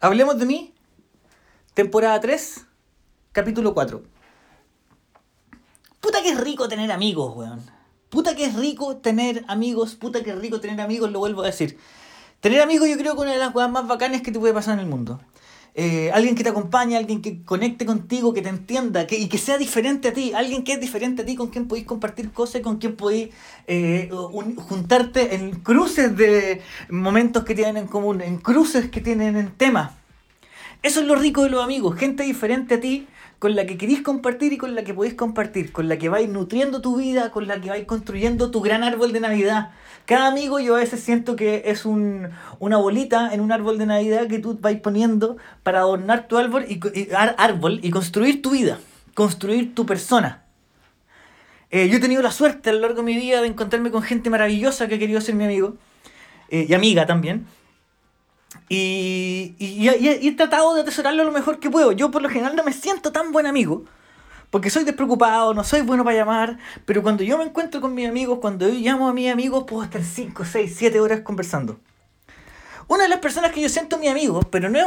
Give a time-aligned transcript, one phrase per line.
[0.00, 0.74] Hablemos de mí,
[1.74, 2.66] temporada 3,
[3.32, 4.00] capítulo 4.
[6.00, 7.60] Puta que es rico tener amigos, weón.
[8.08, 11.46] Puta que es rico tener amigos, puta que es rico tener amigos, lo vuelvo a
[11.46, 11.80] decir.
[12.38, 14.54] Tener amigos yo creo que es una de las cosas más bacanas que te puede
[14.54, 15.20] pasar en el mundo.
[15.80, 19.38] Eh, alguien que te acompañe, alguien que conecte contigo, que te entienda que, y que
[19.38, 22.62] sea diferente a ti, alguien que es diferente a ti, con quien podéis compartir cosas,
[22.62, 23.28] con quien podéis
[23.68, 29.52] eh, juntarte en cruces de momentos que tienen en común, en cruces que tienen en
[29.52, 29.92] temas.
[30.82, 33.06] Eso es lo rico de los amigos, gente diferente a ti,
[33.38, 36.28] con la que queréis compartir y con la que podéis compartir, con la que vais
[36.28, 39.70] nutriendo tu vida, con la que vais construyendo tu gran árbol de Navidad.
[40.08, 42.30] Cada amigo yo a veces siento que es un,
[42.60, 46.64] una bolita en un árbol de Navidad que tú vais poniendo para adornar tu árbol
[46.66, 46.80] y,
[47.12, 48.78] árbol y construir tu vida,
[49.12, 50.44] construir tu persona.
[51.70, 54.00] Eh, yo he tenido la suerte a lo largo de mi vida de encontrarme con
[54.00, 55.76] gente maravillosa que ha querido ser mi amigo
[56.48, 57.46] eh, y amiga también.
[58.70, 61.92] Y, y, he tratado de atesorarlo lo mejor que puedo.
[61.92, 63.84] Yo por lo general no me siento tan buen amigo,
[64.50, 68.08] porque soy despreocupado, no soy bueno para llamar, pero cuando yo me encuentro con mis
[68.08, 71.78] amigos, cuando yo llamo a mis amigos, puedo estar 5, 6, 7 horas conversando.
[72.86, 74.86] Una de las personas que yo siento mi amigo, pero no es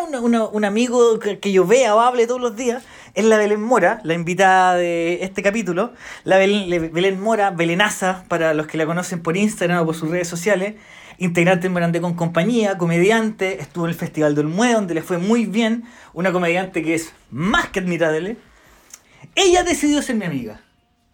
[0.51, 4.15] un amigo que, yo vea o hable todos los días, es la Belén Mora, la
[4.15, 5.93] invitada de este capítulo.
[6.23, 10.09] La Belén, Belén Mora, Belenaza, para los que la conocen por Instagram o por sus
[10.09, 10.75] redes sociales
[11.21, 15.19] integrante en Morandé con compañía, comediante, estuvo en el Festival del Mue, donde le fue
[15.19, 18.37] muy bien, una comediante que es más que admirable.
[19.35, 20.61] Ella decidió ser mi amiga.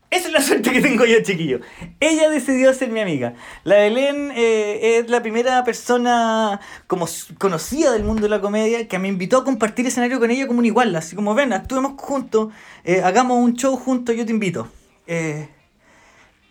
[0.09, 1.59] Esa es la suerte que tengo yo, chiquillo.
[1.99, 3.33] Ella decidió ser mi amiga.
[3.65, 7.07] La Belén eh, es la primera persona como
[7.37, 10.59] conocida del mundo de la comedia que me invitó a compartir escenario con ella como
[10.59, 10.95] un igual.
[10.95, 12.53] Así como, ven, actuemos juntos,
[12.85, 14.69] eh, hagamos un show juntos, yo te invito.
[15.07, 15.49] Eh,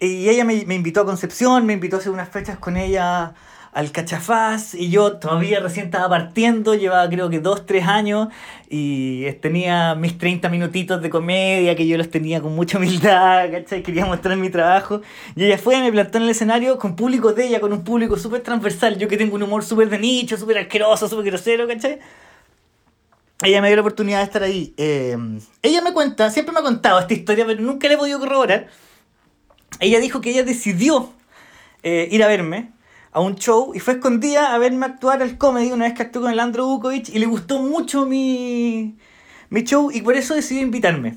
[0.01, 3.35] y ella me, me, invitó a Concepción, me invitó a hacer unas fechas con ella
[3.77, 8.29] al Cachafaz y yo todavía recién estaba partiendo, llevaba creo que dos, tres años
[8.71, 13.83] y tenía mis 30 minutitos de comedia que yo los tenía con mucha humildad, ¿cachai?
[13.83, 15.03] Quería mostrar mi trabajo
[15.35, 18.17] y ella fue, me plantó en el escenario con público de ella, con un público
[18.17, 21.99] súper transversal, yo que tengo un humor súper de nicho, súper asqueroso, súper grosero, ¿cachai?
[23.43, 24.73] Ella me dio la oportunidad de estar ahí.
[24.79, 25.19] Eh,
[25.61, 28.69] ella me cuenta, siempre me ha contado esta historia, pero nunca le he podido corroborar.
[29.81, 31.13] Ella dijo que ella decidió
[31.83, 32.75] eh, ir a verme
[33.17, 36.21] a un show y fue escondida a verme actuar al comedy una vez que actué
[36.21, 38.99] con el Andro Bukovic y le gustó mucho mi,
[39.49, 41.17] mi show y por eso decidió invitarme.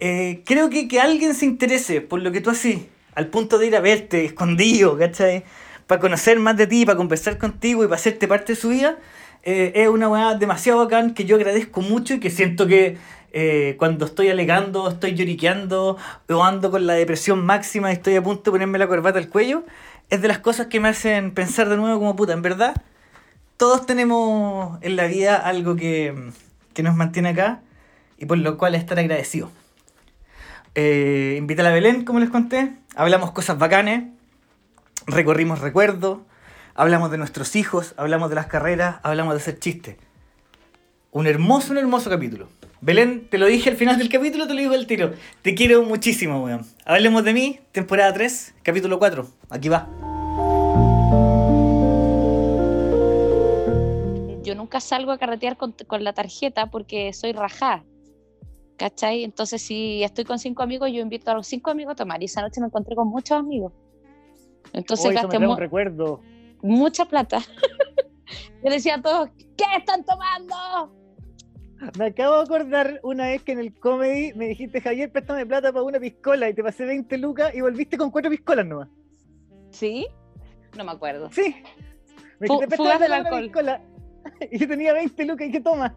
[0.00, 2.80] Eh, creo que que alguien se interese por lo que tú haces,
[3.14, 5.44] al punto de ir a verte escondido, ¿cachai?
[5.86, 8.98] Para conocer más de ti, para conversar contigo y para hacerte parte de su vida,
[9.44, 12.96] eh, es una weá demasiado bacán que yo agradezco mucho y que siento que
[13.36, 15.96] eh, cuando estoy alegando, estoy lloriqueando
[16.28, 19.28] o ando con la depresión máxima y estoy a punto de ponerme la corbata al
[19.28, 19.64] cuello,
[20.10, 22.74] es de las cosas que me hacen pensar de nuevo como puta, en verdad,
[23.56, 26.32] todos tenemos en la vida algo que,
[26.82, 27.60] nos mantiene acá
[28.18, 29.50] y por lo cual estar agradecido.
[30.74, 34.04] Eh, a la Belén, como les conté, hablamos cosas bacanes,
[35.06, 36.18] recorrimos recuerdos,
[36.74, 39.96] hablamos de nuestros hijos, hablamos de las carreras, hablamos de hacer chistes.
[41.14, 42.48] Un hermoso, un hermoso capítulo.
[42.80, 45.12] Belén, te lo dije al final del capítulo, te lo digo al tiro.
[45.42, 46.66] Te quiero muchísimo, weón.
[46.84, 49.24] Hablemos de mí, temporada 3, capítulo 4.
[49.48, 49.86] Aquí va.
[54.42, 57.84] Yo nunca salgo a carretear con, la tarjeta porque soy rajá.
[58.76, 59.22] ¿Cachai?
[59.22, 62.20] Entonces, si estoy con cinco amigos, yo invito a los cinco amigos a tomar.
[62.22, 63.72] Y esa noche me encontré con muchos amigos.
[64.72, 66.22] Entonces, gasté recuerdo.
[66.60, 67.38] mucha plata.
[68.64, 71.03] yo decía a todos, ¿qué están tomando?
[71.98, 75.72] Me acabo de acordar una vez que en el comedy me dijiste, Javier, préstame plata
[75.72, 78.88] para una piscola y te pasé 20 lucas y volviste con cuatro piscolas nomás.
[79.70, 80.06] ¿Sí?
[80.76, 81.30] No me acuerdo.
[81.30, 81.54] Sí.
[82.38, 83.80] Me dijiste, préstame plata para piscola.
[84.50, 85.94] Y yo tenía 20 lucas y ¿qué toma?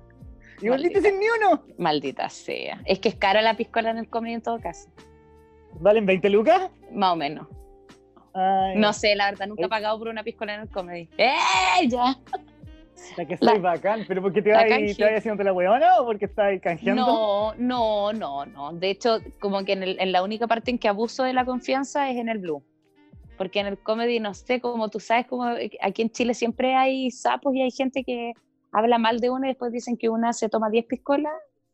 [0.61, 1.63] Y volviste sin ni uno.
[1.77, 2.81] Maldita sea.
[2.85, 4.89] Es que es cara la piscola en el comedy en todo caso.
[5.79, 6.69] ¿Valen 20 lucas?
[6.91, 7.47] Más o menos.
[8.75, 11.09] no sé, la verdad, nunca he pagado por una piscola en el comedy.
[11.17, 11.87] ¡Eh!
[11.87, 12.17] Ya.
[13.15, 14.65] La que soy bacán, pero ¿por qué te vas
[15.17, 17.05] haciendo la huevona o porque estás canjeando?
[17.05, 18.73] No, no, no, no.
[18.73, 22.17] De hecho, como que en, la única parte en que abuso de la confianza es
[22.17, 22.63] en el blue.
[23.37, 25.45] Porque en el comedy, no sé, como tú sabes, como
[25.81, 28.33] aquí en Chile siempre hay sapos y hay gente que
[28.71, 31.33] habla mal de una y después dicen que una se toma 10 piscolas,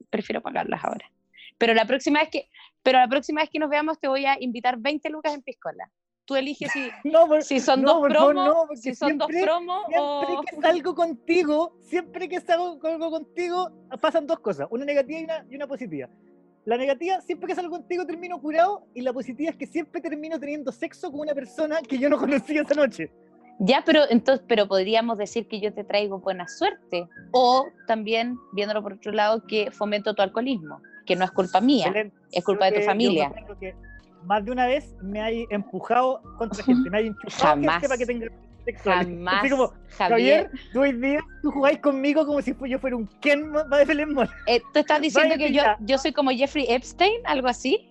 [0.10, 1.10] prefiero pagarlas ahora.
[1.58, 2.50] Pero la próxima vez que,
[2.81, 5.90] pero la próxima vez que nos veamos te voy a invitar 20 lucas en piscola
[6.25, 6.90] tú eliges si,
[7.42, 12.80] si son dos promos, si son dos promos siempre que salgo contigo, siempre que salgo,
[12.80, 13.72] contigo,
[14.02, 16.10] pasan dos cosas, una negativa y una, y una, positiva.
[16.66, 20.40] La negativa, siempre que salgo contigo termino curado, y la positiva es que siempre termino
[20.40, 23.12] teniendo sexo con una persona que yo no conocía esa noche.
[23.60, 27.08] Ya, pero entonces, pero podríamos decir que yo te traigo buena suerte.
[27.31, 31.94] O también, viéndolo por otro lado, que fomento tu alcoholismo, que no es culpa mía,
[32.31, 33.31] es culpa de tu familia.
[34.25, 37.74] Más de una vez me hay empujado contra gente, me hay enchufado Jamás.
[37.75, 38.28] gente para que tenga
[38.66, 39.08] sexuales.
[39.08, 40.48] Jamás, Así como, Javier.
[40.48, 44.16] Javier, tú hoy día tú jugáis conmigo como si yo fuera un Ken de Belén.
[44.48, 47.90] Eh, ¿Tú estás diciendo que yo, yo soy como Jeffrey Epstein, algo así?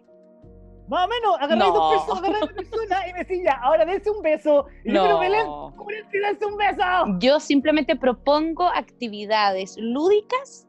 [0.89, 1.79] Más o menos, agarráis No.
[1.79, 4.67] dos personas, personas y me decís ya, ahora dense un beso.
[4.85, 5.73] Y yo, pero Belén, No.
[5.77, 6.83] ¿cómo dense un beso?
[7.19, 10.67] Yo simplemente propongo actividades lúdicas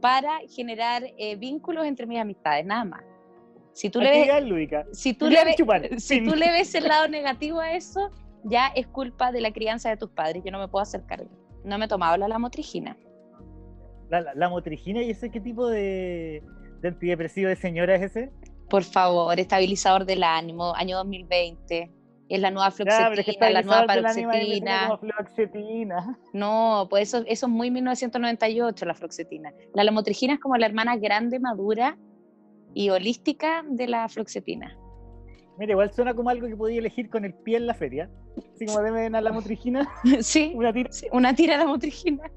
[0.00, 3.02] para generar eh, vínculos entre mis amistades, nada más.
[3.72, 7.08] Si tú le ves, si tú Ya le ves, si tú le ves el lado
[7.08, 8.10] negativo a eso,
[8.44, 10.42] ya es culpa de la crianza de tus padres.
[10.44, 11.30] Yo no me puedo hacer cargo.
[11.64, 12.96] No me he tomado la lamotrigina.
[14.10, 16.42] La, la, la motrigina y ese qué tipo de,
[16.80, 18.32] de antidepresivo de señora es ese?
[18.68, 21.90] Por favor, estabilizador del ánimo, año 2020.
[22.28, 24.88] Es la nueva Ya, pero es que la nueva paroxetina.
[24.88, 26.18] como fluoxetina.
[26.34, 29.52] No, pues eso, eso es muy 1998, la fluoxetina.
[29.74, 31.96] La lamotrigina es como la hermana grande, madura
[32.74, 34.76] y holística de la fluoxetina.
[35.58, 38.08] Mira, igual suena como algo que podía elegir con el pie en la feria.
[38.54, 39.88] Así como deme la motrigina,
[40.20, 42.30] sí, una tira, sí, una tira de lamotrigina.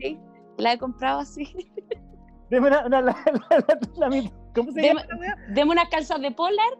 [0.00, 0.18] Sí,
[0.58, 1.44] la he comprado así.
[2.50, 3.16] deme una, una- la,
[3.50, 3.64] la-
[4.00, 5.54] la- la ¿cómo se Deme- llama la?
[5.54, 6.72] Deme unas calzas de polar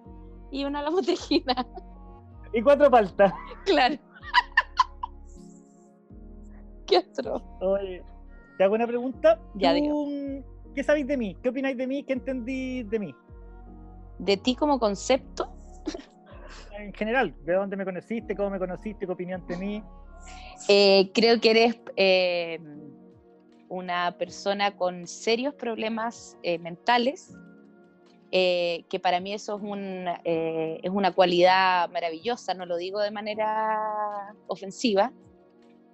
[0.50, 1.54] y una lamotrigina.
[2.52, 3.32] Y cuatro paltas.
[3.64, 3.96] claro.
[6.86, 7.42] Qué otro.
[7.60, 8.02] Oye,
[8.58, 9.40] te hago una pregunta.
[9.54, 10.44] Ya, Tú,
[10.74, 11.36] ¿Qué sabéis de mí?
[11.42, 12.02] ¿Qué opináis de mí?
[12.02, 13.14] ¿Qué entendí de mí?
[14.18, 15.54] De ti como concepto,
[16.78, 18.34] En general, ¿de dónde me conociste?
[18.36, 19.06] ¿Cómo me conociste?
[19.06, 19.82] ¿Qué opinión tení?
[20.68, 22.58] Eh, creo que eres eh,
[23.68, 27.34] una persona con serios problemas eh, mentales,
[28.32, 34.34] que para mí eso es, un, es una cualidad maravillosa, no lo digo de manera
[34.48, 35.12] ofensiva.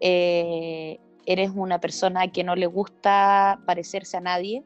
[0.00, 4.64] Eres una persona que no le gusta parecerse a nadie,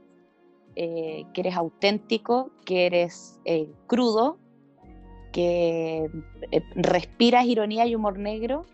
[0.77, 4.39] eh, que eres auténtico, que eres eh, crudo,
[5.33, 6.11] que
[6.53, 8.65] eh, respiras ironía y humor negro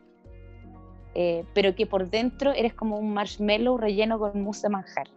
[1.14, 5.08] eh, pero que por dentro eres como un marshmallow relleno con mousse de manjar.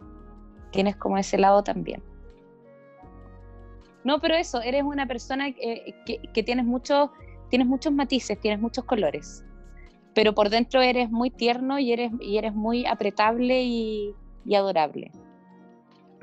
[0.72, 2.02] Tienes como ese lado también.
[4.02, 7.10] No, pero eso, eres una persona que, que- tienes, muchos,
[7.48, 9.44] tienes muchos matices, tienes muchos colores,
[10.14, 14.14] pero por dentro eres muy tierno y eres, y eres muy apretable y
[14.54, 15.10] adorable.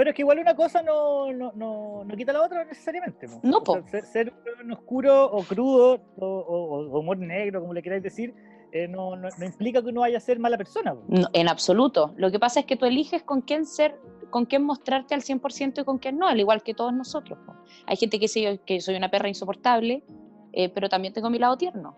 [0.01, 3.27] Pero es que igual una cosa no, no, no, no quita la otra necesariamente.
[3.27, 3.39] po.
[3.43, 3.87] No, O sea, po.
[3.87, 4.33] ser, ser
[4.63, 8.33] un oscuro o crudo o, o- humor negro, como le queráis decir,
[8.71, 10.95] eh, no, no, no implica que uno vaya a ser mala persona.
[10.95, 11.03] po.
[11.07, 12.15] No, en absoluto.
[12.17, 13.95] Lo que pasa es que tú eliges con quién ser,
[14.31, 17.37] con quién mostrarte al 100% y con quién no, al igual que todos nosotros.
[17.45, 17.53] po.
[17.85, 20.03] Hay gente que dice yo- que soy una perra insoportable,
[20.51, 21.95] eh, pero también tengo mi lado tierno,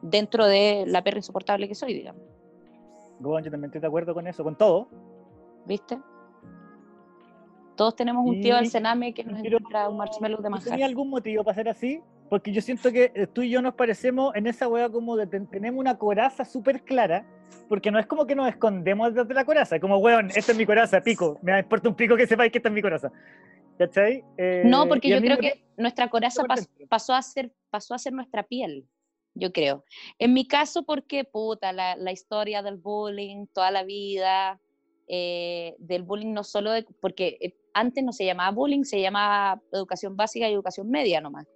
[0.00, 2.22] dentro de la perra insoportable que soy, digamos.
[3.20, 4.88] Bueno, yo también estoy de acuerdo con eso, con todo.
[5.66, 5.98] ¿Viste?
[7.78, 10.70] Todos tenemos un tío del Sename que nos encuentra un marshmallow de ¿tú manjar.
[10.72, 12.00] ¿Tenía algún motivo para ser así?
[12.28, 15.28] Porque yo siento que eh, tú y yo nos parecemos en esa wea como de
[15.28, 17.24] ten- tenemos una coraza súper clara,
[17.68, 20.58] porque no es como que nos escondemos detrás de la coraza, como, weón, esta es
[20.58, 23.12] mi coraza, pico, me importa un pico que sepáis que esta es mi coraza.
[23.78, 24.24] ¿Cachai?
[24.36, 27.98] Eh, No, porque yo creo mismo que nuestra coraza pas- pasó, a ser, pasó a
[27.98, 28.88] ser nuestra piel,
[29.34, 29.84] yo creo.
[30.18, 34.60] En mi caso, porque, puta, la, la historia del bullying, toda la vida,
[35.08, 39.60] eh, del bullying no solo de, porque eh, antes no se llamaba bullying, se llamaba
[39.72, 41.46] educación básica y educación media nomás.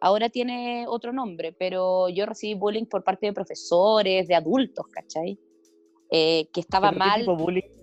[0.00, 5.38] Ahora tiene otro nombre, pero yo recibí bullying por parte de profesores, de adultos, ¿cachai?
[6.10, 7.76] Eh, que estaba ¿Pero qué mal tipo de bullying?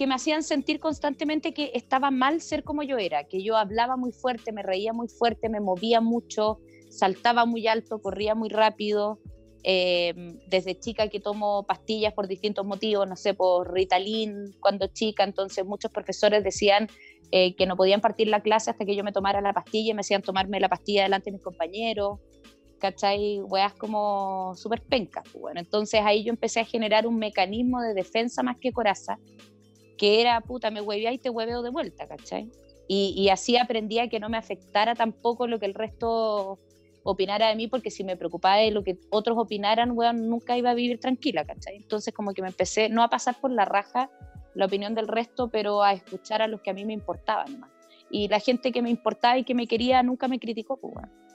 [0.00, 3.98] que me hacían sentir constantemente que estaba mal ser como yo era, que yo hablaba
[3.98, 9.20] muy fuerte, me reía muy fuerte, me movía mucho, saltaba muy alto, corría muy rápido.
[9.62, 10.14] Eh,
[10.46, 15.64] desde chica que tomo pastillas por distintos motivos, no sé, por Ritalin cuando chica, entonces
[15.64, 16.88] muchos profesores decían
[17.30, 19.94] eh, que no podían partir la clase hasta que yo me tomara la pastilla y
[19.94, 22.18] me hacían tomarme la pastilla delante de mis compañeros.
[22.80, 23.40] ¿cachai?
[23.42, 25.22] Weas como súper pencas.
[25.24, 29.18] pues, Bueno, entonces ahí yo empecé a generar un mecanismo de defensa más que coraza,
[29.96, 32.50] que era, puta, me huevea y te hueveo de vuelta, ¿cachai?
[32.88, 36.58] Y, y así aprendí a que no me afectara tampoco lo que el resto
[37.02, 40.70] opinara de mí, porque si me preocupaba de lo que otros opinaran, weón, nunca iba
[40.70, 41.76] a vivir tranquila, ¿cachai?
[41.76, 44.10] Entonces como que me empecé, no a pasar por la raja
[44.54, 47.70] la opinión del resto, pero a escuchar a los que a mí me importaban más.
[48.10, 51.29] Y la gente que me importaba y que me quería nunca me criticó, pues, weón.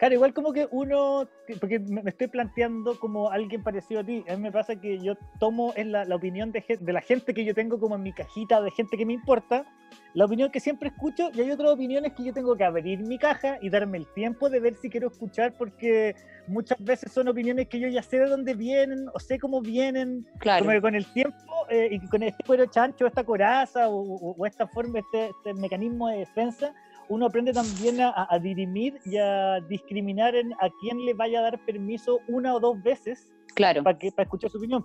[0.00, 1.28] Claro, igual como que uno,
[1.60, 5.14] porque me estoy planteando como alguien parecido a ti, a mí me pasa que yo
[5.38, 8.62] tomo en la, opinión de, de, la gente que yo tengo como en mi cajita
[8.62, 9.66] de gente que me importa,
[10.14, 13.18] la opinión que siempre escucho y hay otras opiniones que yo tengo que abrir mi
[13.18, 16.16] caja y darme el tiempo de ver si quiero escuchar porque
[16.48, 20.26] muchas veces son opiniones que yo ya sé de dónde vienen o sé cómo vienen,
[20.38, 20.64] claro.
[20.64, 21.36] como que con el tiempo
[21.68, 26.20] eh, y con este cuero chancho, esta coraza o, esta forma, este, este mecanismo de
[26.20, 26.72] defensa,
[27.10, 31.64] uno aprende también a, dirimir y a discriminar en a quién le vaya a dar
[31.66, 33.82] permiso una o dos veces claro.
[33.82, 34.84] para, que, para escuchar su opinión.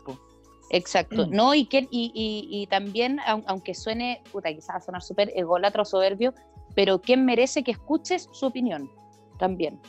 [0.71, 1.29] Exacto, mm.
[1.29, 2.11] no, y, que, y,
[2.49, 6.33] y, también, aunque suene, puta, quizás va a sonar súper ególatra o soberbio,
[6.75, 8.89] pero ¿quién merece que escuches su opinión?
[9.37, 9.79] También,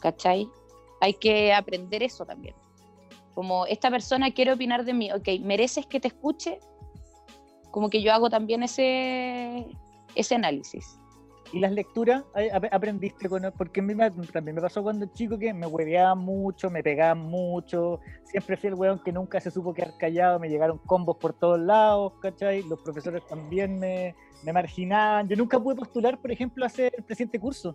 [0.00, 0.48] ¿cachai?
[1.00, 2.56] Hay que aprender eso también.
[3.34, 6.58] Como esta persona quiere opinar de mí, ok, ¿mereces que te escuche?
[7.70, 9.68] Como que yo hago también ese,
[10.16, 10.98] ese análisis.
[11.52, 12.24] ¿Y las lecturas
[12.70, 13.94] aprendiste con Porque a mí
[14.32, 18.74] también me pasó cuando chico que me hueveaban mucho, me pegaban mucho, siempre fui el
[18.74, 22.62] weón que nunca se supo quedar callado, me llegaron combos por todos lados, ¿cachai?
[22.64, 25.28] Los profesores también me, me marginaban.
[25.28, 27.74] Yo nunca pude postular, por ejemplo, a ser presidente curso.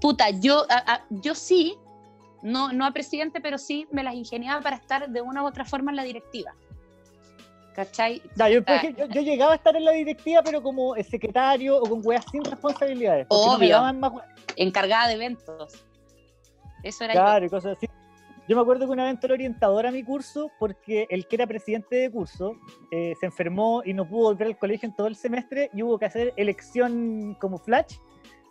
[0.00, 0.64] Puta, yo,
[1.10, 1.76] yo sí,
[2.42, 5.64] no, no a presidente, pero sí me las ingeniaba para estar de una u otra
[5.64, 6.54] forma en la directiva.
[7.80, 8.20] ¿Cachai?
[8.36, 12.44] yo, yo, llegaba a estar en la directiva, pero como secretario o con weas sin
[12.44, 13.26] responsabilidades.
[13.30, 13.80] Obvio.
[14.56, 15.82] Encargada de eventos.
[16.82, 17.86] Eso era Claro, y cosas así.
[18.46, 21.46] Yo me acuerdo que una vez entró orientador a mi curso porque el que era
[21.46, 22.56] presidente de curso
[22.90, 25.98] eh, se enfermó y no pudo volver al colegio en todo el semestre y hubo
[25.98, 27.96] que hacer elección como flash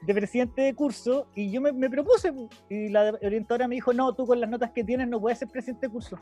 [0.01, 2.33] de presidente de curso y yo me, me propuse
[2.69, 5.49] y la orientadora me dijo, no, tú con las notas que tienes no puedes ser
[5.49, 6.17] presidente de curso.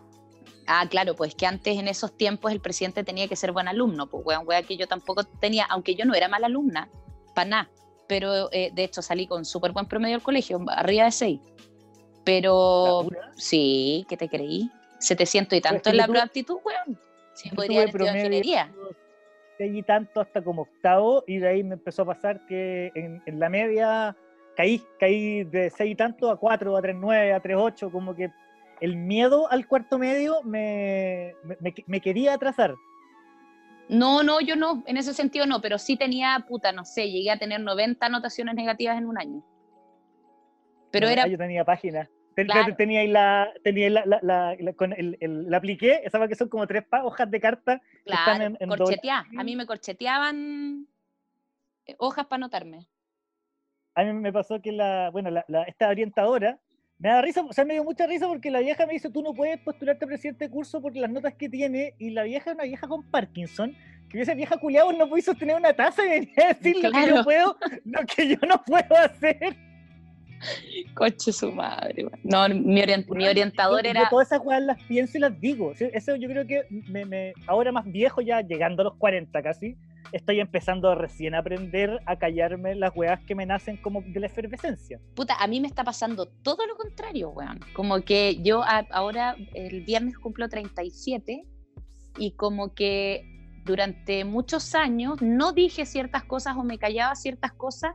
[0.67, 4.07] Ah, claro, pues que antes en esos tiempos el presidente tenía que ser buen alumno,
[4.07, 6.89] pues weón, weón, que yo tampoco tenía, aunque yo no era mala alumna,
[7.33, 7.69] para nada,
[8.07, 11.39] pero eh, de hecho salí con súper buen promedio al colegio, arriba de 6.
[12.25, 13.07] Pero
[13.37, 14.69] sí, ¿qué te creí?
[14.99, 16.99] 700 y tanto en la prueba aptitud, weón.
[17.33, 18.69] Sí, podría haber ingeniería.
[19.57, 23.39] Seguí tanto hasta como octavo y de ahí me empezó a pasar que en, en
[23.39, 24.15] la media
[24.57, 28.29] caí, caí de 6 y tanto a 4, a 3.9, a 3.8, como que
[28.81, 31.33] el miedo al cuarto medio me,
[31.87, 32.75] me, quería atrasar.
[33.89, 37.31] No, no, yo no, en ese sentido no, pero sí tenía, puta, no sé, llegué
[37.31, 39.43] a tener 90 anotaciones negativas en un año.
[40.91, 41.27] Pero era...
[41.27, 42.09] Yo tenía páginas.
[42.35, 46.67] Tenía la, tenía la, la, la, con el, el, la apliqué, esa que son como
[46.67, 47.81] tres hojas de carta.
[48.05, 50.87] Claro, en, A mí me corcheteaban
[51.87, 52.87] eh, hojas para anotarme.
[53.95, 56.59] A mí me pasó que la, bueno, la, esta orientadora
[56.99, 59.21] me da risa, o sea, me dio mucha risa porque la vieja me dice, tú
[59.21, 62.51] no puedes postularte a presidente de curso por las notas que tiene, y la vieja
[62.51, 63.75] es una vieja con Parkinson,
[64.09, 67.07] que esa vieja culiado no puede sostener una taza y venía a decir lo que
[67.07, 69.55] yo puedo, lo que yo no puedo hacer.
[70.93, 72.05] Coche su madre.
[72.23, 74.03] No, mi, orientador era.
[74.03, 75.73] Yo todas esas cosas las pienso y las digo.
[75.79, 79.75] Eso yo creo que me, me, ahora más viejo, ya llegando a los 40 casi,
[80.11, 84.27] estoy empezando a recién aprender a callarme las weas que me nacen como de la
[84.27, 84.99] efervescencia.
[85.15, 87.59] Puta, a mí me está pasando todo lo contrario, weón.
[87.73, 91.43] Como que yo ahora, el viernes cumplo 37
[92.17, 93.23] y como que
[93.65, 97.93] durante muchos años no dije ciertas cosas o me callaba ciertas cosas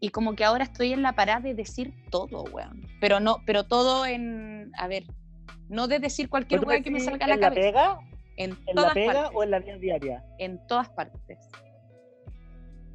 [0.00, 2.86] y como que ahora estoy en la parada de decir todo, weón.
[3.00, 5.04] Pero no, pero todo en, a ver,
[5.68, 7.60] no de decir cualquier weón que me salga a la cabeza.
[7.60, 8.09] Pega?
[8.40, 10.24] ¿En, la pega o en la vida diaria?
[10.38, 11.38] En todas partes.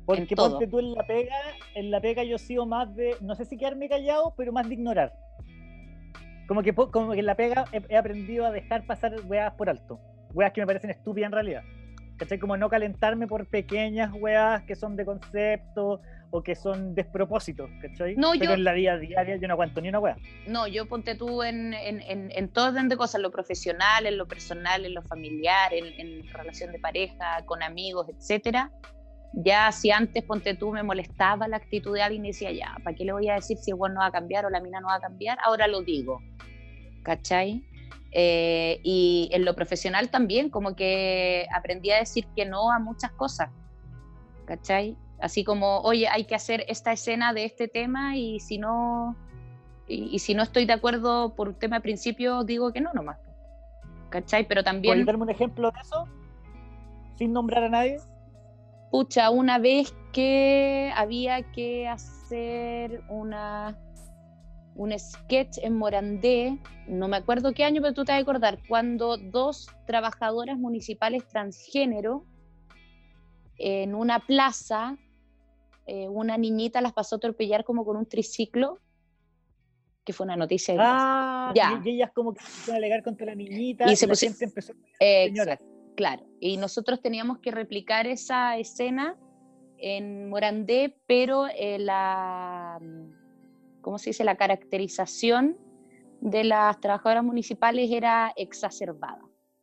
[0.07, 1.35] Porque ponte tú en la pega,
[1.75, 4.73] en la pega yo sigo más de, no sé si quedarme callado, pero más de
[4.73, 5.13] ignorar.
[6.47, 9.99] Como que, como que en la pega he, aprendido a dejar pasar weas por alto.
[10.33, 11.63] Weas que me parecen estúpidas en realidad.
[12.17, 12.39] ¿Cachai?
[12.39, 16.01] Como no calentarme por pequeñas weas que son de concepto
[16.35, 18.15] o que son despropósitos, ¿cachai?
[18.17, 20.17] No, Pero en la vida diaria yo no aguanto ni una wea.
[20.47, 24.05] No, yo ponte tú en, en, en, en todo orden de cosas, en lo profesional,
[24.05, 28.69] en lo personal, en lo familiar, en, en relación de pareja, con amigos, etcétera.
[29.33, 32.95] Ya si antes, ponte tú, me molestaba la actitud de alguien y decía, ya, ¿para
[32.95, 34.87] qué le voy a decir si el no va a cambiar o la mina no
[34.87, 35.37] va a cambiar?
[35.43, 36.21] Ahora lo digo,
[37.03, 37.63] ¿cachai?
[38.11, 43.11] Eh, y en lo profesional también, como que aprendí a decir que no a muchas
[43.11, 43.49] cosas,
[44.45, 44.97] ¿cachai?
[45.19, 49.15] Así como, oye, hay que hacer esta escena de este tema y si no,
[49.87, 53.19] y, si no estoy de acuerdo por un tema de principio, digo que no nomás.
[54.09, 54.47] ¿Cachai?
[54.47, 54.93] Pero también...
[54.93, 56.05] ¿Puedes darme un ejemplo de eso?
[57.17, 57.97] Sin nombrar a nadie.
[58.91, 63.77] Pucha, una vez que había que hacer una
[64.75, 68.59] un sketch en Morandé, no me acuerdo qué año, pero tú te vas a acordar,
[68.67, 72.25] cuando dos trabajadoras municipales transgénero
[73.57, 74.97] en una plaza
[75.85, 78.79] eh, una niñita las pasó a atropellar como con un triciclo,
[80.03, 80.75] que fue una noticia.
[80.79, 81.81] Ah, ya.
[81.83, 84.73] y ellas como que se a alegar contra la niñita y, se la gente empezó
[84.73, 85.57] a
[85.95, 89.17] Claro, y nosotros teníamos que replicar esa escena
[89.77, 92.79] en Morandé, pero eh, la,
[93.81, 94.25] ¿cómo se dice?
[94.25, 95.57] La caracterización
[96.19, 99.21] de las trabajadoras municipales era exacerbada,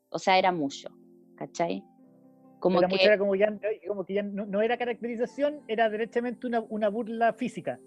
[0.08, 0.88] o sea, era mucho,
[1.36, 1.84] ¿cachai?
[2.62, 3.52] Como que, era como, ya,
[3.88, 7.80] como que ya no, era caracterización, era directamente una, una burla física.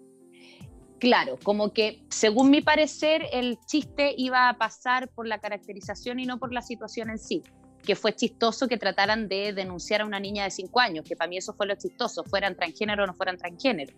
[0.98, 6.26] Claro, como que según mi parecer el chiste iba a pasar por la caracterización y
[6.26, 7.42] no por la situación en sí
[7.86, 11.28] que fue chistoso que trataran de denunciar a una niña de 5 años, que para
[11.28, 13.94] mí eso fue lo chistoso, fueran transgénero o no fueran transgénero.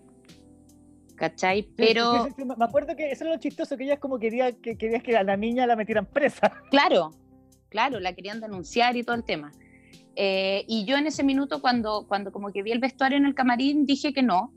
[1.16, 1.68] ¿Cachai?
[1.74, 2.28] Pero...
[2.36, 5.24] me acuerdo que eso era lo chistoso, que ellas como quería que, querías que a
[5.24, 6.52] la niña la metieran presa.
[6.70, 7.10] Claro,
[7.70, 9.50] claro, la querían denunciar y todo el tema.
[10.20, 13.36] Eh, y yo en ese minuto, cuando, cuando como que vi el vestuario en el
[13.36, 14.52] camarín, dije que no.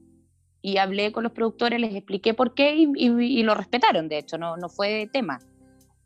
[0.63, 4.39] Y hablé con los productores, les expliqué por qué y, y lo respetaron, de hecho,
[4.39, 5.39] no, no fue tema.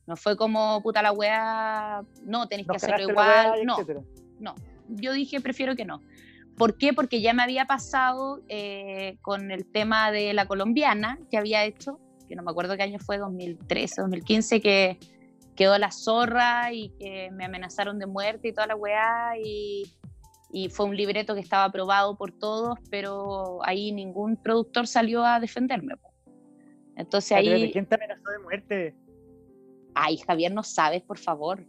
[0.08, 3.66] No fue como, puta la weá, no, tenéis que hacerlo igual.
[3.66, 3.78] no,
[4.40, 4.56] no,
[4.90, 6.02] yo dije, prefiero que no.
[6.58, 6.94] ¿Por qué?
[6.94, 12.00] Porque ya me había pasado eh, con el tema de la colombiana que había hecho,
[12.28, 15.00] que no me acuerdo qué año fue, 2013, 2015, que
[15.56, 19.84] quedó la zorra y que me amenazaron de muerte y toda la weá y,
[20.52, 25.40] y fue un libreto que estaba aprobado por todos, pero ahí ningún productor salió a
[25.40, 25.96] defenderme.
[26.96, 27.72] Entonces ahí...
[27.72, 28.96] ¿Quién te amenazó de muerte?
[29.94, 31.66] Ay, Javier, no sabes, por favor.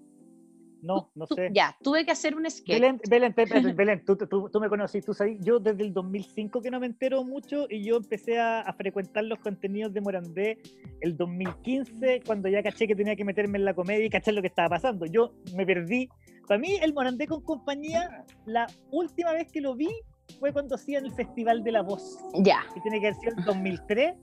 [0.83, 1.51] No, no sé.
[1.53, 2.79] ya, tuve que hacer un sketch.
[2.79, 3.35] Belén, Belén,
[3.77, 6.87] Belén tú, tú, tú, me conocí, tú sabes, yo desde el 2005 que no me
[6.87, 10.59] entero mucho y yo empecé a, a, frecuentar los contenidos de Morandé
[11.01, 14.43] el 2015 cuando ya caché que tenía que meterme en la comedia y cachar lo
[14.43, 15.07] que estaba pasando.
[15.07, 16.09] Yo me perdí.
[16.47, 19.91] Para mí el Morandé con compañía, la última vez que lo vi
[20.39, 22.19] fue cuando hacían el Festival de la Voz.
[22.35, 22.65] Ya.
[22.75, 24.15] Que tiene que haber sido el 2003.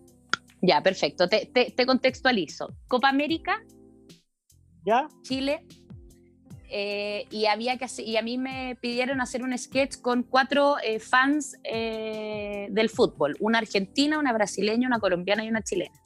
[0.62, 1.28] Ya, perfecto.
[1.28, 2.70] Te, te, te contextualizo.
[2.88, 3.62] Copa América
[4.86, 5.08] ¿Ya?
[5.22, 5.66] Chile.
[6.70, 11.00] Eh, y, había que y a mí me pidieron hacer un sketch con cuatro eh,
[11.00, 16.00] fans eh, del fútbol, una argentina, una brasileña, una colombiana y una chilena,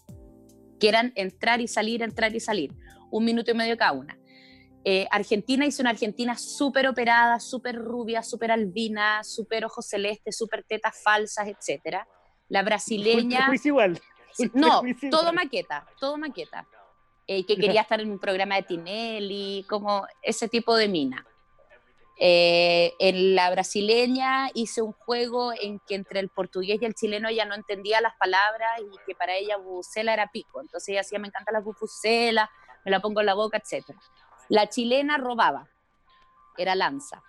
[0.79, 2.73] que eran entrar y salir, entrar y salir,
[3.11, 4.17] un minuto y medio cada una.
[5.11, 11.01] Argentina hizo una Argentina súper operada, súper rubia, súper albina, súper ojos celestes, súper tetas
[11.03, 11.97] falsas, etc.
[12.47, 13.49] La brasileña...
[13.65, 13.99] igual.
[14.53, 16.65] No, todo maqueta, todo maqueta.
[17.29, 21.27] Eh, que quería estar en un programa de Tinelli, como ese tipo de mina.
[22.19, 27.27] Eh, en la brasileña hice un juego en que entre el portugués y el chileno
[27.27, 30.61] ella no entendía las palabras y que para ella bucela era pico.
[30.61, 32.49] Entonces ella decía, me encanta la bufusela,
[32.85, 33.85] me la pongo en la boca, etc.
[34.47, 35.67] La chilena robaba,
[36.57, 37.21] era lanza.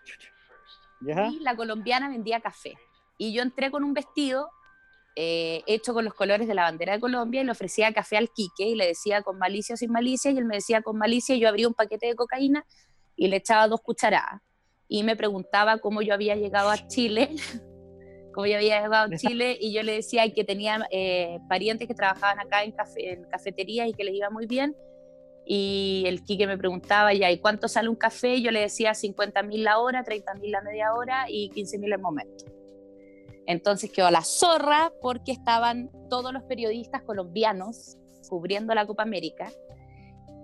[1.00, 2.78] Y la colombiana vendía café.
[3.18, 4.48] Y yo entré con un vestido
[5.20, 8.30] eh, hecho con los colores de la bandera de Colombia y le ofrecía café al
[8.30, 11.34] Quique y le decía con malicia o sin malicia y él me decía con malicia
[11.34, 12.64] y yo abría un paquete de cocaína
[13.16, 14.40] y le echaba dos cucharadas
[14.86, 17.30] y me preguntaba cómo yo había llegado a Chile,
[18.32, 21.94] cómo yo había llegado a Chile y yo le decía que tenía eh, parientes que
[21.94, 24.76] trabajaban acá en, en cafeterías y que les iba muy bien
[25.44, 28.40] y el Quique me preguntaba ya, ¿y cuánto sale un café?
[28.40, 31.92] Yo le decía 50 mil la hora, 30 mil la media hora y 15 mil
[31.92, 32.44] el momento.
[33.48, 37.96] Entonces quedó la zorra porque estaban todos los periodistas colombianos
[38.28, 39.50] cubriendo la Copa América.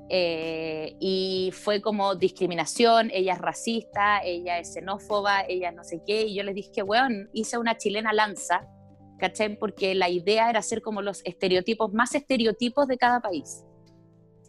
[0.09, 6.23] Eh, y fue como discriminación, ella es racista, ella es xenófoba, ella no sé qué,
[6.23, 8.67] y yo les dije, weón, hice una chilena lanza,
[9.19, 9.59] ¿cachai?
[9.59, 13.65] Porque la idea era hacer como los estereotipos, más estereotipos de cada país,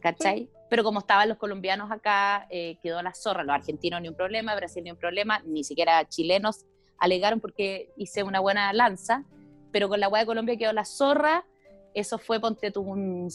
[0.02, 0.50] ¿cachai?
[0.70, 4.56] Pero como estaban los colombianos acá, eh, quedó la zorra, los argentinos ni un problema,
[4.56, 6.66] Brasil ni un problema, ni siquiera chilenos
[7.00, 9.24] alegaron porque hice una buena lanza,
[9.72, 11.46] pero con la hueá de Colombia quedó la zorra.
[11.94, 13.30] Eso fue, ponte tú, un,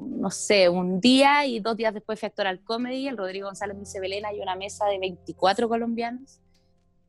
[0.00, 3.80] no sé, un día y dos días después fue al Comedy, el Rodrigo González me
[3.80, 6.40] dice, Belén, hay una mesa de 24 colombianos.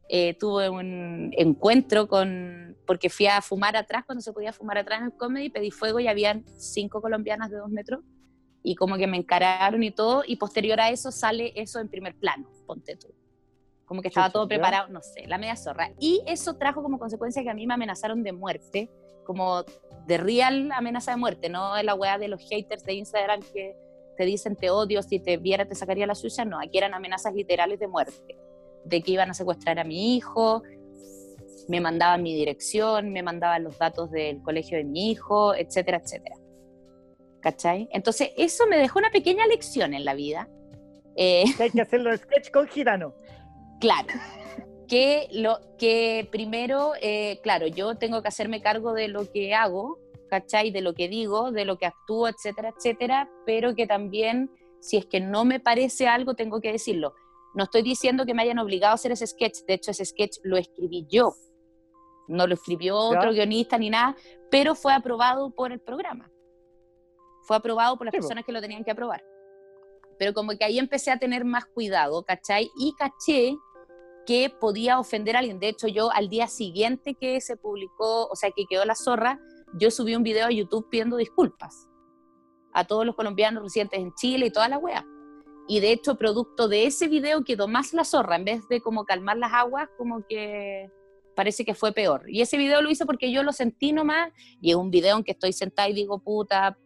[0.10, 5.00] Eh, tuve un encuentro con, porque fui a fumar atrás, cuando se podía fumar atrás
[5.00, 8.02] en el Comedy, pedí fuego y habían cinco colombianas de dos metros
[8.62, 12.16] y como que me encararon y todo, y posterior a eso sale eso en primer
[12.16, 13.14] plano, ponte tú
[13.90, 15.92] como que estaba todo preparado, no sé, la media zorra.
[15.98, 18.88] Y eso trajo como consecuencia que a mí me amenazaron de muerte,
[19.26, 19.64] como
[20.06, 23.76] de real amenaza de muerte, no la weá de los haters de Instagram que
[24.16, 27.34] te dicen te odio, si te viera te sacaría la suya, no, aquí eran amenazas
[27.34, 28.38] literales de muerte,
[28.86, 30.62] de que iban a secuestrar a mi hijo,
[31.68, 36.36] me mandaban mi dirección, me mandaban los datos del colegio de mi hijo, etcétera, etcétera.
[37.42, 37.90] ¿Cachai?
[37.92, 40.48] Entonces, eso me dejó una pequeña lección en la vida.
[41.16, 43.16] Eh, hay que hacerlo sketch con Girano.
[43.80, 44.08] Claro.
[44.88, 50.00] que, lo, que primero, eh, claro, yo tengo que hacerme cargo de lo que hago,
[50.30, 50.72] ¿cachai?
[50.72, 55.06] De lo que digo, de lo que actúo, etcétera, etcétera, pero que también, si es
[55.06, 57.14] que no me parece algo, tengo que decirlo.
[57.54, 60.38] No estoy diciendo que me hayan obligado a hacer ese sketch, de hecho ese sketch
[60.44, 61.34] lo escribí yo,
[62.28, 64.16] no lo escribió otro guionista ni nada,
[64.52, 66.32] pero fue aprobado por el programa.
[67.44, 69.24] Fue aprobado por las personas que lo tenían que aprobar.
[70.20, 72.70] Pero como que ahí empecé a tener más cuidado, ¿cachai?
[72.78, 73.58] Y caché
[74.26, 75.60] que podía ofender a alguien.
[75.60, 79.40] De hecho, yo al día siguiente que se publicó, o sea, que quedó la zorra,
[79.74, 81.88] yo subí un video a YouTube pidiendo disculpas
[82.74, 85.06] a todos los colombianos residentes en Chile y toda la wea.
[85.68, 89.06] Y de hecho, producto de ese video quedó más la zorra, en vez de como
[89.06, 90.90] calmar las aguas, como que
[91.36, 92.24] parece que fue peor.
[92.28, 95.24] Y ese video lo hice porque yo lo sentí nomás, y es un video en
[95.24, 96.78] que estoy sentada y digo, puta,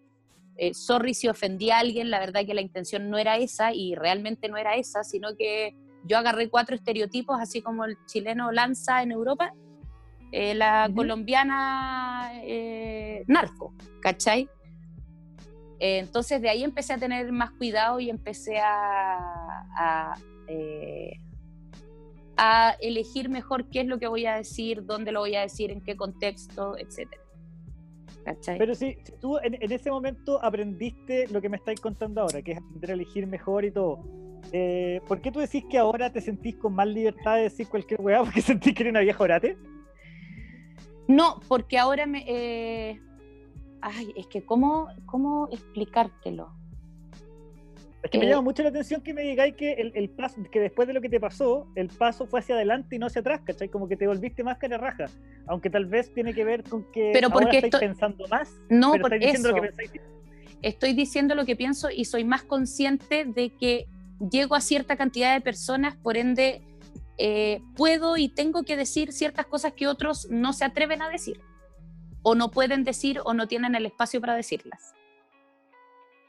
[0.57, 3.95] eh, sorry si ofendí a alguien, la verdad que la intención no era esa, y
[3.95, 9.01] realmente no era esa, sino que yo agarré cuatro estereotipos, así como el chileno lanza
[9.03, 9.53] en Europa,
[10.31, 14.49] eh, la colombiana eh, narco, ¿cachai?
[15.79, 19.19] Eh, entonces de ahí empecé a tener más cuidado y empecé a,
[19.75, 20.17] a,
[22.79, 25.81] elegir mejor qué es lo que voy a decir, dónde lo voy a decir, en
[25.81, 27.09] qué contexto, etc.
[28.25, 28.57] ¿Cachai?
[28.57, 32.53] Pero si, tú en, en, ese momento aprendiste lo que me estáis contando ahora, que
[32.53, 34.03] es aprender a elegir mejor y todo,
[34.51, 38.01] eh, ¿por qué tú decís que ahora te sentís con más libertad de decir cualquier
[38.01, 39.57] weá porque sentís que eres una vieja orate?
[41.07, 42.23] No, porque ahora me...
[42.27, 43.01] Eh,
[43.81, 46.51] ay, es que ¿cómo, cómo explicártelo?
[48.03, 50.59] Es que me eh, llama mucho la atención que me digáis que el, paso, que
[50.59, 53.41] después de lo que te pasó, el paso fue hacia adelante y no hacia atrás,
[53.45, 53.69] ¿cachai?
[53.69, 55.05] Como que te volviste más cara raja.
[55.47, 58.53] Aunque tal vez tiene que ver con que pero porque ahora estáis pensando más.
[58.69, 59.91] No, porque diciendo lo que pensáis.
[60.61, 63.87] Estoy diciendo lo que pienso y soy más consciente de que
[64.31, 66.61] llego a cierta cantidad de personas, por ende
[67.17, 71.41] eh, puedo y tengo que decir ciertas cosas que otros no se atreven a decir,
[72.23, 74.93] o no pueden decir o no tienen el espacio para decirlas.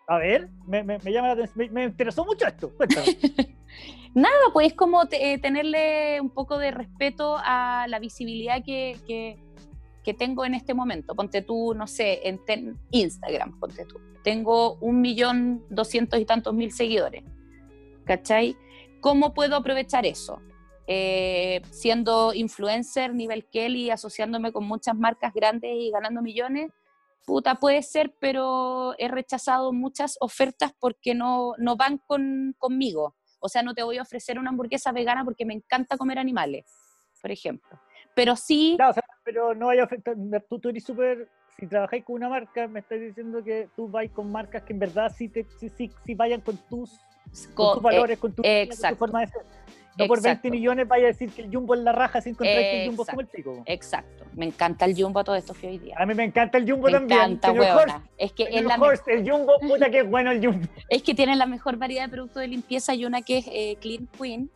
[0.06, 2.70] A ver, me, llama la atención, me, interesó mucho esto.
[4.14, 10.44] Nada, pues como eh, tenerle un poco de respeto a la visibilidad que, que, tengo
[10.44, 11.14] en este momento.
[11.14, 13.98] Ponte tú, no sé, en Instagram, ponte tú.
[14.22, 17.24] Tengo un millón doscientos y tantos mil seguidores
[18.04, 18.56] ¿cachai?
[19.00, 20.40] ¿Cómo puedo aprovechar eso?
[20.86, 26.70] Eh, siendo influencer nivel Kelly, asociándome con muchas marcas grandes y ganando millones,
[27.26, 33.14] puta puede ser, pero he rechazado muchas ofertas porque no, no van con, conmigo.
[33.40, 36.64] O sea, no te voy a ofrecer una hamburguesa vegana porque me encanta comer animales,
[37.20, 37.80] por ejemplo.
[38.14, 38.76] Pero sí...
[38.78, 38.90] No,
[39.22, 41.28] pero no vaya a tú, tú eres súper...
[41.58, 44.78] Si trabajáis con una marca, me estás diciendo que tú vais con marcas que en
[44.80, 47.00] verdad sí, te, sí, sí, sí vayan con tus
[47.54, 48.42] con, tus valores, con, tu,
[48.98, 49.42] forma de ser.
[49.96, 52.58] No por 20 millones vaya a decir que el Jumbo es la raja sin encontrar
[52.58, 53.62] que el Jumbo es como el pico.
[53.66, 54.24] Exacto.
[54.34, 55.94] Me encanta el Jumbo todo esto que hoy día.
[55.96, 57.18] A mí me encanta el Jumbo también.
[57.20, 58.04] Me encanta, huevona.
[58.18, 58.66] Es que el,
[59.06, 60.66] el Jumbo, puta que es bueno el Jumbo.
[60.88, 63.76] Es que tiene la mejor variedad de productos de limpieza y una que es eh,
[63.80, 64.50] Clean Queen,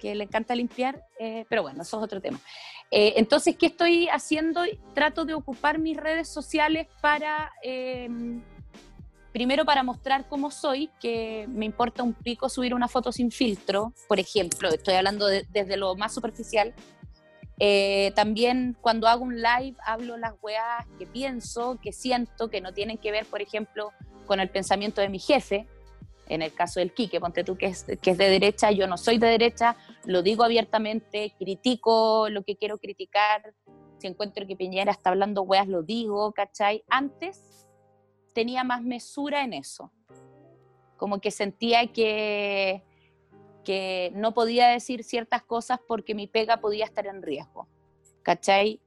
[0.00, 2.40] que le encanta limpiar, eh, pero bueno, eso es otro tema.
[2.90, 4.62] Eh, entonces, ¿qué estoy haciendo?
[4.94, 7.52] Trato de ocupar mis redes sociales para
[9.32, 13.92] primero para mostrar cómo soy, que me importa un pico subir una foto sin filtro,
[14.08, 16.74] por ejemplo, estoy hablando desde lo más superficial.
[17.62, 22.72] Eh, también cuando hago un live hablo las weas que pienso, que siento, que no
[22.72, 23.92] tienen que ver, por ejemplo,
[24.26, 25.66] con el pensamiento de mi jefe.
[26.30, 28.96] En el caso del Quique, ponte tú que es, que es de derecha, yo no
[28.96, 33.54] soy de derecha, lo digo abiertamente, critico lo que quiero criticar.
[33.98, 36.84] Si encuentro que Piñera está hablando weas, lo digo, ¿cachai?
[36.88, 37.66] Antes
[38.32, 39.92] tenía más mesura en eso.
[40.96, 42.84] Como que sentía que,
[43.64, 47.68] que no podía decir ciertas cosas porque mi pega podía estar en riesgo.
[48.22, 48.80] ¿Cachai?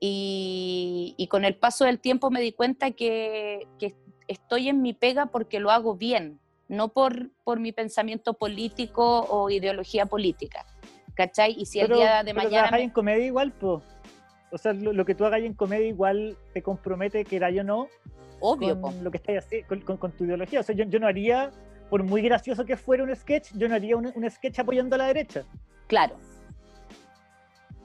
[0.00, 3.66] Y, con el paso del tiempo me di cuenta que,
[4.28, 9.50] estoy en mi pega porque lo hago bien, no por, por mi pensamiento político o
[9.50, 10.64] ideología política.
[11.14, 11.54] ¿Cachai?
[11.58, 12.70] Y si el día de mañana.
[12.72, 12.82] Me...
[12.82, 13.82] en comedia igual, pues.
[14.52, 17.88] O sea, lo, que tú hagas en comedia igual te compromete, que era yo no,
[18.40, 18.80] Obvio.
[18.80, 20.60] Con lo que estás haciendo, con, tu ideología.
[20.60, 21.50] O sea, yo, yo, no haría,
[21.88, 24.98] por muy gracioso que fuera un sketch, yo no haría un, un, sketch apoyando a
[24.98, 25.44] la derecha.
[25.86, 26.16] Claro.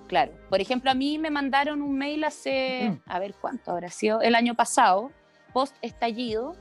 [0.07, 0.33] Claro.
[0.49, 3.09] Por ejemplo, a mí me mandaron un mail hace, mm.
[3.09, 5.11] a ver cuánto habrá sido, el año pasado,
[5.53, 6.55] post estallido,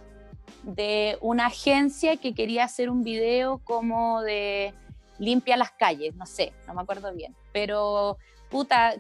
[0.62, 4.74] de una agencia que quería hacer un video como de
[5.18, 8.16] limpia las calles, no sé, no me acuerdo bien, pero
[8.50, 8.94] puta,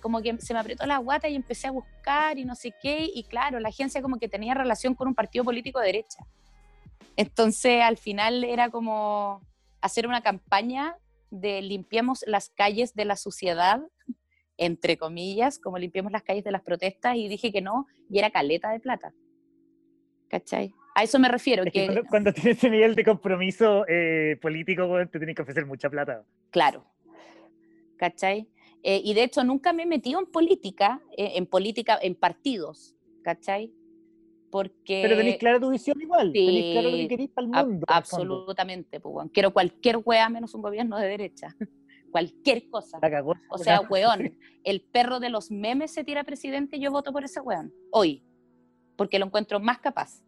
[0.00, 3.10] como que se me apretó la guata y empecé a buscar y no sé qué,
[3.12, 6.24] y claro, la agencia como que tenía relación con un partido político de derecha.
[7.16, 9.40] Entonces al final era como
[9.80, 10.96] hacer una campaña
[11.30, 13.80] de limpiemos las calles de la suciedad,
[14.56, 18.30] entre comillas, como limpiemos las calles de las protestas, y dije que no, y era
[18.30, 19.12] caleta de plata.
[20.28, 20.74] ¿Cachai?
[20.96, 21.62] A eso me refiero.
[21.70, 26.24] que, cuando, tienes ese nivel de compromiso eh, político, te tienes que ofrecer mucha plata.
[26.50, 26.86] Claro.
[27.98, 28.48] ¿Cachai?
[28.82, 32.96] Eh, y de hecho nunca me he metido en política, eh, en política, en partidos,
[33.22, 33.70] ¿cachai?
[34.50, 35.02] Porque...
[35.02, 37.86] Pero tenéis clara tu visión igual, tenéis claro lo que queréis para el mundo.
[37.88, 41.54] absolutamente, pues, quiero cualquier wea menos un gobierno de derecha.
[42.10, 42.98] cualquier cosa.
[43.50, 47.22] O sea, weón, el perro de los memes se tira presidente y yo voto por
[47.22, 48.24] ese weón, hoy,
[48.96, 50.22] porque lo encuentro más capaz.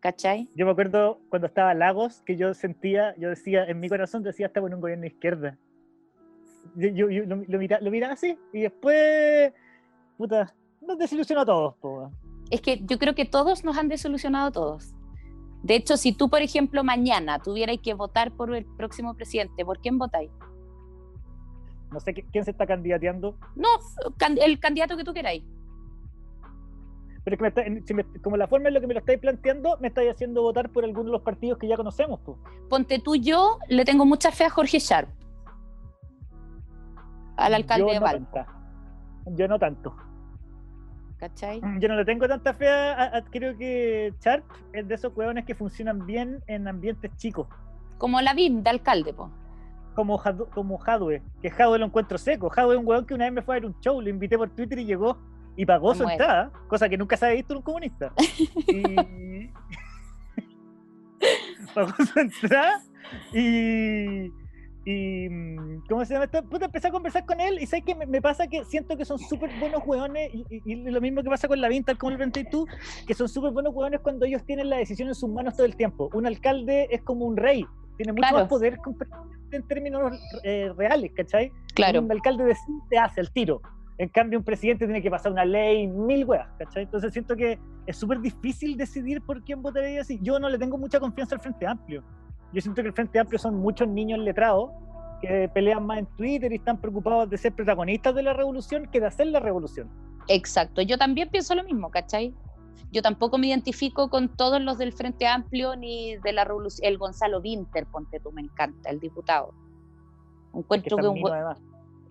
[0.00, 0.48] ¿Cachai?
[0.54, 4.46] Yo me acuerdo cuando estaba Lagos, que yo sentía, yo decía, en mi corazón decía,
[4.46, 5.58] estaba en un gobierno de izquierda
[6.74, 9.52] yo, lo, lo, miraba así y después,
[10.16, 12.12] puta, nos desilusionó a todos.
[12.50, 14.94] Es que yo creo que todos nos han desilusionado a todos.
[15.62, 19.80] De hecho, si tú, por ejemplo, mañana tuvierais que votar por el próximo presidente, ¿por
[19.80, 20.30] quién votáis?
[21.92, 23.36] No sé quién se está candidateando.
[23.56, 23.68] No,
[24.42, 25.42] el candidato que tú queráis.
[27.24, 30.10] Pero es que como la forma en la que me lo estáis planteando, me estáis
[30.10, 32.20] haciendo votar por alguno de los partidos que ya conocemos.
[32.68, 35.08] Ponte tú, yo le tengo mucha fe a Jorge Sharp
[37.40, 38.44] al alcalde de Valpo.
[39.26, 39.94] yo no tanto.
[41.18, 41.60] ¿Cachai?
[41.80, 45.54] Yo no le tengo tanta fe a, creo que Sharp es de esos hueones que
[45.54, 47.46] funcionan bien en ambientes chicos.
[47.98, 49.30] Como la BIM de alcalde, po.
[49.94, 50.18] Como,
[50.54, 52.48] como Jadwe, que Jadwe lo encuentro seco.
[52.48, 54.38] Jadwe es un hueón que una vez me fue a ver un show, lo invité
[54.38, 55.18] por Twitter y llegó
[55.60, 58.12] y pagó su entrada, cosa que nunca se había visto en un comunista.
[58.68, 59.50] y...
[61.74, 62.82] pagó su entrada
[63.34, 64.32] y
[64.86, 66.42] y, mm, ¿cómo se llama esto?
[66.42, 69.18] Puta, empecé a conversar con él y sabes que me, pasa que siento que son
[69.18, 72.66] súper buenos hueones y, lo mismo que pasa con la Vinta, como el y tú,
[73.06, 75.76] que son súper buenos hueones cuando ellos tienen la decisión en sus manos todo el
[75.76, 76.08] tiempo.
[76.14, 77.66] Un alcalde es como un rey,
[77.98, 78.78] tiene mucho más poder
[79.52, 81.52] en términos eh, reales, ¿cachai?
[81.74, 82.00] Claro.
[82.00, 82.56] Un alcalde de
[82.88, 83.60] te hace el tiro.
[84.00, 86.84] En cambio, un presidente tiene que pasar una ley, mil huevas, ¿cachai?
[86.84, 90.18] Entonces siento que es súper difícil decidir por quién votaría así.
[90.22, 92.02] Yo no le tengo mucha confianza al Frente Amplio.
[92.50, 94.70] Yo siento que el Frente Amplio son muchos niños letrados
[95.20, 99.00] que pelean más en Twitter y están preocupados de ser protagonistas de la revolución que
[99.00, 99.86] de hacer la revolución.
[100.28, 102.32] Exacto, yo también pienso lo mismo, ¿cachai?
[102.92, 106.88] Yo tampoco me identifico con todos los del Frente Amplio ni de la revolución.
[106.88, 109.52] El Gonzalo Winter, ponte tú, me encanta, el diputado.
[110.54, 111.20] Encuentro que, un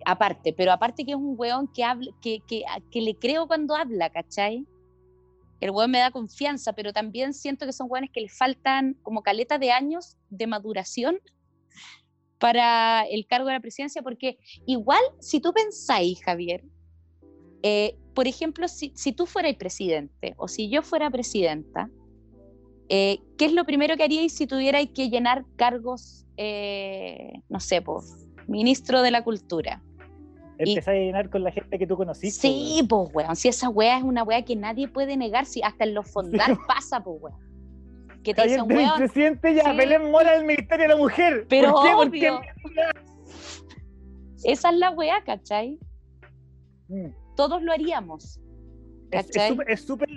[0.06, 2.40] Aparte, pero aparte que es un weón que, habla, que,
[2.94, 4.66] le creo cuando habla, ¿cachai?
[5.60, 9.22] el weón me da confianza, pero también siento que son weones que le faltan como
[9.22, 11.18] caleta de años de maduración
[12.38, 16.64] para el cargo de la presidencia, porque igual si tú pensáis, Javier,
[17.62, 21.90] eh, por ejemplo, si, si, tú fueras presidente o si yo fuera presidenta,
[22.88, 27.82] eh, ¿qué es lo primero que haríais si tuvierais que llenar cargos, eh, no sé,
[27.82, 28.02] por
[28.48, 29.82] ministro de la Cultura?
[30.68, 32.48] Empezar a llenar con la gente que tú conociste.
[32.48, 33.36] Sí, pues, weón.
[33.36, 36.56] Si esa weá es una weá que nadie puede negar, si hasta en los fondar
[36.66, 37.38] pasa, pues, weón.
[38.22, 38.98] Que te dicen, weón.
[38.98, 39.76] presidente ya, sí.
[39.76, 41.46] Belén Mora del Ministerio de la Mujer.
[41.48, 42.40] Pero obvio.
[44.44, 45.78] Esa es la weá, ¿cachai?
[46.88, 47.08] Mm.
[47.36, 48.40] Todos lo haríamos.
[49.10, 49.56] ¿cachai?
[49.68, 50.08] Es súper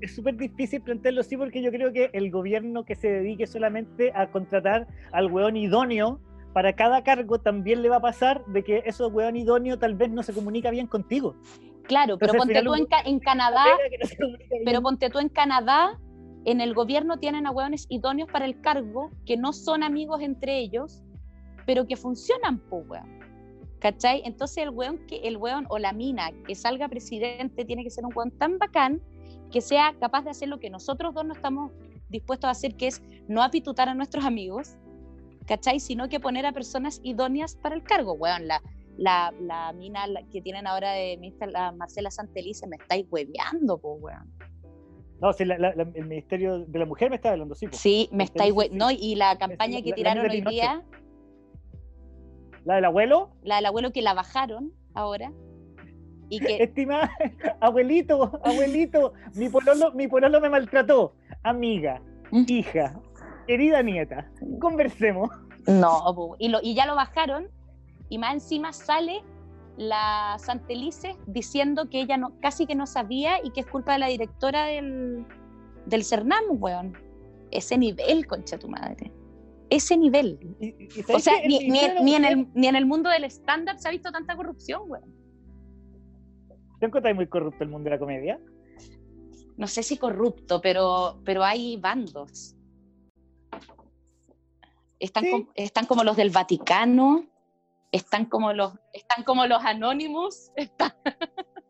[0.00, 4.12] es súper difícil plantearlo así porque yo creo que el gobierno que se dedique solamente
[4.14, 6.20] a contratar al weón idóneo
[6.52, 10.10] para cada cargo también le va a pasar de que esos weón idóneo tal vez
[10.10, 11.36] no se comunica bien contigo.
[11.84, 13.64] Claro, pero ponte tú en, Canadá,
[14.64, 15.98] pero ponte tú en Canadá,
[16.44, 20.58] en el gobierno tienen a hueones idóneos para el cargo que no son amigos entre
[20.58, 21.02] ellos,
[21.66, 23.20] pero que funcionan, pues, weón.
[23.80, 24.22] ¿Cachai?
[24.24, 28.04] Entonces el weón, que, el weón o la mina que salga presidente tiene que ser
[28.04, 29.00] un weón tan bacán
[29.50, 31.72] que sea capaz de hacer lo que nosotros dos no estamos
[32.08, 34.76] dispuestos a hacer, que es no apitutar a nuestros amigos,
[35.46, 35.80] ¿cachai?
[35.80, 38.46] Sino que poner a personas idóneas para el cargo, weón.
[38.48, 38.62] La,
[38.96, 43.96] la, la mina que tienen ahora de ministra, la Marcela Santelice, me estáis hueveando, pues,
[44.00, 44.32] weón.
[45.20, 47.66] No, sí, el Ministerio de la Mujer me está hablando, sí.
[47.72, 48.86] Sí, me estáis hueveando.
[48.86, 50.82] No, y la campaña que tiraron hoy día.
[52.64, 53.30] ¿La del abuelo?
[53.42, 55.32] La del abuelo que la bajaron ahora.
[56.30, 56.56] Y que...
[56.62, 57.10] Estimada,
[57.60, 61.14] abuelito, abuelito, mi pololo, mi pololo me maltrató.
[61.42, 62.00] Amiga,
[62.30, 62.44] ¿Mm?
[62.48, 63.00] hija,
[63.46, 65.30] querida nieta, conversemos.
[65.66, 67.48] No, y, lo, y ya lo bajaron
[68.08, 69.22] y más encima sale
[69.76, 73.98] la Santelice diciendo que ella no, casi que no sabía y que es culpa de
[74.00, 75.24] la directora del,
[75.86, 76.92] del Cernam, weón.
[77.50, 79.10] Ese nivel, concha tu madre.
[79.70, 80.38] Ese nivel.
[81.12, 84.10] o sea, ni, ni, en el, ni en el mundo del stand-up se ha visto
[84.12, 85.14] tanta corrupción, weón.
[86.80, 88.40] ¿Te encuentras muy corrupto el mundo de la comedia?
[89.56, 92.56] No sé si corrupto, pero, pero hay bandos.
[95.00, 97.24] Están, están como los del Vaticano,
[97.90, 100.52] están como los, están como los anónimos.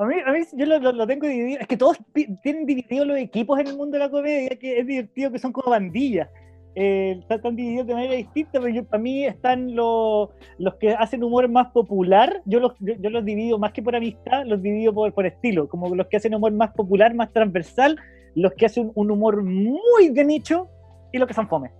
[0.00, 1.58] A mí, a mí yo lo, tengo dividido.
[1.60, 1.98] Es que todos
[2.44, 5.52] tienen divididos los equipos en el mundo de la comedia, que es divertido, que son
[5.52, 6.28] como bandillas.
[6.76, 11.48] Eh, están, divididos de manera distinta, pero para mí están los, los que hacen humor
[11.48, 12.40] más popular.
[12.44, 15.68] Yo los, yo, los divido más que por amistad, los divido por, por estilo.
[15.68, 17.98] Como los que hacen humor más popular, más transversal,
[18.36, 20.70] los que hacen un humor muy de nicho
[21.12, 21.72] y los que son fome.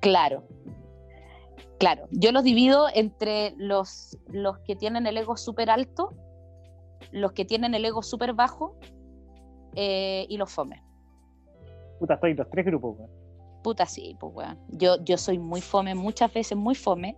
[0.00, 0.44] Claro,
[1.78, 2.06] claro.
[2.10, 6.14] Yo los divido entre los, los que tienen el ego súper alto
[7.12, 8.76] los que tienen el ego súper bajo
[9.74, 10.82] eh, y los fome.
[11.98, 12.96] Puta, estoy los tres grupos,
[13.62, 14.58] Puta, sí, pues weón.
[14.68, 17.16] Yo, yo soy muy fome, muchas veces muy fome.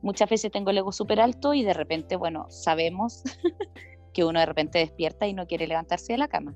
[0.00, 3.22] Muchas veces tengo el ego súper alto y de repente, bueno, sabemos
[4.14, 6.54] que uno de repente despierta y no quiere levantarse de la cama.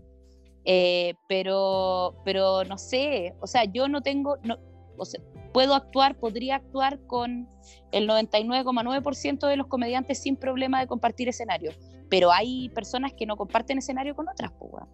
[0.68, 4.59] Eh, pero, pero no sé, o sea, yo no tengo, no,
[4.96, 5.20] o sea,
[5.52, 7.48] puedo actuar, podría actuar con
[7.92, 11.70] el 99,9% de los comediantes sin problema de compartir escenario,
[12.11, 14.85] pero hay personas que no comparten escenario con otras, pues,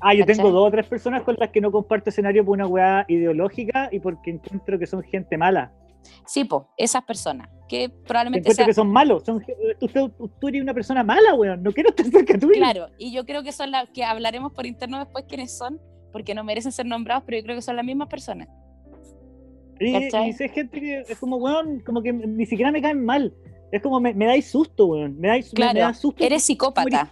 [0.00, 2.66] Ah, yo tengo dos o tres personas con las que no comparto escenario por una
[2.66, 5.72] weá ideológica y porque encuentro que son gente mala.
[6.26, 9.44] Sí, pues, esas personas, que probablemente que son malos, son,
[9.78, 9.88] tú,
[10.40, 12.54] tú, eres una persona mala, weón, no quiero estar cerca tuyo.
[12.54, 15.80] Claro, y yo creo que son las que hablaremos por interno después quiénes son,
[16.12, 18.48] porque no merecen ser nombrados, pero yo creo que son las mismas personas.
[19.78, 23.34] Y, y sé gente que es como, weón, como que ni siquiera me caen mal.
[23.72, 25.18] Es como, me, me dais susto, weón.
[25.18, 26.24] Me dais, claro, susto.
[26.24, 27.10] Eres psicópata.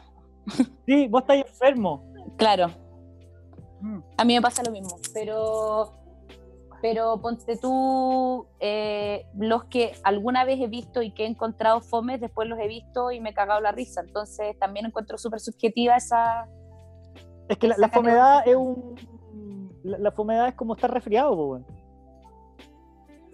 [0.87, 2.05] Sí, vos estás enfermo.
[2.37, 2.71] Claro.
[3.81, 3.99] Mm.
[4.17, 5.93] A mí me pasa lo mismo, pero,
[6.85, 12.21] pero ponte tú, eh, los que alguna vez he visto y que he encontrado fomes,
[12.21, 14.03] después los he visto y me he cagado la risa.
[14.03, 16.47] Entonces también encuentro súper subjetiva esa...
[17.49, 18.97] Es que la, la fomedad es un...
[19.83, 21.67] La, la, fomedad es como estar resfriado, weón.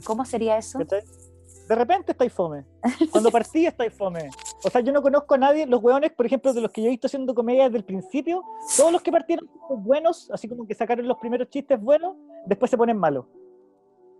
[0.05, 0.79] ¿Cómo sería eso?
[0.79, 2.65] De repente estáis fome.
[3.11, 4.31] Cuando partí estáis fome.
[4.63, 6.89] O sea, yo no conozco a nadie, los hueones, por ejemplo, de los que yo
[6.89, 8.45] he visto haciendo comedia desde el principio,
[8.77, 12.77] todos los que partieron buenos, así como que sacaron los primeros chistes buenos, después se
[12.77, 13.27] ponen malos.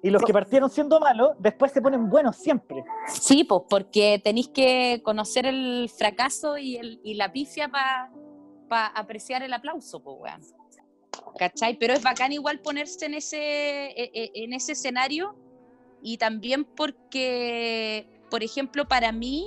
[0.03, 2.83] Y los que partieron siendo malos, después se ponen buenos siempre.
[3.07, 9.43] Sí, pues porque tenéis que conocer el fracaso y, el, y la pifia para apreciar
[9.43, 10.41] el aplauso, pues, weón.
[11.39, 11.79] ¿Cachai?
[11.79, 15.37] Pero es bacán igual ponerse en ese, e, e, en ese escenario
[16.03, 19.45] y también porque, por ejemplo, para mí,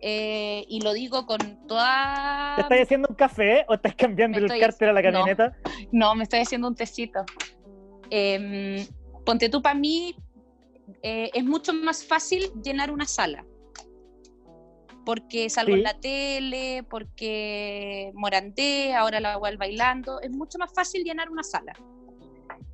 [0.00, 2.54] eh, y lo digo con toda...
[2.56, 5.56] ¿Te estás haciendo un café o estás cambiando el cárter a la camioneta?
[5.92, 7.24] No, me estoy haciendo un tecito.
[8.10, 8.86] Em,
[9.24, 10.14] ponte tú, para mí
[11.02, 13.44] eh, es mucho más fácil llenar una sala.
[15.04, 20.20] Porque salgo en la tele, porque Morandé, ahora la voy bailando.
[20.20, 21.72] Es mucho más fácil llenar una sala.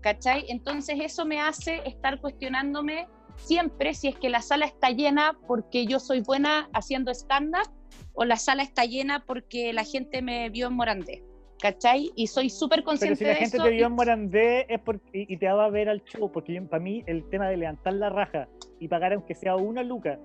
[0.05, 0.45] ¿cachai?
[0.49, 5.87] Entonces eso me hace estar cuestionándome siempre si es que la sala está llena porque
[5.87, 7.71] yo soy buena haciendo stand-up
[8.13, 11.25] o la sala está llena porque la gente me vio en Morandé.
[11.61, 12.13] ¿Cachai?
[12.15, 15.37] Y soy súper consciente Pero si la gente te vio en Morandé es porque, y
[15.37, 18.49] te va a ver al show, porque para mí el tema de levantar la raja
[18.81, 20.19] y pagar aunque sea una luca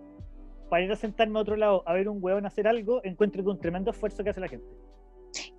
[0.70, 3.50] para ir a sentarme a otro lado a ver un hueón hacer algo, encuentro que
[3.50, 4.68] un tremendo esfuerzo que hace la gente.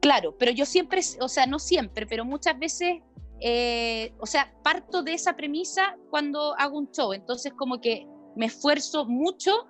[0.01, 3.03] Claro, pero yo siempre, o sea, no siempre, pero muchas veces
[3.41, 8.47] eh, o sea, parto de esa premisa cuando hago un show, entonces como que me
[8.47, 9.67] esfuerzo mucho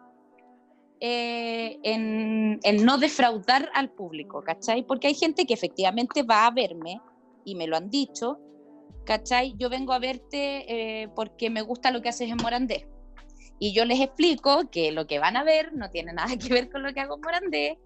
[0.99, 4.83] eh, en, no defraudar al público, ¿cachai?
[4.83, 7.01] Porque hay gente que efectivamente va a verme
[7.45, 8.41] y me lo han dicho,
[9.05, 9.55] ¿cachai?
[9.57, 12.89] Yo vengo a verte eh, porque me gusta lo que haces en Morandé.
[13.61, 16.71] Y yo les explico que lo que van a ver no tiene nada que ver
[16.71, 17.79] con lo que hago en Morandé,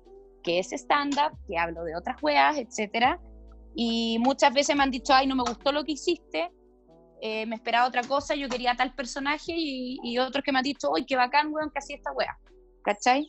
[0.42, 3.20] que es stand-up, que hablo de otras weas, etcétera
[3.74, 6.50] y muchas veces me han dicho, ay, no me gustó lo que hiciste,
[7.20, 10.94] eh, me esperaba otra cosa, yo quería tal personaje, y, otros que me han dicho,
[10.94, 12.36] ay, qué bacán, weón, que así esta wea,
[12.82, 13.28] ¿cachai?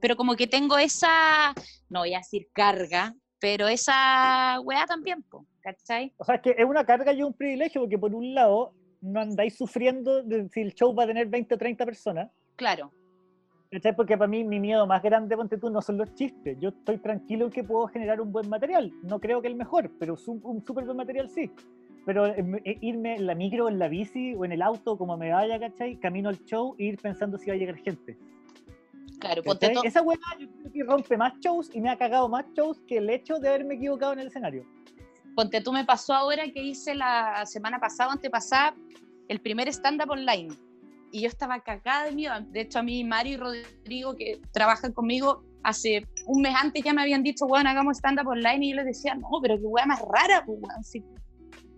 [0.00, 1.52] Pero como que tengo esa,
[1.88, 5.24] no voy a decir carga, pero esa wea también,
[5.60, 6.14] ¿cachai?
[6.18, 9.20] O sea, es que es una carga y un privilegio, porque por un lado, no
[9.20, 12.30] andáis sufriendo de si el show va a tener 20 o 30 personas.
[12.56, 12.92] Claro.
[13.96, 16.56] Porque para mí mi miedo más grande, ponte tú, no son los chistes.
[16.60, 18.92] Yo estoy tranquilo que puedo generar un buen material.
[19.02, 21.50] No creo que el mejor, pero un, súper buen material sí.
[22.04, 25.16] Pero eh, eh, irme en la micro, en la bici o en el auto, como
[25.16, 25.96] me vaya, ¿cachai?
[25.96, 28.16] Camino al show e ir pensando si va a llegar gente.
[29.18, 32.44] Claro, ponte Esa weá yo creo que rompe más shows y me ha cagado más
[32.54, 34.64] shows que el hecho de haberme equivocado en el escenario.
[35.34, 38.76] Ponte tú, me pasó ahora que hice la semana pasada, antepasada,
[39.28, 40.54] el primer stand-up online
[41.12, 42.34] y yo estaba cagada de miedo.
[42.50, 46.92] De hecho, a mí, Mario y Rodrigo, que trabajan conmigo, hace un mes antes ya
[46.92, 49.86] me habían dicho, bueno, hagamos stand-up online, y yo les decía, no, pero qué weá
[49.86, 50.58] más rara, pues,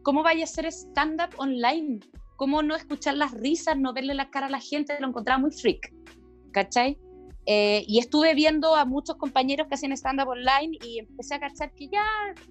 [0.03, 2.01] ¿Cómo vaya a hacer stand-up online?
[2.39, 5.51] cómo no escuchar las risas, no verle la cara a la gente, lo encontraba muy
[5.51, 5.93] freak,
[6.53, 6.97] ¿cachai?
[7.47, 11.73] Eh, y estuve viendo a muchos compañeros que hacían stand-up online y empecé a cachar
[11.75, 12.05] que ya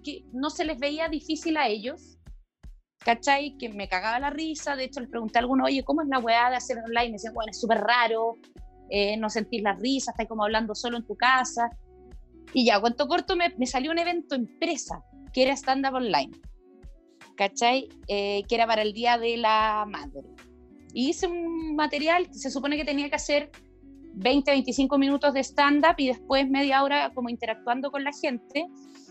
[0.04, 2.17] que no se les veía difícil a ellos,
[3.00, 3.56] ¿cachai?
[3.58, 6.20] Que me cagaba la risa, de hecho les pregunté a alguno, oye, ¿cómo es la
[6.20, 7.08] weá de hacer online?
[7.08, 8.36] Me decían, bueno, es súper raro,
[8.90, 11.70] eh, no sentís la risa, estás como hablando solo en tu casa.
[12.54, 16.32] Y ya, cuento corto, me, me salió un evento empresa, que era stand-up online,
[17.36, 17.90] ¿cachai?
[18.08, 20.28] Eh, que era para el Día de la Madre.
[20.94, 23.52] Y hice un material, se supone que tenía que hacer
[24.14, 28.66] 20, 25 minutos de stand-up y después media hora como interactuando con la gente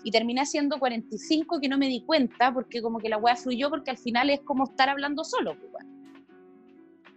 [0.06, 3.70] y terminé haciendo 45 que no me di cuenta porque como que la weá fluyó
[3.70, 5.56] porque al final es como estar hablando solo.
[5.58, 5.84] Pues,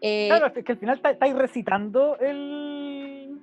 [0.02, 3.40] eh, claro, es que al final estáis recitando el,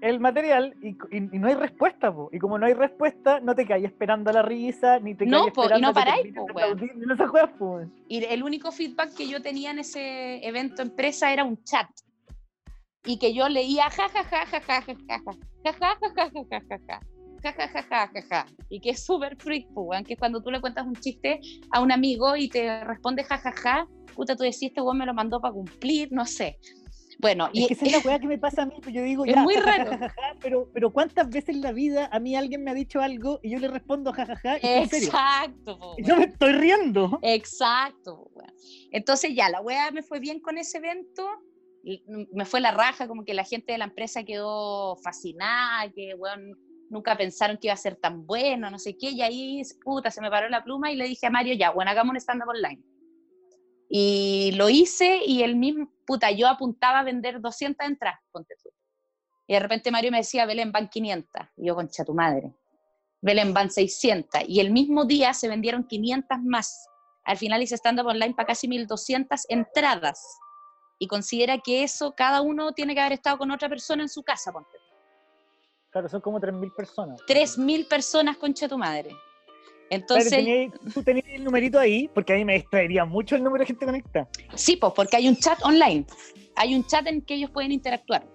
[0.00, 4.32] el material y, no hay respuesta, y como no hay respuesta, no te caes esperando
[4.32, 6.34] la risa, ni te no, esperando y no paráis,
[8.08, 11.90] Y el único feedback que yo tenía en ese evento empresa era un chat
[13.04, 16.30] y que yo leía ja ja ja ja ja ja ja ja ja ja ja
[16.32, 17.11] ja ja ja
[17.42, 19.66] ja y que es súper freak,
[20.06, 21.40] que cuando tú le cuentas un chiste
[21.70, 25.06] a un amigo y te responde ja ja ja, puta, tú decís, este weón me
[25.06, 26.58] lo mandó para cumplir, no sé.
[27.18, 29.02] Bueno, es y que esa es la weá que me pasa a mí, pues yo
[29.02, 29.92] digo, es muy raro.
[30.40, 33.50] pero, pero ¿cuántas veces en la vida a mí alguien me ha dicho algo y
[33.50, 34.56] yo le respondo jajaja?
[34.56, 35.94] Exacto.
[35.98, 37.18] yo me estoy riendo.
[37.22, 38.30] Exacto.
[38.90, 41.28] Entonces ya, la weá me fue bien con ese evento
[42.32, 46.56] me fue la raja, como que la gente de la empresa quedó fascinada, que, bueno,
[46.92, 50.20] nunca pensaron que iba a ser tan bueno, no sé qué, y ahí, puta, se
[50.20, 52.82] me paró la pluma y le dije a Mario, ya, bueno, hagamos un stand-up online.
[53.88, 58.70] Y lo hice y el mismo, puta, yo apuntaba a vender 200 entradas, ponte tú.
[59.46, 61.42] Y de repente Mario me decía, Belén, van 500.
[61.56, 62.54] Y yo, concha tu madre.
[63.20, 64.42] Belén, van 600.
[64.46, 66.86] Y el mismo día se vendieron 500 más.
[67.24, 70.24] Al final hice stand-up online para casi 1200 entradas
[70.98, 74.22] y considera que eso cada uno tiene que haber estado con otra persona en su
[74.22, 74.70] casa, ponte.
[75.92, 77.20] Claro, son como 3.000 personas.
[77.28, 79.14] 3.000 personas, concha tu madre.
[79.90, 80.72] Entonces.
[80.94, 83.84] tú tenías el numerito ahí, porque a mí me extraería mucho el número de gente
[83.84, 84.26] conectada.
[84.54, 86.06] Sí, pues, porque hay un chat online.
[86.56, 88.26] Hay un chat en que ellos pueden interactuar.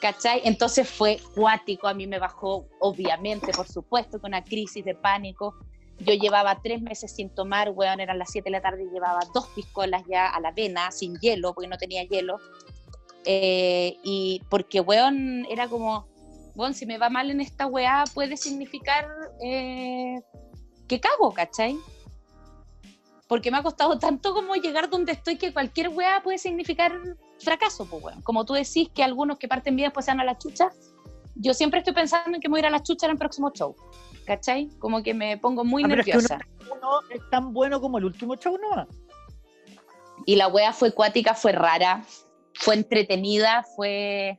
[0.00, 0.42] ¿Cachai?
[0.44, 5.56] Entonces fue cuático, a mí me bajó, obviamente, por supuesto, con una crisis de pánico.
[5.98, 9.18] Yo llevaba tres meses sin tomar, weón, eran las 7 de la tarde y llevaba
[9.34, 12.38] dos piscolas ya a la vena, sin hielo, porque no tenía hielo.
[13.24, 16.06] Eh, y porque, weón, era como,
[16.58, 19.08] weón, si me va mal en esta weá, puede significar
[19.42, 20.20] eh,
[20.86, 21.76] que cago, ¿cachai?
[23.28, 26.92] Porque me ha costado tanto como llegar donde estoy que cualquier weá puede significar
[27.38, 28.22] fracaso, pues, weón.
[28.22, 30.70] Como tú decís que algunos que parten bien después se van a la chucha,
[31.36, 33.18] yo siempre estoy pensando en que me voy a ir a la chucha en el
[33.18, 33.74] próximo show.
[34.28, 34.68] ¿cachai?
[34.78, 36.38] Como que me pongo muy ah, nerviosa.
[36.58, 38.86] Pero es, uno, es tan bueno como el último show, ¿no?
[40.26, 42.04] Y la wea fue acuática, fue rara,
[42.52, 44.38] fue entretenida, fue,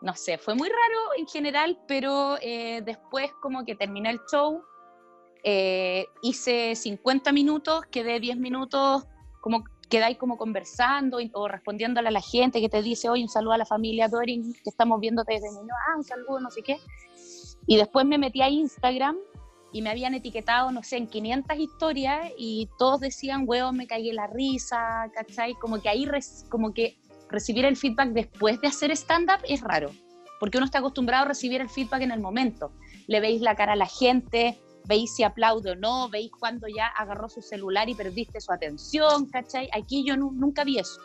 [0.00, 4.62] no sé, fue muy raro en general, pero eh, después como que terminé el show,
[5.42, 9.06] eh, hice 50 minutos, quedé 10 minutos,
[9.40, 13.52] como quedáis como conversando o respondiéndole a la gente que te dice, hoy un saludo
[13.52, 16.78] a la familia Dorin, que estamos viéndote desde niño, ah, un saludo, no sé qué.
[17.66, 19.16] Y después me metí a Instagram
[19.72, 24.12] y me habían etiquetado, no sé, en 500 historias y todos decían, huevo, me caí
[24.12, 25.54] la risa, ¿cachai?
[25.54, 26.06] Como que ahí,
[26.48, 26.98] como que
[27.30, 29.90] recibir el feedback después de hacer stand-up es raro,
[30.40, 32.72] porque uno está acostumbrado a recibir el feedback en el momento.
[33.06, 36.86] Le veis la cara a la gente, veis si aplaude o no, veis cuando ya
[36.86, 39.68] agarró su celular y perdiste su atención, ¿cachai?
[39.72, 41.00] Aquí yo nunca vi eso.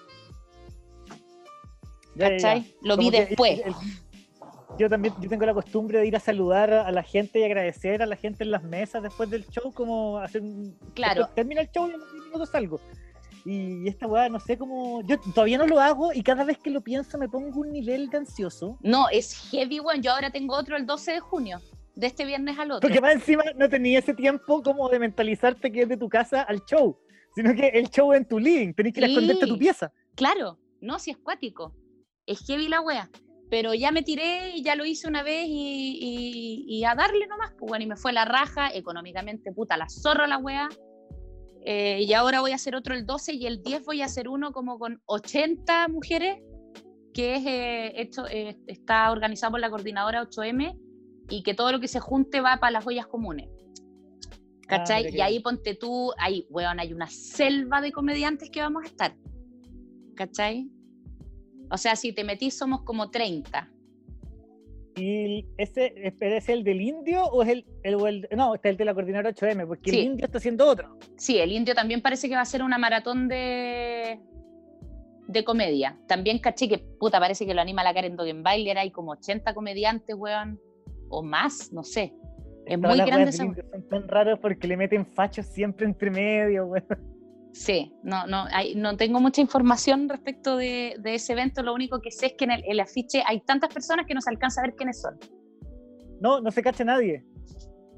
[2.17, 2.75] ¿Cachai?
[2.81, 3.61] Lo vi después
[4.77, 8.01] yo también yo tengo la costumbre de ir a saludar a la gente y agradecer
[8.01, 10.77] a la gente en las mesas después del show, como hacer un...
[10.93, 11.29] Claro.
[11.35, 12.79] termina el show y en minutos salgo.
[13.45, 15.01] Y esta weá, no sé cómo.
[15.03, 18.09] Yo todavía no lo hago y cada vez que lo pienso me pongo un nivel
[18.09, 18.77] de ansioso.
[18.81, 20.01] No, es heavy, weón.
[20.01, 21.61] Yo ahora tengo otro el 12 de junio,
[21.95, 22.87] de este viernes al otro.
[22.87, 26.41] Porque más encima no tenía ese tiempo como de mentalizarte que es de tu casa
[26.41, 26.97] al show,
[27.35, 29.57] sino que el show es en tu living, tenés que ir a esconderte a tu
[29.57, 29.91] pieza.
[30.15, 31.73] Claro, no, si es cuático.
[32.25, 33.09] Es heavy la wea
[33.53, 37.69] pero ya me tiré y ya lo hice una vez y, a darle nomás, pues
[37.69, 40.69] bueno, y me fue la raja, económicamente, puta, la zorra la wea.
[41.65, 44.27] Eh, y ahora voy a hacer otro el 12 y el 10 voy a hacer
[44.27, 46.41] uno como con 80 mujeres,
[47.13, 50.77] que es eh, esto, eh, está organizado por la coordinadora 8M
[51.29, 53.47] y que todo lo que se junte va para las joyas comunes.
[54.67, 55.15] Ah, ¿Cachai?
[55.15, 59.15] y ahí ponte tú, ahí, weón, hay una selva de comediantes que vamos a estar.
[60.15, 60.69] ¿Cachai?
[61.71, 63.72] O sea, si te metís somos como 30.
[64.95, 68.85] ¿Y ese es el del indio o es el, el, no, este es el de
[68.85, 69.67] la coordinadora 8M?
[69.67, 70.97] Porque el indio está haciendo otro.
[71.17, 74.19] Sí, el indio también parece que va a ser una maratón de,
[75.27, 75.97] de comedia.
[76.07, 80.15] También caché que, puta, parece que lo anima la Karen Dogenbailer, hay como 80 comediantes,
[80.15, 80.59] weón,
[81.09, 82.13] o más, no sé.
[82.65, 83.43] Es muy grande esa...
[83.43, 87.12] Son tan raros porque le meten fachos siempre entre medio, weón.
[87.53, 92.01] Sí, no, no, hay, no tengo mucha información respecto de, de, ese evento, lo único
[92.01, 94.63] que sé es que en el, afiche hay tantas personas que no se alcanza a
[94.65, 95.19] ver quiénes son.
[96.19, 97.23] No, no se cacha nadie.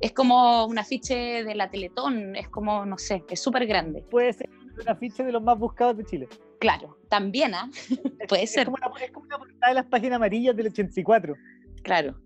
[0.01, 4.01] Es como un afiche de la Teletón, es como, no sé, es súper grande.
[4.11, 6.27] Puede ser un afiche de los más buscados de Chile.
[6.59, 7.69] Claro, también, ¿ah?
[8.27, 8.63] Puede ser.
[8.63, 11.33] Es como, una, es como una portada de las páginas amarillas del 84.
[11.81, 12.19] Claro,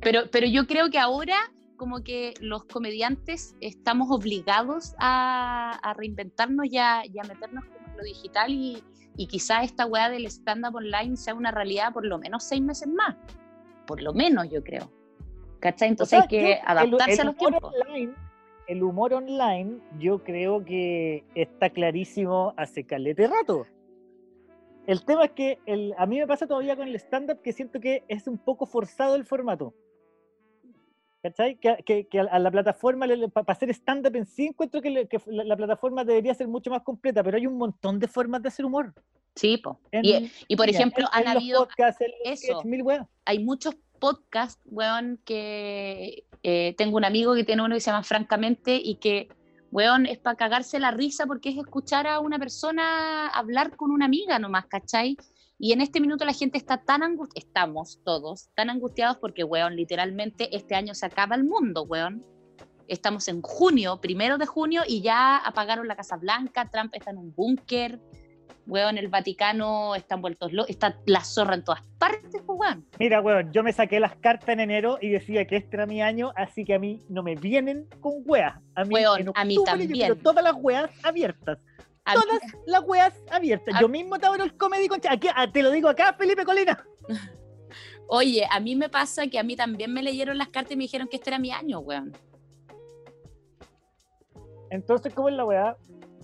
[0.00, 1.36] pero, pero yo creo que ahora
[1.76, 8.82] como que los comediantes estamos obligados a, reinventarnos y a, meternos en lo digital y,
[9.16, 12.88] y quizá esta weá del stand-up online sea una realidad por lo menos seis meses
[12.88, 13.16] más.
[13.86, 14.90] Por lo menos, yo creo.
[15.60, 15.88] ¿Cachai?
[15.88, 17.72] Entonces hay que adaptarse a los tiempos.
[18.66, 23.66] el humor online, yo creo que está clarísimo hace calete rato.
[24.86, 27.80] El tema es que el, a mí me pasa todavía con el stand-up que siento
[27.80, 29.74] que es un poco forzado el formato.
[31.26, 31.56] ¿Cachai?
[31.56, 36.46] Que, a la plataforma, para hacer stand-up en sí, encuentro que, la, plataforma debería ser
[36.46, 38.94] mucho más completa, pero hay un montón de formas de hacer humor.
[39.34, 39.80] Sí, po.
[39.90, 41.68] y, por ejemplo, han habido
[42.24, 42.62] eso.
[43.24, 48.04] hay muchos podcasts, weón, que eh, tengo un amigo que tiene uno que se llama
[48.04, 49.28] Francamente y que,
[49.72, 54.04] weón, es para cagarse la risa porque es escuchar a una persona hablar con una
[54.04, 55.16] amiga nomás, ¿cachai?
[55.58, 59.74] Y en este minuto la gente está tan angustiada, estamos todos tan angustiados porque, weón,
[59.74, 62.24] literalmente este año se acaba el mundo, weón.
[62.88, 67.18] Estamos en junio, primero de junio, y ya apagaron la Casa Blanca, Trump está en
[67.18, 67.98] un búnker,
[68.66, 72.86] weón, el Vaticano están vueltos locos, está la zorra en todas partes, pues, weón.
[72.98, 76.02] Mira, weón, yo me saqué las cartas en enero y decía que este era mi
[76.02, 78.60] año, así que a mí no me vienen con weas.
[78.74, 80.20] A mí, weón, a mí también.
[80.20, 81.58] todas las weas abiertas
[82.14, 83.80] todas las weas abiertas.
[83.80, 86.84] Yo mismo te abro el comedy con aquí, ah, te lo digo acá, Felipe Colina.
[88.08, 90.84] Oye, a mí me pasa que a mí también me leyeron las cartas y me
[90.84, 92.16] dijeron que este era mi año, weón.
[94.70, 95.76] Entonces, ¿cómo es la weá?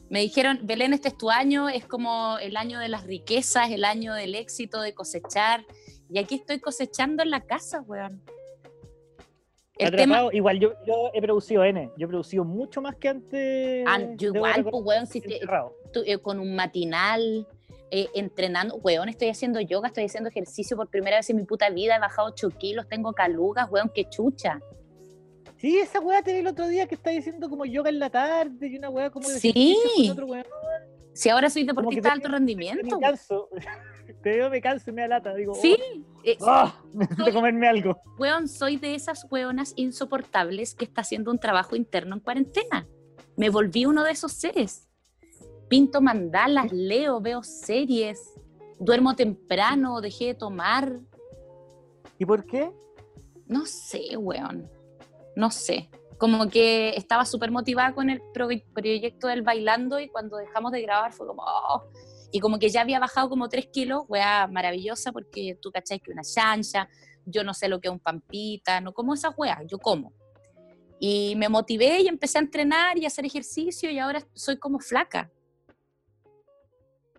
[0.08, 3.84] Me dijeron, Belén, este es tu año, es como el año de las riquezas, el
[3.84, 5.64] año del éxito, de cosechar.
[6.10, 8.22] Y aquí estoy cosechando en la casa, weón.
[9.78, 13.84] Igual yo, yo, he producido N, yo he producido mucho más que antes.
[13.86, 17.46] Ah, igual, pues, weón, si te, eh, con un matinal,
[17.90, 21.70] eh, entrenando, weón, estoy haciendo yoga, estoy haciendo ejercicio por primera vez en mi puta
[21.70, 24.60] vida, he bajado 8 kilos, tengo calugas, weón, qué chucha.
[25.56, 28.10] Sí, esa weá te vi el otro día que está diciendo como yoga en la
[28.10, 29.76] tarde y una weá como de Sí.
[30.10, 30.44] Otro weón.
[31.12, 32.98] Si ahora soy deportista de alto rendimiento.
[34.12, 35.34] te veo, me canso y me alata.
[35.34, 35.76] Digo, sí.
[35.78, 36.74] Oh, eh, ¡ah!
[36.92, 38.00] necesito comerme algo.
[38.18, 42.86] Weón, soy de esas weonas insoportables que está haciendo un trabajo interno en cuarentena.
[43.36, 44.88] Me volví uno de esos seres.
[45.68, 48.34] Pinto mandalas, leo, veo series,
[48.78, 51.00] duermo temprano, dejé de tomar.
[52.18, 52.70] ¿Y por qué?
[53.46, 54.70] No sé, weón.
[55.34, 55.90] No sé.
[56.18, 61.12] Como que estaba súper motivada con el proyecto del bailando y cuando dejamos de grabar
[61.12, 61.84] fue como, oh,
[62.32, 66.10] y como que ya había bajado como tres kilos, wea maravillosa, porque tú cacháis que
[66.10, 66.88] una chancha,
[67.26, 70.14] yo no sé lo que es un pampita, no como esas weas, yo como.
[70.98, 74.78] Y me motivé y empecé a entrenar y a hacer ejercicio y ahora soy como
[74.80, 75.30] flaca.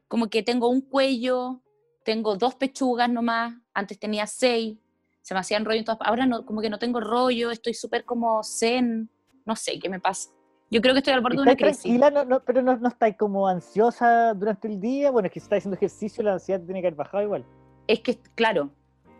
[0.07, 1.61] Como que tengo un cuello,
[2.03, 4.77] tengo dos pechugas nomás, antes tenía seis,
[5.21, 8.43] se me hacían rollo todas, ahora no, como que no tengo rollo, estoy súper como
[8.43, 9.11] zen,
[9.45, 10.29] no sé qué me pasa.
[10.69, 11.83] Yo creo que estoy al borde de una crisis.
[11.83, 15.11] Tranquila, no, pero no, no estáis como ansiosa durante el día.
[15.11, 17.45] Bueno, es que si estás haciendo ejercicio, la ansiedad tiene que haber bajado igual.
[17.87, 18.71] Es que, claro,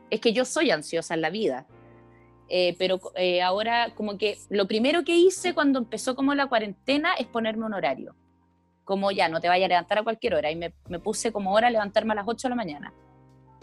[0.09, 1.67] es que yo soy ansiosa en la vida.
[2.49, 7.13] Eh, pero eh, ahora como que lo primero que hice cuando empezó como la cuarentena
[7.13, 8.15] es ponerme un horario.
[8.83, 10.51] Como ya, no te vayas a levantar a cualquier hora.
[10.51, 12.93] Y me, me puse como hora a levantarme a las 8 de la mañana.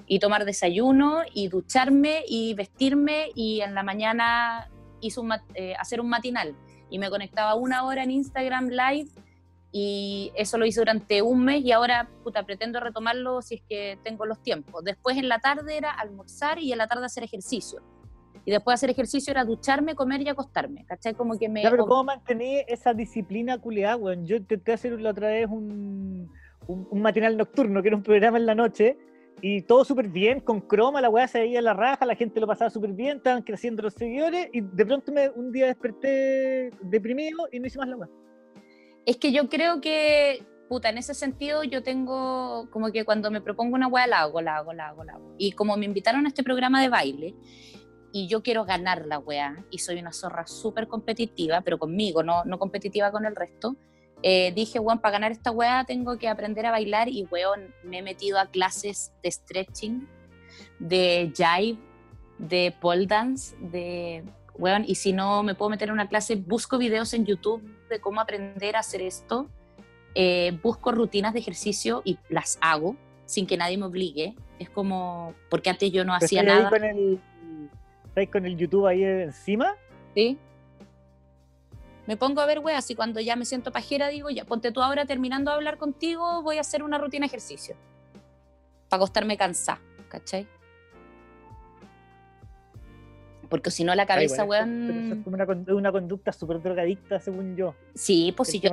[0.06, 4.68] Y tomar desayuno y ducharme y vestirme y en la mañana
[5.00, 6.54] hice un, eh, hacer un matinal
[6.90, 9.10] y me conectaba una hora en Instagram Live
[9.72, 13.98] y eso lo hice durante un mes y ahora puta, pretendo retomarlo si es que
[14.02, 14.84] tengo los tiempos.
[14.84, 17.80] Después en la tarde era almorzar y en la tarde hacer ejercicio.
[18.44, 21.14] Y después de hacer ejercicio era ducharme, comer y acostarme, ¿cachai?
[21.14, 21.62] Como que me...
[21.62, 24.26] Ya, pero ¿cómo mantener esa disciplina culiada, weón?
[24.26, 26.32] Yo intenté hacer la otra vez un,
[26.66, 28.96] un, un matinal nocturno, que era un programa en la noche,
[29.42, 32.40] y todo súper bien, con croma, la weá se veía en la raja, la gente
[32.40, 36.70] lo pasaba súper bien, estaban creciendo los seguidores y de pronto me, un día desperté
[36.82, 38.08] deprimido y no hice más la weá.
[39.06, 43.40] Es que yo creo que, puta, en ese sentido yo tengo como que cuando me
[43.40, 45.34] propongo una weá la hago, la hago, la hago, la hago.
[45.38, 47.34] Y como me invitaron a este programa de baile,
[48.12, 52.44] y yo quiero ganar la weá, y soy una zorra súper competitiva, pero conmigo, no,
[52.44, 53.76] no competitiva con el resto,
[54.22, 57.98] eh, dije, weón, para ganar esta weá tengo que aprender a bailar y, weón, me
[57.98, 60.08] he metido a clases de stretching,
[60.78, 61.78] de jive,
[62.38, 66.78] de pole dance, de, weón, y si no me puedo meter en una clase, busco
[66.78, 69.48] videos en YouTube de cómo aprender a hacer esto,
[70.14, 74.34] eh, busco rutinas de ejercicio y las hago sin que nadie me obligue.
[74.58, 76.68] Es como, porque antes yo no hacía nada.
[76.68, 77.20] Con el,
[78.08, 79.76] ¿Estáis con el YouTube ahí encima?
[80.14, 80.38] Sí
[82.06, 84.82] me pongo a ver weas y cuando ya me siento pajera digo, ya ponte tú
[84.82, 87.76] ahora terminando de hablar contigo, voy a hacer una rutina de ejercicio.
[88.88, 90.46] Para acostarme cansada, ¿cachai?
[93.48, 95.12] Porque si no la cabeza, weón...
[95.12, 97.74] es como una, conducta súper drogadicta, según yo.
[97.94, 98.70] Sí, pues si yo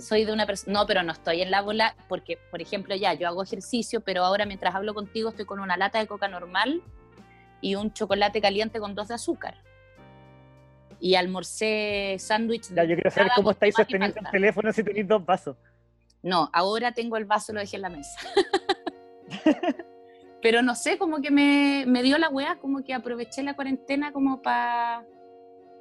[0.00, 0.72] soy de una persona...
[0.72, 4.24] No, pero no estoy en la bola porque, por ejemplo, ya, yo hago ejercicio, pero
[4.24, 6.82] ahora mientras hablo contigo estoy con una lata de coca normal
[7.60, 9.65] y un chocolate caliente con dos de azúcar
[11.00, 12.72] y almorcé sándwich.
[12.74, 15.56] Ya, yo quiero saber cómo estáis sosteniendo el teléfono si tenéis dos vasos.
[16.22, 18.18] No, ahora tengo el vaso, lo dejé en la mesa.
[20.42, 24.12] Pero no sé, como que me, me dio la weá, como que aproveché la cuarentena
[24.12, 25.04] como para,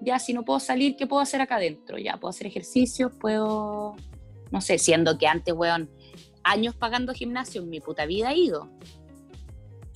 [0.02, 1.98] ya, si no puedo salir, ¿qué puedo hacer acá adentro?
[1.98, 3.96] Ya, puedo hacer ejercicios, puedo,
[4.52, 5.90] no sé, siendo que antes, weón,
[6.44, 8.70] años pagando gimnasio, en mi puta vida he ido.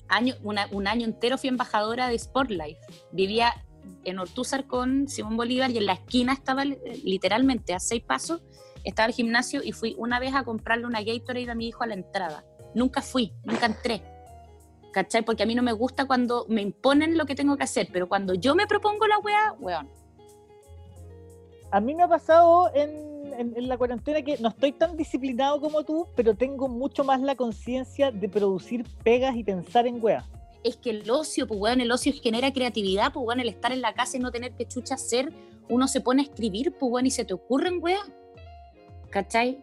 [0.08, 2.80] Año, un año entero fui embajadora de Sportlife.
[3.12, 3.54] Vivía
[4.04, 8.42] en Ortúzar con Simón Bolívar y en la esquina estaba literalmente a seis pasos,
[8.84, 11.86] estaba el gimnasio y fui una vez a comprarle una Gatorade a mi hijo a
[11.86, 12.44] la entrada.
[12.74, 14.02] Nunca fui, nunca entré.
[14.92, 15.22] ¿Cachai?
[15.22, 18.08] Porque a mí no me gusta cuando me imponen lo que tengo que hacer, pero
[18.08, 19.88] cuando yo me propongo la weá, weón.
[21.70, 25.84] A mí me ha pasado en, en, la cuarentena que no estoy tan disciplinado como
[25.84, 30.26] tú, pero tengo mucho más la conciencia de producir pegas y pensar en weá
[30.64, 33.80] es que el ocio, pues weón, el ocio genera creatividad, pues weón, el estar en
[33.80, 35.32] la casa y no tener que chucha hacer,
[35.68, 38.14] uno se pone a escribir, pues weón, y se te ocurren, weón.
[39.10, 39.62] ¿Cachai?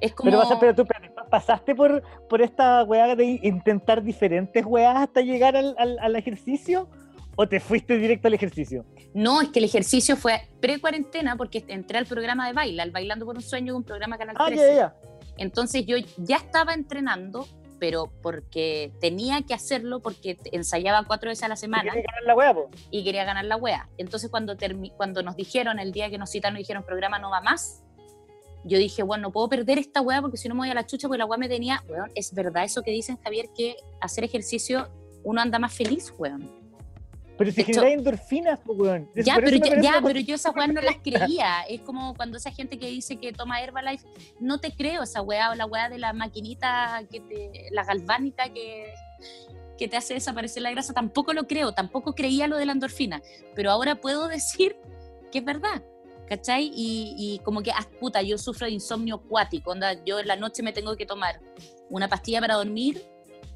[0.00, 0.30] Es como...
[0.30, 0.86] Pero, pero tú
[1.30, 6.88] pasaste por, por esta weá de intentar diferentes weas hasta llegar al, al, ejercicio
[7.36, 8.84] o te fuiste directo al ejercicio?
[9.14, 13.26] No, es que el ejercicio fue pre-cuarentena porque entré al programa de baila, al Bailando
[13.26, 14.80] por un Sueño, un programa Canal 13.
[14.80, 14.94] Ah,
[15.36, 17.46] Entonces yo ya estaba entrenando,
[17.78, 21.84] pero porque tenía que hacerlo porque ensayaba cuatro veces a la semana.
[21.84, 22.54] Y quería ganar la wea,
[22.90, 23.88] Y quería ganar la wea.
[23.98, 24.56] Entonces cuando,
[24.96, 27.82] cuando nos dijeron, el día que nos citaron, nos dijeron, programa no va más,
[28.64, 30.84] yo dije, bueno, no puedo perder esta wea porque si no me voy a la
[30.84, 34.24] chucha, porque la wea me tenía, weón, es verdad eso que dicen, Javier, que hacer
[34.24, 34.88] ejercicio
[35.24, 36.57] uno anda más feliz, weón.
[37.38, 39.08] Pero si genera endorfinas, pues, weón.
[39.14, 41.62] Ya, pero, ya, pero yo esas weas no las creía.
[41.68, 44.06] Es como cuando esa gente que dice que toma Herbalife,
[44.40, 48.52] no te creo esa wea, o la wea de la maquinita, que te, la galvánica
[48.52, 48.92] que,
[49.78, 53.22] que te hace desaparecer la grasa, tampoco lo creo, tampoco creía lo de la endorfina.
[53.54, 54.76] Pero ahora puedo decir
[55.30, 55.82] que es verdad.
[56.28, 56.70] ¿Cachai?
[56.74, 59.70] Y, y como que, ah, puta, yo sufro de insomnio acuático.
[59.70, 61.40] Onda, yo en la noche me tengo que tomar
[61.88, 63.02] una pastilla para dormir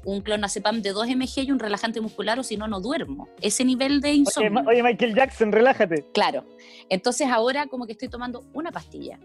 [0.05, 3.29] un clonazepam de 2 mg y un relajante muscular o si no, no duermo.
[3.41, 4.63] Ese nivel de insomnio.
[4.67, 6.05] Oye, Michael Jackson, relájate.
[6.13, 6.45] Claro.
[6.89, 9.19] Entonces ahora como que estoy tomando una pastilla,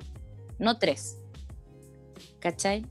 [0.58, 1.18] no tres.
[2.40, 2.86] ¿Cachai?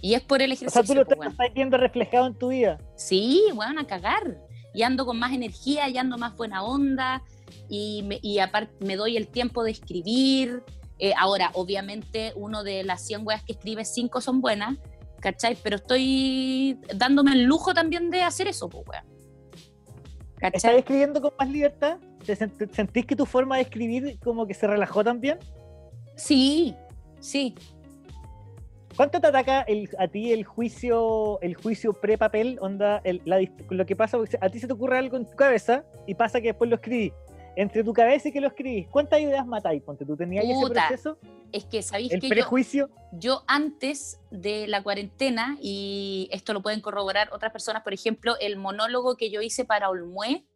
[0.00, 0.80] Y es por el ejercicio.
[0.80, 2.78] O sea, tú lo pues, estás viendo reflejado en tu vida.
[2.96, 4.38] Sí, bueno, a cagar.
[4.74, 7.22] Y ando con más energía, y ando más buena onda,
[7.68, 10.62] y, y aparte me doy el tiempo de escribir.
[10.98, 14.78] Eh, ahora, obviamente, uno de las 100 weas que escribe, 5 son buenas,
[15.22, 15.56] ¿cachai?
[15.62, 19.04] Pero estoy dándome el lujo también de hacer eso, pues, weón.
[20.40, 21.98] ¿Estás escribiendo con más libertad?
[22.26, 25.38] ¿Te ¿Sentís que tu forma de escribir como que se relajó también?
[26.16, 26.74] Sí,
[27.20, 27.54] sí.
[28.96, 29.64] ¿Cuánto te ataca
[29.98, 32.58] a ti el juicio el juicio pre-papel?
[32.60, 33.00] Onda,
[33.70, 36.48] lo que pasa, a ti se te ocurre algo en tu cabeza y pasa que
[36.48, 37.12] después lo escribís
[37.56, 39.82] entre tu cabeza y que lo escribís, ¿cuántas ideas matáis?
[39.82, 41.18] Ponte, ¿tú tenías ese proceso?
[41.52, 42.90] Es que sabéis ¿El que prejuicio?
[43.12, 48.56] Yo, antes de la cuarentena, y esto lo pueden corroborar otras personas, por ejemplo, el
[48.56, 50.46] monólogo que yo hice para Olmué,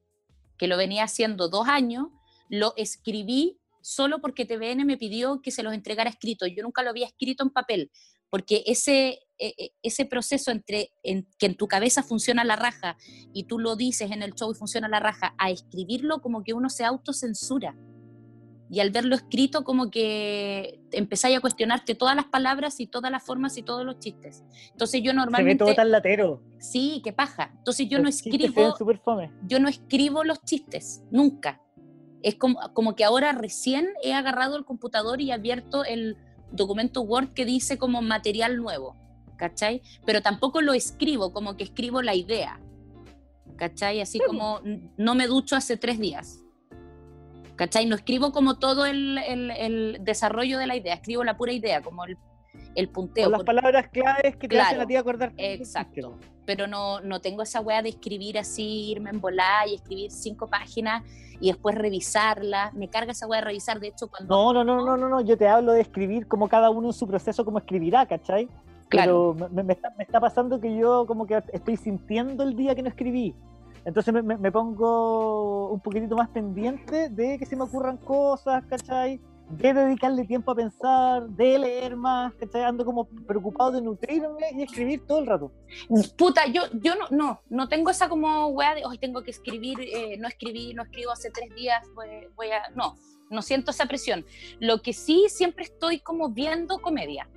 [0.56, 2.06] que lo venía haciendo dos años,
[2.48, 6.46] lo escribí solo porque TVN me pidió que se los entregara escrito.
[6.46, 7.90] Yo nunca lo había escrito en papel,
[8.30, 10.90] porque ese, ese proceso entre
[11.38, 12.96] que en tu cabeza funciona la raja
[13.32, 16.54] y tú lo dices en el show y funciona la raja, a escribirlo como que
[16.54, 17.76] uno se autocensura.
[18.68, 23.24] Y al verlo escrito como que empezáis a cuestionarte todas las palabras y todas las
[23.24, 24.42] formas y todos los chistes.
[24.72, 25.64] Entonces yo normalmente...
[25.64, 26.42] Se ve todo tan latero.
[26.58, 27.52] Sí, qué paja.
[27.58, 28.74] Entonces yo no escribo...
[29.46, 31.62] Yo no escribo los chistes, nunca.
[32.22, 36.16] Es como, como que ahora recién he agarrado el computador y abierto el
[36.50, 38.96] documento Word que dice como material nuevo
[39.36, 39.82] ¿cachai?
[40.04, 42.60] Pero tampoco lo escribo, como que escribo la idea.
[43.56, 44.00] ¿cachai?
[44.00, 44.60] Así como
[44.96, 46.42] no me ducho hace tres días.
[47.56, 47.86] ¿Cachai?
[47.86, 52.04] No escribo como todo el, el, desarrollo de la idea, escribo la pura idea, como
[52.04, 52.18] el,
[52.74, 53.30] el punteo.
[53.30, 55.32] las palabras claves que te hacen a ti acordar.
[55.38, 56.18] Exacto.
[56.44, 60.48] Pero no, no tengo esa weá de escribir así, irme en volar y escribir cinco
[60.48, 61.02] páginas
[61.40, 62.72] y después revisarla.
[62.74, 63.80] Me carga esa weá de revisar.
[63.80, 64.34] De hecho, cuando.
[64.34, 65.20] No, no, no, no, no, no.
[65.22, 68.50] Yo te hablo de escribir como cada uno en su proceso, como escribirá, ¿cachai?
[68.88, 69.34] Claro.
[69.36, 72.74] Pero me, me, está, me está pasando que yo como que estoy sintiendo el día
[72.74, 73.34] que no escribí.
[73.84, 79.20] Entonces me, me, pongo un poquitito más pendiente de que se me ocurran cosas, ¿cachai?
[79.48, 82.64] De dedicarle tiempo a pensar, de leer más, ¿cachai?
[82.64, 85.52] Ando como preocupado de nutrirme y escribir todo el rato.
[86.16, 89.78] Puta, yo, yo no, no, no tengo esa como weá de hoy tengo que escribir,
[89.80, 92.68] eh, no escribí, no escribo hace tres días, voy, voy a.
[92.74, 92.96] No,
[93.30, 94.24] no siento esa presión.
[94.58, 97.28] Lo que sí siempre estoy como viendo comedia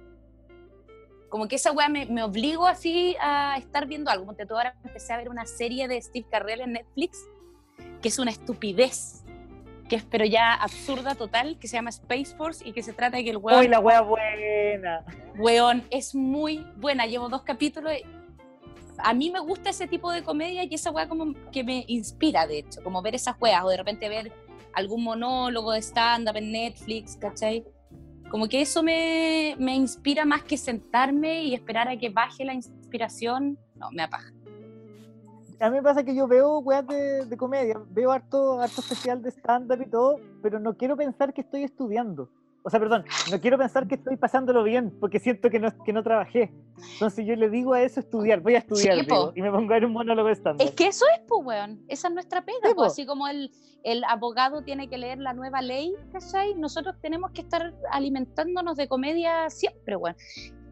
[1.29, 4.25] como que esa weá me, me obligo así a estar viendo algo.
[4.25, 7.25] Como ahora empecé a ver una serie de Steve Carrell en Netflix,
[8.01, 9.23] que es una estupidez,
[9.87, 13.17] que es pero ya absurda total, que se llama Space Force y que se trata
[13.17, 13.59] de que el weón...
[13.59, 15.05] ¡Uy, la weá buena!
[15.37, 17.05] Weón, es muy buena.
[17.05, 17.93] Llevo dos capítulos.
[18.97, 22.45] A mí me gusta ese tipo de comedia y esa weá como que me inspira,
[22.45, 24.31] de hecho, como ver esas weas o de repente ver
[24.73, 27.65] algún monólogo de stand-up en Netflix, ¿cachai?
[28.29, 32.53] Como que eso me, me, inspira más que sentarme y esperar a que baje la
[32.53, 33.57] inspiración.
[33.75, 34.31] No, me apaga.
[35.59, 39.21] A mí me pasa que yo veo weas de, de comedia, veo harto, harto especial
[39.21, 42.29] de stand-up y todo, pero no quiero pensar que estoy estudiando.
[42.63, 45.93] O sea, perdón, no quiero pensar que estoy pasándolo bien, porque siento que no, que
[45.93, 46.51] no trabajé.
[46.93, 48.97] Entonces yo le digo a eso estudiar, voy a estudiar,
[49.35, 51.81] y me pongo a ver un monólogo de stand Es que eso es, pues, weón.
[51.87, 53.51] Esa es nuestra pega, pues, así como el,
[53.83, 56.53] el abogado tiene que leer la nueva ley, ¿cachai?
[56.55, 60.15] Nosotros tenemos que estar alimentándonos de comedia siempre, weón.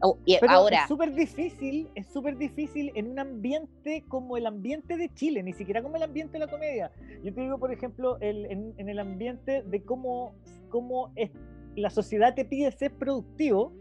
[0.00, 0.82] Oh, y Pero ahora...
[0.82, 5.52] Es súper difícil, es súper difícil en un ambiente como el ambiente de Chile, ni
[5.52, 6.92] siquiera como el ambiente de la comedia.
[7.24, 10.34] Yo te digo, por ejemplo, el, en, en, el ambiente de cómo,
[10.68, 11.30] cómo es
[11.78, 13.72] la sociedad te pide ser productivo,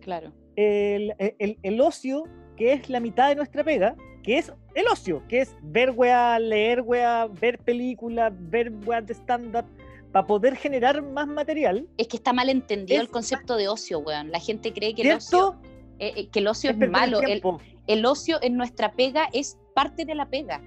[0.00, 0.32] claro.
[0.56, 2.24] El, el, el, ocio,
[2.56, 6.38] que es la mitad de nuestra pega, que es el ocio, que es ver weá,
[6.38, 9.64] leer weá, ver películas, ver weá de stand-up,
[10.12, 11.88] para poder generar más material.
[11.96, 14.30] Es que está mal entendido el concepto de ocio, weón.
[14.30, 15.56] La gente cree que el ocio,
[15.98, 17.22] eh, eh, que el ocio es, malo.
[17.22, 17.42] El,
[17.86, 20.60] el, ocio en nuestra pega es parte de la pega.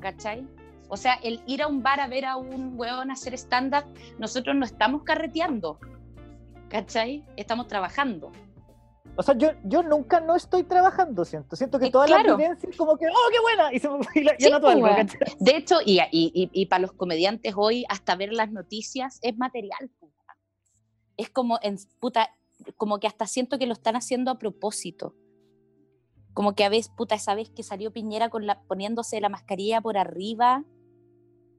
[0.00, 0.46] ¿Cachai?
[0.92, 3.86] O sea, el ir a un bar a ver a un weón hacer stand-up,
[4.18, 5.78] nosotros no estamos carreteando,
[6.68, 7.24] ¿cachai?
[7.34, 8.30] Estamos trabajando.
[9.16, 11.56] O sea, yo, yo nunca no estoy trabajando, siento.
[11.56, 13.72] Siento que toda la vivencia es como que, ¡oh, qué buena!
[13.72, 14.68] Y se me algo,
[15.40, 19.90] De hecho, y, y, y, para los comediantes hoy, hasta ver las noticias es material.
[19.98, 20.36] Puta.
[21.16, 22.36] Es como, en, puta,
[22.76, 25.14] como que hasta siento que lo están haciendo a propósito.
[26.34, 29.80] Como que a veces, puta, esa vez que salió Piñera con la, poniéndose la mascarilla
[29.80, 30.66] por arriba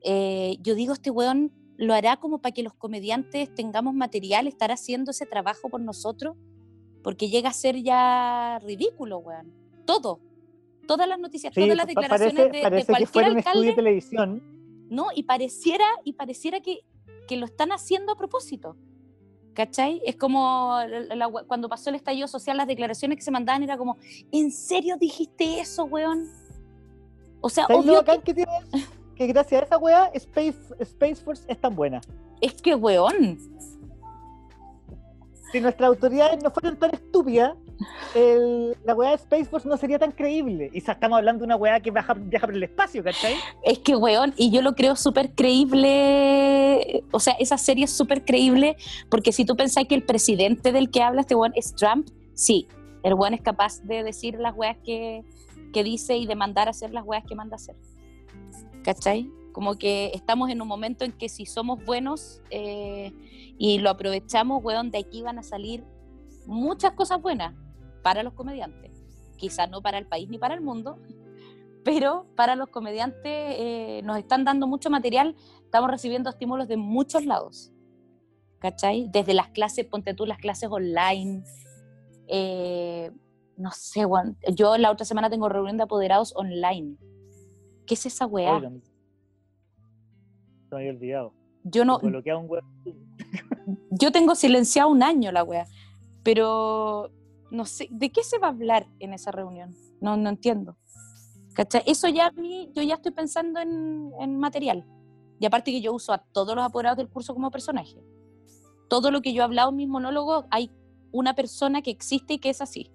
[0.04, 4.72] eh, yo digo, este weón lo hará como para que los comediantes tengamos material, estar
[4.72, 6.36] haciendo ese trabajo por nosotros,
[7.04, 9.51] porque llega a ser ya ridículo, weón.
[9.86, 10.20] Todo,
[10.88, 13.68] todas las noticias, todas las declaraciones de, cualquier alcalde.
[13.68, 14.43] De televisión.
[14.89, 16.82] No, y pareciera, y pareciera que,
[17.28, 18.78] que lo están haciendo a propósito.
[19.54, 20.01] ¿Cachai?
[20.04, 20.76] Es como
[21.47, 23.97] cuando pasó el estallido social, las declaraciones que se mandaban era como,
[24.32, 26.28] ¿en serio dijiste eso, weón?
[27.39, 28.45] O sea, obvio que que
[29.18, 32.01] gracias a esa weá Space, Space Force es tan buena.
[32.41, 33.38] Es que weón.
[35.51, 37.53] Si nuestras autoridades no fueran tan estúpidas,
[38.86, 40.72] la weá de Space Force no sería tan creíble.
[40.74, 43.36] Y estamos hablando de una weá que viaja, viaja por el espacio, ¿cachai?
[43.64, 47.03] Es que weón, y yo lo creo súper creíble.
[47.11, 48.78] O sea, esa serie es súper creíble
[49.09, 52.68] porque si tú pensás que el presidente del que habla este weón es Trump, sí,
[53.03, 55.24] el weón es capaz de decir las weas que,
[55.72, 57.76] que dice y de mandar a hacer las weas que manda a hacer.
[58.84, 59.32] ¿Cachai?
[59.52, 63.12] Como que estamos en un momento en que si somos buenos eh,
[63.58, 65.84] y lo aprovechamos, weón, de aquí van a salir
[66.46, 67.56] muchas cosas buenas
[68.04, 68.92] para los comediantes.
[69.38, 70.98] Quizás no para el país ni para el mundo,
[71.84, 77.26] pero para los comediantes eh, nos están dando mucho material, estamos recibiendo estímulos de muchos
[77.26, 77.72] lados,
[78.60, 79.08] ¿cachai?
[79.12, 81.44] Desde las clases, ponte tú las clases online,
[82.28, 83.12] eh,
[83.56, 84.06] no sé,
[84.54, 86.98] yo la otra semana tengo reunión de apoderados online
[87.86, 88.60] ¿Qué es esa weá?
[88.60, 88.70] Se
[90.72, 91.34] me había olvidado.
[91.64, 92.00] Yo no.
[93.92, 95.66] yo tengo silenciado un año la weá.
[96.24, 97.12] Pero
[97.52, 99.76] no sé, ¿de qué se va a hablar en esa reunión?
[100.02, 100.78] No, no entiendo.
[101.54, 101.84] ¿Cachai?
[101.86, 104.86] Eso ya a mí, yo ya estoy pensando en, en material.
[105.40, 108.04] Y aparte que yo uso a todos los apoderados del curso como personaje.
[108.90, 110.72] Todo lo que yo he hablado en mis monólogos, hay
[111.12, 112.90] una persona que existe y que es así.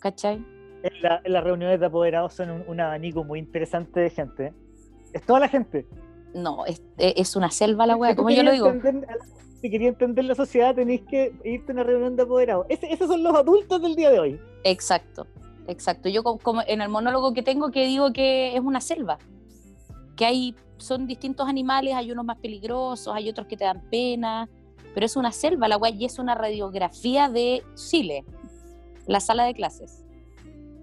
[0.00, 0.44] ¿Cachai?
[0.82, 4.52] En, la, en las reuniones de apoderados son un, abanico muy interesante de gente.
[5.12, 5.86] Es toda la gente.
[6.34, 8.72] No, es, es una selva la weá, como yo lo digo.
[9.60, 12.66] si quería entender la sociedad, tenéis que irte a una reunión de apoderados.
[12.68, 14.40] esos son los adultos del día de hoy.
[14.64, 15.26] Exacto,
[15.66, 16.08] exacto.
[16.08, 19.18] Yo como en el monólogo que tengo que digo que es una selva,
[20.16, 24.48] que hay son distintos animales, hay unos más peligrosos, hay otros que te dan pena,
[24.94, 28.24] pero es una selva la weá y es una radiografía de Chile,
[29.06, 30.04] la sala de clases.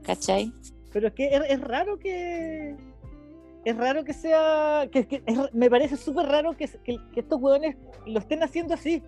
[0.05, 0.53] ¿Cachai?
[0.91, 2.75] Pero es que es, raro que.
[3.65, 4.87] Es raro que sea.
[4.91, 6.69] Que, me parece súper raro que,
[7.15, 7.75] estos hueones
[8.05, 9.03] lo estén haciendo así.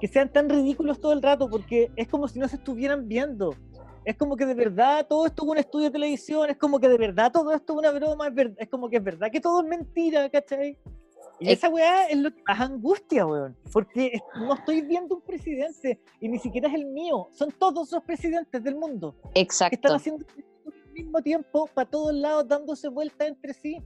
[0.00, 3.54] Que sean tan ridículos todo el rato, porque es como si no se estuvieran viendo
[4.04, 6.88] es como que de verdad todo esto es un estudio de televisión, es como que
[6.88, 9.68] de verdad todo esto es una broma, es, como que es verdad que todo es
[9.68, 10.78] mentira, ¿cachai?
[11.40, 13.56] Y esa weá es lo que más angustia, weón.
[13.72, 17.28] Porque no estoy viendo un presidente y ni siquiera es el mío.
[17.32, 19.16] Son todos los presidentes del mundo.
[19.34, 19.70] Exacto.
[19.70, 20.24] Que están haciendo
[20.66, 23.82] al mismo tiempo para todos lados dándose vueltas entre sí.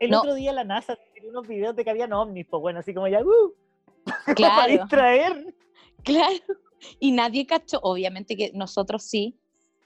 [0.00, 2.94] El otro día la NASA tiene unos videos de que habían ovnis, pues bueno, así
[2.94, 3.54] como ya, uh,
[4.34, 4.54] claro.
[4.56, 5.54] para distraer.
[6.02, 6.34] Claro.
[6.98, 9.38] Y nadie cachó, obviamente que nosotros sí,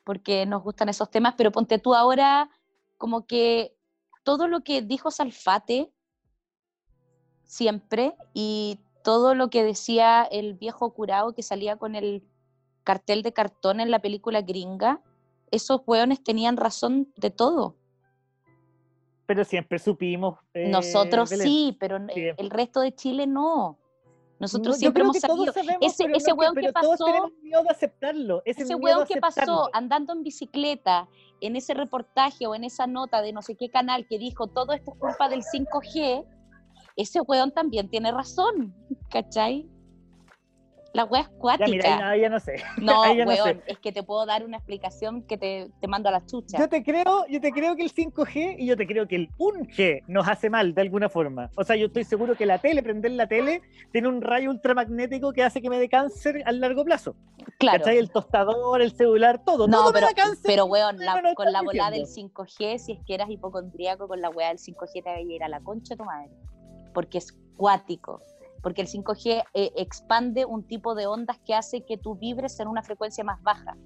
[0.04, 2.48] porque nos gustan esos temas, pero ponte tú ahora
[2.96, 3.76] como que
[4.22, 5.92] todo lo que dijo Salfate
[7.44, 12.22] siempre y todo lo que decía el viejo curado que salía con el
[12.84, 15.00] cartel de cartón en la película gringa,
[15.50, 17.76] esos hueones tenían razón de todo.
[19.26, 20.38] Pero siempre supimos.
[20.52, 23.78] Eh, Nosotros sí, pero el resto de Chile no.
[24.38, 25.52] Nosotros siempre hemos sabido.
[25.80, 26.96] ese, ese weón que, pasó.
[26.96, 28.42] Todos miedo de aceptarlo.
[28.44, 31.08] Ese, ese weón que pasó andando en bicicleta
[31.40, 34.72] en ese reportaje o en esa nota de no sé qué canal que dijo todo
[34.72, 36.24] esto es culpa del 5G,
[36.96, 38.74] ese weón también tiene razón,
[39.10, 39.68] ¿cachai?
[40.94, 41.66] La wea es cuática.
[41.66, 42.62] Ya, mira, ya no sé.
[42.78, 46.24] No, weón, es que te puedo dar una explicación que te, te, mando a la
[46.24, 46.56] chucha.
[46.56, 49.28] Yo te creo, yo te creo que el 5G y yo te creo que el
[49.38, 51.50] 1G nos hace mal de alguna forma.
[51.56, 55.32] O sea, yo estoy seguro que la tele, prender la tele, tiene un rayo ultramagnético
[55.32, 57.16] que hace que me dé cáncer a largo plazo.
[57.58, 57.80] Claro.
[57.80, 57.98] ¿Cachai?
[57.98, 59.66] El tostador, el celular, todo.
[59.66, 60.98] No, todo pero, me da cáncer, pero weón,
[61.34, 65.02] con la bola del 5G, si es que eras hipocondríaco con la weá del 5G,
[65.02, 66.30] te voy a ir a la concha de tu madre.
[66.94, 68.20] Porque es cuático
[68.64, 72.66] porque el 5G eh, expande un tipo de ondas que hace que tú vibres en
[72.66, 73.76] una frecuencia más baja.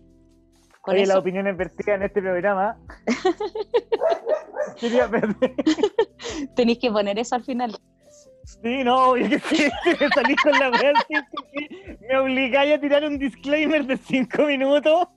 [0.80, 2.78] Con Oye, la opinión vertida en este programa.
[6.54, 7.76] Tenéis que poner eso al final.
[8.44, 9.68] Sí, no, yo que sí,
[10.14, 10.92] salí con la verdad,
[12.08, 15.08] me obligáis a tirar un disclaimer de 5 minutos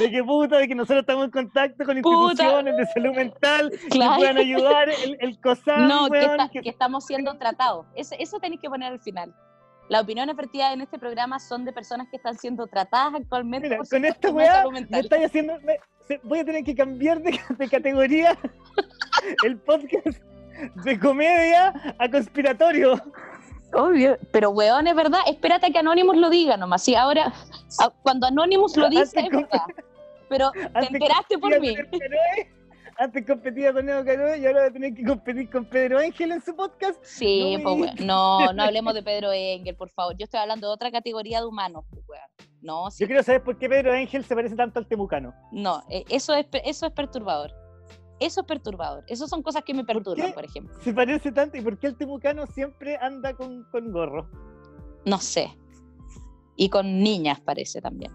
[0.00, 3.98] de que puta, de que nosotros estamos en contacto con instituciones de salud mental que
[3.98, 7.86] puedan ayudar, el, el COSAM, No, que, estamos siendo tratados.
[7.94, 9.34] Eso, eso tenéis que poner al final.
[9.88, 13.68] Las opiniones vertidas en este programa son de personas que están siendo tratadas actualmente.
[13.68, 15.54] Mira, con esta weá me estáis haciendo.
[16.22, 18.38] voy a tener que cambiar de, de categoría
[19.44, 20.22] el podcast
[20.84, 23.00] de comedia a conspiratorio.
[23.72, 26.82] Obvio, pero weón, es verdad, espérate a que Anonymous lo diga nomás.
[26.82, 27.32] Sí, ahora,
[28.02, 29.64] cuando Anonymous lo dice, es verdad.
[30.28, 30.50] Pero
[30.80, 31.76] te enteraste por mí.
[32.98, 36.32] antes competía con Neo Canoe y ahora va a tener que competir con Pedro Ángel
[36.32, 37.02] en su podcast.
[37.02, 40.16] Sí, no, pues, no, no hablemos de Pedro Ángel, por favor.
[40.16, 42.50] Yo estoy hablando de otra categoría de humanos, pues, weón.
[42.62, 43.02] No, sí.
[43.02, 45.32] Yo quiero saber por qué Pedro Ángel se parece tanto al temucano.
[45.50, 47.59] No, eh, eso es, eso es perturbador.
[48.20, 49.02] Eso es perturbador.
[49.08, 50.78] Esas son cosas que me perturban, por, ejemplo.
[50.82, 54.28] Se parece tanto y por qué el temucano siempre anda con, gorro.
[55.06, 55.56] No sé.
[56.54, 58.12] Y con niñas parece también.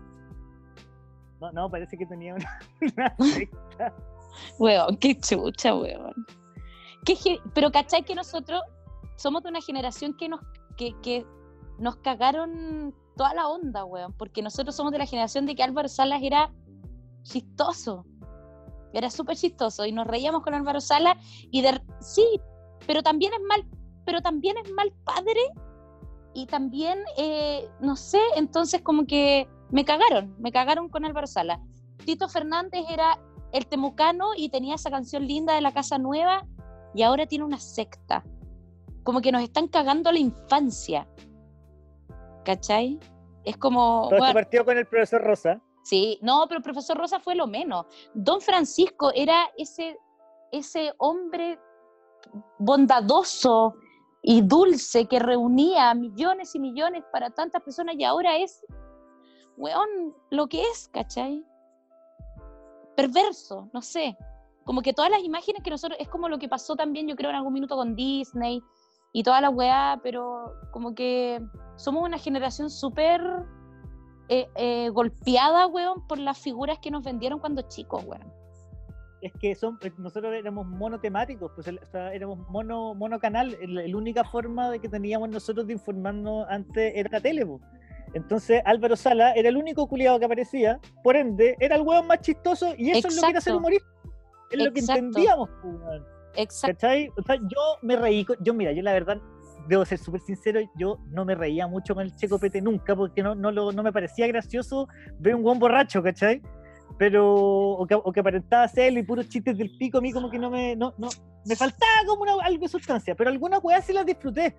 [1.42, 3.94] No, no, parece que tenía una, secta.
[4.60, 6.14] Weón, qué chucha, weón.
[7.56, 8.62] pero ¿cachai que nosotros
[9.16, 10.40] somos de una generación que nos,
[10.78, 11.26] que, que
[11.80, 14.14] nos cagaron toda la onda, weón?
[14.14, 16.54] Porque nosotros somos de la generación de que Álvaro Salas era
[17.24, 18.06] chistoso
[18.98, 21.18] era súper chistoso y nos reíamos con Álvaro Sala
[21.52, 22.26] y de sí,
[22.88, 23.66] pero también es mal,
[24.06, 25.42] pero también es mal padre
[26.34, 31.62] y también, eh, no sé, entonces como que me cagaron, me cagaron con Álvaro Sala.
[32.06, 33.20] Tito Fernández era
[33.52, 36.46] el temucano y tenía esa canción linda de la Casa Nueva
[36.94, 38.24] y ahora tiene una secta.
[39.04, 41.08] Como que nos están cagando la infancia.
[42.44, 43.00] ¿Cachai?
[43.44, 44.08] Es como...
[44.10, 45.62] Todo partió con el profesor Rosa.
[45.86, 47.86] Sí, no, pero el profesor Rosa fue lo menos.
[48.16, 49.96] Don Francisco era ese,
[50.52, 51.60] ese hombre
[52.58, 53.76] bondadoso
[54.24, 58.66] y dulce que reunía millones y millones para tantas personas y ahora es,
[59.58, 61.46] weón, lo que es, ¿cachai?
[62.96, 64.18] Perverso, no sé.
[64.64, 67.30] Como que todas las imágenes que nosotros, es como lo que pasó también, yo creo,
[67.30, 68.60] en algún minuto con Disney
[69.14, 71.40] y toda la weá, pero como que
[71.76, 73.22] somos una generación súper
[74.30, 78.34] eh, eh, golpeada, weón, por las figuras que nos vendieron cuando chicos, weón.
[79.22, 83.58] Es que son, eh, nosotros éramos monotemáticos, pues éramos mono, monocanal.
[83.68, 87.62] La, única forma de que teníamos nosotros de informarnos antes era la tele, pues.
[88.14, 92.22] Entonces Álvaro Sala era el único culiado que aparecía, por ende, era el weón más
[92.22, 93.88] chistoso y eso es lo que era ser humorista.
[94.52, 96.02] Es lo que entendíamos, pues,
[96.36, 96.88] Exacto.
[97.18, 99.20] O sea, yo me reí, yo mira, yo la verdad
[99.68, 103.24] debo ser súper sincero, yo no me reía mucho con el Checo Pete nunca, porque
[103.24, 104.88] no, no, lo, no me parecía gracioso
[105.20, 106.42] ver un buen borracho, ¿cachai?
[106.98, 110.30] Pero, o que, o que aparentaba ser y puros chistes del pico, a mí como
[110.30, 111.10] que no me, no, no,
[111.46, 114.56] me faltaba como una, algo de sustancia, pero algunas weas sí las disfruté,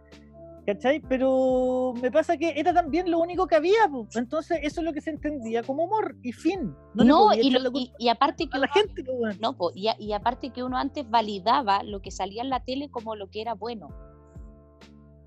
[0.66, 1.00] ¿cachai?
[1.00, 5.00] Pero me pasa que era también lo único que había, entonces eso es lo que
[5.00, 6.74] se entendía como humor y fin.
[6.94, 7.56] No, y,
[7.98, 9.04] y, aparte que la gente,
[9.40, 13.14] no, y, y aparte que uno antes validaba lo que salía en la tele como
[13.14, 13.88] lo que era bueno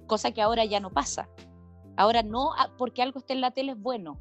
[0.10, 1.30] cosa que ahora ya no pasa.
[1.96, 4.20] Ahora no, ah, porque algo esté en la tele es bueno.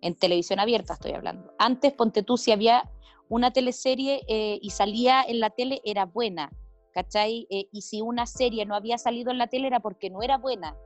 [0.00, 1.52] En televisión abierta estoy hablando.
[1.58, 2.90] Antes, ponte tú, si había
[3.28, 6.50] una teleserie eh, y salía en la tele, era buena,
[6.92, 7.46] ¿cachai?
[7.50, 10.38] Eh, y si una serie no había salido en la tele era porque no era
[10.38, 10.76] buena,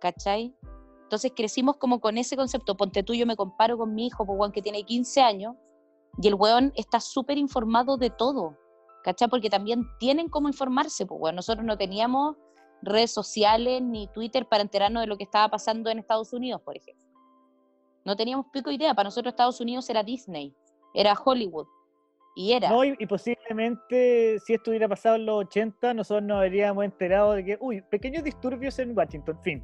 [0.00, 0.54] ¿cachai?
[1.02, 2.76] Entonces crecimos como con ese concepto.
[2.76, 5.54] Ponte tú, yo me comparo con mi hijo, pues, que tiene 15 años,
[6.20, 8.56] y el weón está súper informado de todo,
[9.04, 9.28] ¿cachai?
[9.28, 12.36] Porque también tienen cómo informarse, pues, nosotros no teníamos
[12.82, 16.76] redes sociales ni Twitter para enterarnos de lo que estaba pasando en Estados Unidos, por
[16.76, 17.06] ejemplo.
[18.04, 20.54] No teníamos pico idea, para nosotros Estados Unidos era Disney,
[20.94, 21.66] era Hollywood.
[22.34, 22.70] Y era.
[22.70, 27.44] No, y, posiblemente si esto hubiera pasado en los 80, nosotros nos habríamos enterado de
[27.44, 29.62] que, uy, pequeños disturbios en Washington, fin.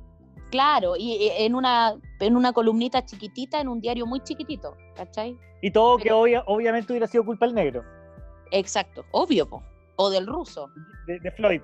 [0.51, 5.37] Claro, y en una, en una columnita chiquitita, en un diario muy chiquitito, ¿cachai?
[5.63, 7.85] Y todo que obviamente hubiera sido culpa del negro.
[8.51, 9.49] Exacto, obvio,
[9.97, 10.71] o del ruso.
[11.07, 11.63] de Floyd.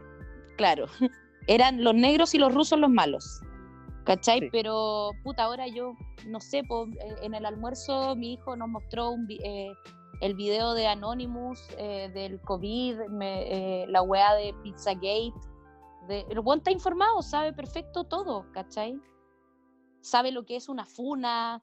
[0.57, 0.87] Claro.
[1.47, 3.41] eran los negros y los rusos los malos.
[4.05, 4.51] ¿Cachai?
[4.51, 5.95] Pero, puta, ahora yo,
[6.27, 6.65] no sé, eh,
[7.23, 9.73] en el almuerzo mi hijo nos mostró un, eh,
[10.21, 12.97] el video de Anonymous, eh, del COVID,
[13.89, 15.33] la weá de Pizzagate.
[16.09, 19.01] De, el buen está informado, sabe perfecto todo, ¿cachai?
[20.03, 21.63] Sabe lo que es una funa,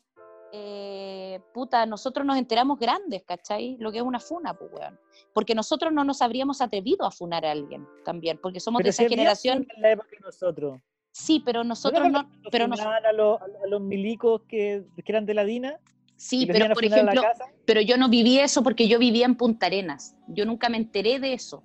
[1.53, 3.77] puta, nosotros nos enteramos grandes, ¿cachai?
[3.79, 4.99] Lo que es una funa, pues, weón.
[5.33, 9.07] Porque nosotros no nos habríamos atrevido a funar a alguien también, porque somos de esa
[9.07, 9.67] generación.
[9.75, 10.79] En la época que nosotros.
[11.11, 12.29] Sí, pero nosotros no.
[12.51, 12.79] pero nos...
[12.79, 15.79] a, los, a, los milicos que, que, eran de la DINA.
[16.15, 17.23] Sí, pero por ejemplo,
[17.65, 20.15] pero yo no viví eso porque yo vivía en Punta Arenas.
[20.27, 21.63] Yo nunca me enteré de eso.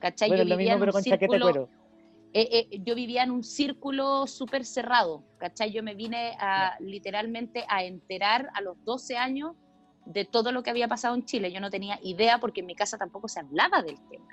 [0.00, 0.30] ¿Cachai?
[0.30, 1.68] yo vivía en un círculo,
[2.32, 5.72] eh, eh, yo vivía en un círculo súper cerrado, ¿cachai?
[5.72, 9.56] Yo me vine a, literalmente a enterar a los 12 años
[10.06, 11.50] de todo lo que había pasado en Chile.
[11.50, 14.28] Yo no tenía idea porque en mi casa tampoco se hablaba del tema.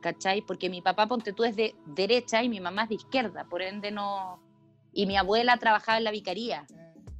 [0.00, 0.40] ¿Cachai?
[0.40, 3.62] Porque mi papá, ponte tú, es de derecha y mi mamá es de izquierda, por
[3.62, 4.42] ende no...
[4.92, 6.66] Y mi abuela trabajaba en la vicaría,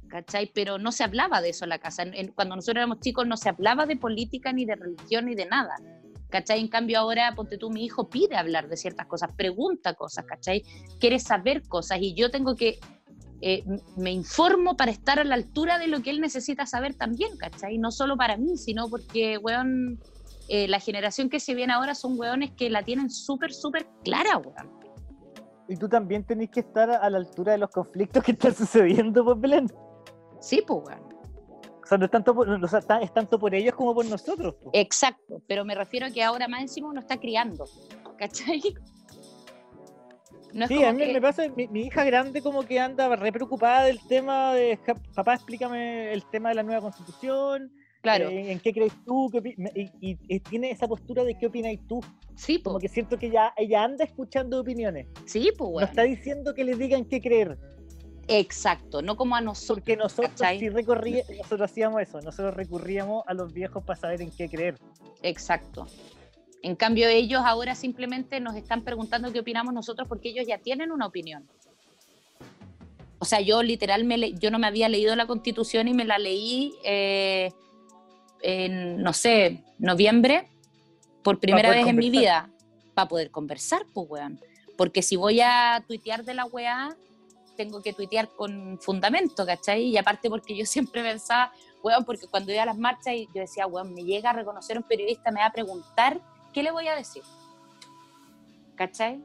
[0.07, 0.51] ¿cachai?
[0.53, 2.03] Pero no se hablaba de eso en la casa.
[2.33, 5.75] cuando nosotros éramos chicos no se hablaba de política, ni de religión, ni de nada.
[6.29, 6.59] ¿Cachai?
[6.59, 10.63] En cambio ahora, ponte tú, mi hijo pide hablar de ciertas cosas, pregunta cosas, ¿cachai?
[10.99, 12.79] Quiere saber cosas y yo tengo que,
[13.41, 13.63] eh,
[13.97, 17.77] me informo para estar a la altura de lo que él necesita saber también, ¿cachai?
[17.77, 19.99] No solo para mí, sino porque, weón,
[20.47, 24.37] eh, la generación que se viene ahora son weones que la tienen súper, súper clara,
[24.37, 24.79] weón.
[25.67, 29.23] Y tú también tenés que estar a la altura de los conflictos que están sucediendo,
[29.23, 29.67] pues, Belén.
[30.39, 31.08] Sí, pues, weón
[31.89, 32.47] sea, no es tanto por,
[33.01, 34.55] es tanto por ellos como por nosotros.
[34.73, 37.65] Exacto, pero me refiero a que ahora más encima uno está criando,
[38.17, 38.61] ¿cachai?
[40.67, 44.53] sí, a mí me pasa, mi, hija grande como que anda re preocupada del tema
[44.53, 44.79] de,
[45.15, 47.71] papá, explícame el tema de la nueva constitución,
[48.01, 48.29] claro.
[48.29, 49.31] Eh, en qué crees tú,
[49.75, 52.01] y, tiene esa postura de qué opinas tú.
[52.35, 52.63] Sí, pues.
[52.63, 55.07] Como que siento que ya, ella anda escuchando opiniones.
[55.25, 55.71] Sí, pues.
[55.71, 57.57] No está diciendo que le digan qué creer.
[58.31, 59.79] Exacto, no como a nosotros.
[59.79, 64.29] Porque nosotros sí recorríamos, nosotros hacíamos eso, nosotros recurríamos a los viejos para saber en
[64.29, 64.77] qué creer.
[65.23, 65.87] Exacto.
[66.61, 70.91] En cambio, ellos ahora simplemente nos están preguntando qué opinamos nosotros porque ellos ya tienen
[70.91, 71.47] una opinión.
[73.17, 76.75] O sea, yo literalmente, yo no me había leído la constitución y me la leí
[76.83, 77.51] eh,
[78.41, 80.47] en, no sé, noviembre,
[81.23, 82.49] por primera vez en mi vida,
[82.93, 84.39] para poder conversar, pues, weón.
[84.77, 86.95] Porque si voy a tuitear de la weá,
[87.59, 89.83] tengo que tuitear con fundamento, ¿cachai?
[89.83, 91.51] Y aparte porque yo siempre pensaba,
[91.83, 94.83] weón, porque cuando iba a las marchas yo decía, weón, me llega a reconocer un
[94.83, 96.21] periodista, me va a preguntar,
[96.53, 97.21] ¿qué le voy a decir?
[98.75, 99.21] ¿Cachai?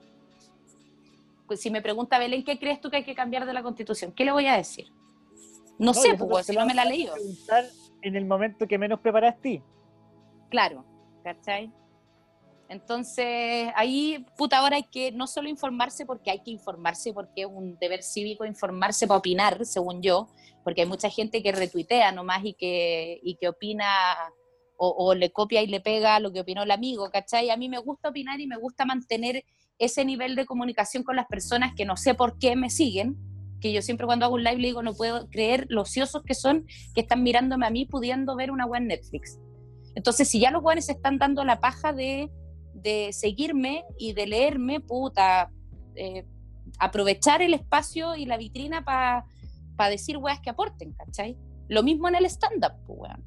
[1.46, 4.10] Pues si me pregunta Belén, ¿qué crees tú que hay que cambiar de la constitución?
[4.10, 4.88] ¿Qué le voy a decir?
[5.78, 7.14] No, sé, pues, si no me la he leído.
[8.02, 9.62] En el momento que menos preparaste.
[10.50, 10.84] Claro,
[11.22, 11.72] ¿cachai?
[12.74, 17.46] Entonces, ahí, puta, ahora hay que no solo informarse porque hay que informarse, porque es
[17.46, 20.26] un deber cívico informarse para opinar, según yo,
[20.64, 23.94] porque hay mucha gente que retuitea nomás y que, y que opina
[24.76, 27.48] o, le copia y le pega lo que opinó el amigo, ¿cachai?
[27.50, 29.44] A mí me gusta opinar y me gusta mantener
[29.78, 33.16] ese nivel de comunicación con las personas que no sé por qué me siguen,
[33.60, 36.34] que yo siempre cuando hago un live le digo, no puedo creer lo ociosos que
[36.34, 39.38] son que están mirándome a mí pudiendo ver una web Netflix.
[39.94, 42.28] Entonces, si ya los buenos están dando la paja de,
[42.74, 45.50] de seguirme y de leerme, puta,
[45.94, 46.26] eh,
[46.78, 49.24] aprovechar el espacio y la vitrina para
[49.76, 51.36] pa decir weas que aporten, ¿cachai?
[51.68, 53.24] Lo mismo en el stand-up, pues, weón.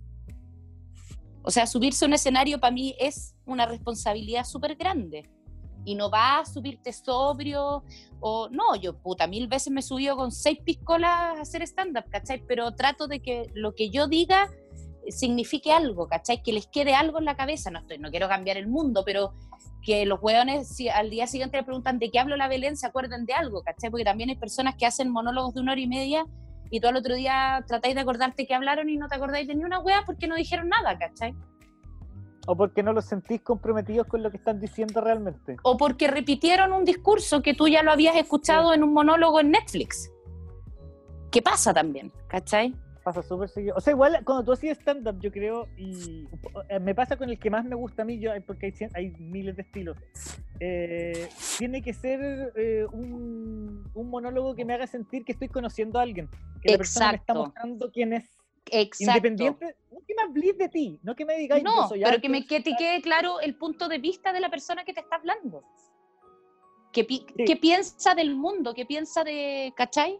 [1.43, 5.29] O sea, subirse a un escenario para mí es una responsabilidad súper grande
[5.85, 7.83] y no va a subirte sobrio
[8.19, 12.43] o no, yo puta mil veces me subió con seis piscolas a hacer stand-up, ¿cachai?
[12.45, 14.49] Pero trato de que lo que yo diga
[15.09, 16.41] signifique algo, ¿cachai?
[16.41, 19.33] Que les quede algo en la cabeza, no, estoy, no quiero cambiar el mundo, pero
[19.81, 22.87] que los hueones si al día siguiente le preguntan de qué hablo la Belén, se
[22.87, 23.89] acuerden de algo, ¿cachai?
[23.89, 26.25] Porque también hay personas que hacen monólogos de una hora y media
[26.69, 29.55] y tú al otro día tratáis de acordarte que hablaron y no te acordáis de
[29.55, 31.33] ni una hueá porque no dijeron nada, ¿cachai?
[32.47, 35.57] O porque no los sentís comprometidos con lo que están diciendo realmente.
[35.63, 39.51] O porque repitieron un discurso que tú ya lo habías escuchado en un monólogo en
[39.51, 40.09] Netflix.
[41.29, 42.11] ¿Qué pasa también?
[42.27, 42.73] ¿Cachai?
[43.07, 43.73] Pasa súper seguido.
[43.77, 46.27] O sea, igual cuando tú hacías stand-up, yo creo, y
[46.67, 49.11] eh, me pasa con el que más me gusta a mí, yo, porque hay, hay
[49.11, 49.97] miles de estilos.
[50.59, 55.99] Eh, tiene que ser eh, un, un, monólogo que me haga sentir que estoy conociendo
[55.99, 56.27] a alguien.
[56.61, 58.25] Que la persona me está mostrando quién es
[58.65, 59.03] Exacto.
[59.03, 62.45] Independiente, no que me hables de ti, no que me digáis No, pero que me
[62.45, 65.63] que te quede claro el punto de vista de la persona que te está hablando.
[66.91, 68.73] ¿Qué, ¿Qué, piensa del mundo?
[68.73, 70.19] ¿Qué piensa de, cachai?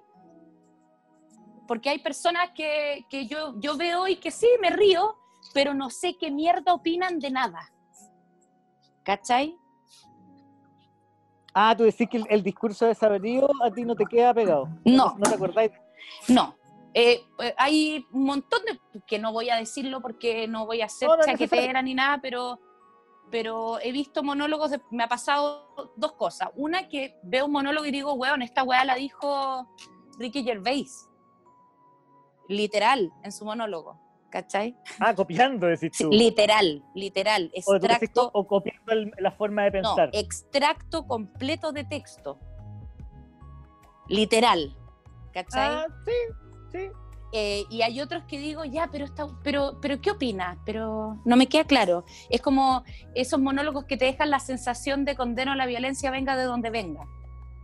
[1.67, 5.17] Porque hay personas que, que, yo, yo veo y que sí, me río,
[5.53, 7.71] pero no sé qué mierda opinan de nada.
[9.03, 9.57] ¿Cachai?
[11.53, 14.69] Ah, tú decís que el, discurso de Saberío a ti no te queda pegado.
[14.85, 15.15] No.
[15.17, 15.71] ¿No te acordáis?
[16.27, 16.55] No,
[16.93, 20.89] eh, eh, hay un montón de, que no voy a decirlo porque no voy a
[20.89, 22.59] ser chaquetera ni nada, pero,
[23.29, 26.49] pero he visto monólogos, me ha pasado dos cosas.
[26.55, 29.67] Una, que veo un monólogo y digo, weón, esta weá la dijo
[30.17, 31.06] Ricky Gervais.
[32.47, 33.99] Literal, en su monólogo.
[34.29, 34.75] ¿Cachai?
[34.99, 36.09] Ah, copiando, decís tú.
[36.11, 37.49] literal, literal.
[37.53, 38.29] Extracto.
[38.33, 40.09] O, copiando la forma de pensar.
[40.13, 42.37] No, extracto completo de texto.
[44.09, 44.75] Literal.
[45.33, 45.75] ¿Cachai?
[45.75, 46.79] Ah, sí,
[47.33, 50.57] eh, y hay otros que digo, ya, pero, está, pero, pero ¿qué opina?
[50.65, 52.05] Pero no me queda claro.
[52.29, 52.83] Es como
[53.15, 56.69] esos monólogos que te dejan la sensación de condeno a la violencia venga de donde
[56.69, 57.05] venga.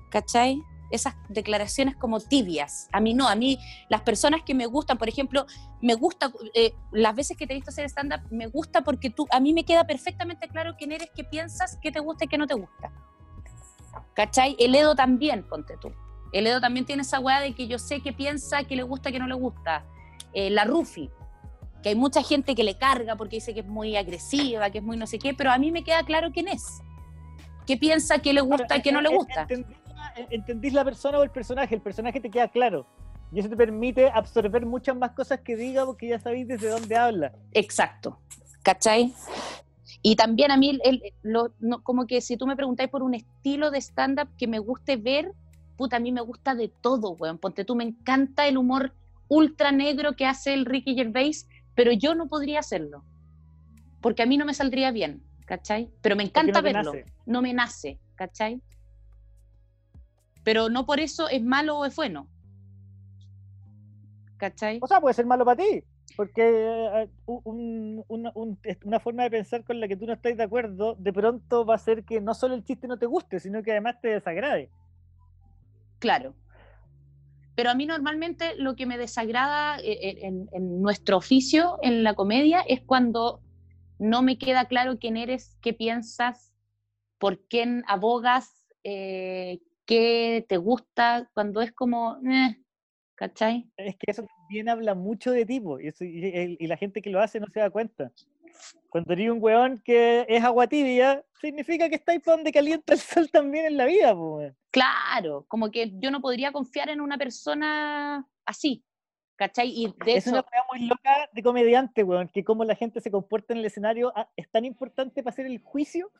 [0.09, 0.61] ¿Cachai?
[0.93, 2.87] Esas declaraciones como tibias.
[2.91, 3.57] A mí no, a mí
[3.89, 5.47] las personas que me gustan, por ejemplo,
[5.81, 9.25] me gusta, eh, las veces que te he visto hacer stand-up, me gusta porque tú,
[9.31, 12.37] a mí me queda perfectamente claro quién eres, qué piensas, qué te gusta y qué
[12.37, 12.91] no te gusta.
[14.13, 14.55] ¿Cachai?
[14.59, 15.91] El Edo también, ponte tú.
[16.31, 19.11] El Edo también tiene esa weá de que yo sé qué piensa, qué le gusta,
[19.11, 19.85] qué no le gusta.
[20.33, 21.09] Eh, la Rufi,
[21.81, 24.83] que hay mucha gente que le carga porque dice que es muy agresiva, que es
[24.83, 26.83] muy no sé qué, pero a mí me queda claro quién es.
[27.65, 29.47] ¿Qué piensa, qué le gusta y qué no le gusta?
[30.29, 32.85] Entendís la persona o el personaje, el personaje te queda claro.
[33.31, 36.95] Y eso te permite absorber muchas más cosas que diga porque ya sabéis desde dónde
[36.95, 37.33] habla.
[37.51, 38.19] Exacto.
[38.61, 39.13] ¿Cachai?
[40.01, 41.01] Y también a mí, el,
[41.81, 45.31] como que si tú me preguntáis por un estilo de stand-up que me guste ver,
[45.77, 47.37] puta, a mí me gusta de todo, weón.
[47.37, 48.93] Ponte tú, me encanta el humor
[49.27, 53.03] ultra negro que hace el Ricky Gervais, pero yo no podría hacerlo.
[54.01, 55.89] Porque a mí no me saldría bien, ¿cachai?
[56.01, 56.91] Pero me encanta verlo.
[57.25, 58.61] No me nace, ¿cachai?
[60.43, 62.27] Pero no por eso es malo o es bueno.
[64.37, 64.79] ¿Cachai?
[64.81, 65.83] O sea, puede ser malo para ti.
[66.15, 71.13] Porque eh, una forma de pensar con la que tú no estás de acuerdo, de
[71.13, 73.99] pronto va a ser que no solo el chiste no te guste, sino que además
[74.01, 74.69] te desagrade.
[75.99, 76.35] Claro.
[77.55, 82.15] Pero a mí normalmente lo que me desagrada eh, eh, en, nuestro oficio, en la
[82.15, 83.41] comedia, es cuando
[83.99, 86.51] no me queda claro quién eres, qué piensas,
[87.19, 92.17] por quién abogas, eh, qué te gusta, cuando es como,
[93.15, 93.69] ¿cachai?
[93.77, 97.39] Es que eso también habla mucho de tipo y, y, la gente que lo hace
[97.39, 98.11] no se da cuenta.
[98.89, 103.29] Cuando eres un weón que es agua tibia, significa que estáis donde calienta el sol
[103.31, 104.53] también en la vida, pues.
[104.71, 108.83] Claro, como que yo no podría confiar en una persona así,
[109.35, 109.69] ¿cachai?
[109.69, 113.11] Y de es una cosa muy loca de comediante, weón, que cómo la gente se
[113.11, 116.11] comporta en el escenario ah, es tan importante para hacer el juicio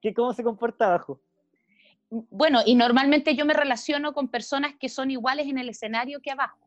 [0.00, 1.20] que cómo se comporta abajo.
[2.10, 6.32] Bueno, y normalmente yo me relaciono con personas que son iguales en el escenario que
[6.32, 6.58] abajo.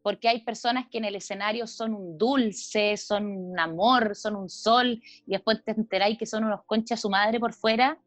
[0.00, 4.48] porque hay personas que en el escenario son un dulce, son un amor, son un
[4.48, 7.98] sol, y después te enteráis que son unos conchas su madre por fuera,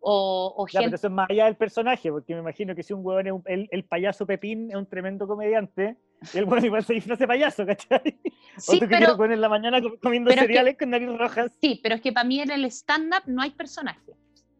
[0.00, 0.84] o, o gente...
[0.84, 3.34] pero eso es más allá del personaje, porque me imagino que si un huevón es
[3.46, 5.96] el, el, payaso Pepín es un tremendo comediante,
[6.32, 8.18] y el huevón igual se disfraza de payaso, ¿cachai?
[8.58, 11.50] Sí, o tú pero, que en la mañana comiendo cereales con nariz rojas.
[11.60, 14.12] Sí, pero es que para mí en el stand-up no hay personaje,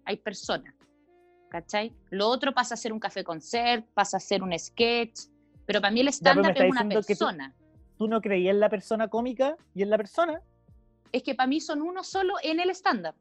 [0.05, 0.75] hay persona,
[1.49, 1.93] ¿cachai?
[2.11, 5.21] Lo otro pasa a ser un café concert, pasa a ser un sketch,
[5.67, 7.55] pero para mí el stand-up es una persona.
[7.57, 10.41] Tú, ¿Tú no creías en la persona cómica y en la persona?
[11.13, 13.15] Es que para mí son uno solo en el stand-up.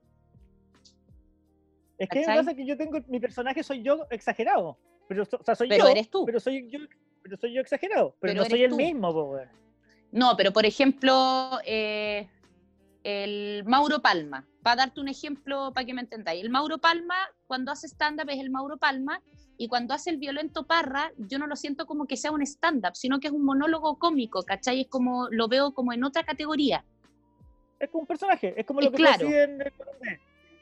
[1.98, 4.78] Es que pasa que yo tengo, mi personaje soy yo exagerado.
[5.08, 5.90] Pero, o sea, soy pero yo.
[5.90, 6.26] eres tú.
[6.26, 6.80] Pero soy yo,
[7.24, 8.16] pero soy yo exagerado.
[8.20, 9.40] Pero, no soy el mismo, po,
[10.12, 12.30] No, pero por ejemplo, eh,
[13.08, 14.46] el Mauro Palma.
[14.62, 16.44] Para darte un ejemplo para que me entendáis.
[16.44, 17.16] El Mauro Palma,
[17.48, 19.22] cuando hace stand-up, es el Mauro Palma.
[19.58, 22.96] Y cuando hace el violento Parra, yo no lo siento como que sea un stand-up,
[22.96, 24.82] sino que es un monólogo cómico, ¿cachai?
[24.82, 26.84] Es como, lo veo como en otra categoría.
[27.80, 29.72] Es como un personaje, es como lo que claro, en el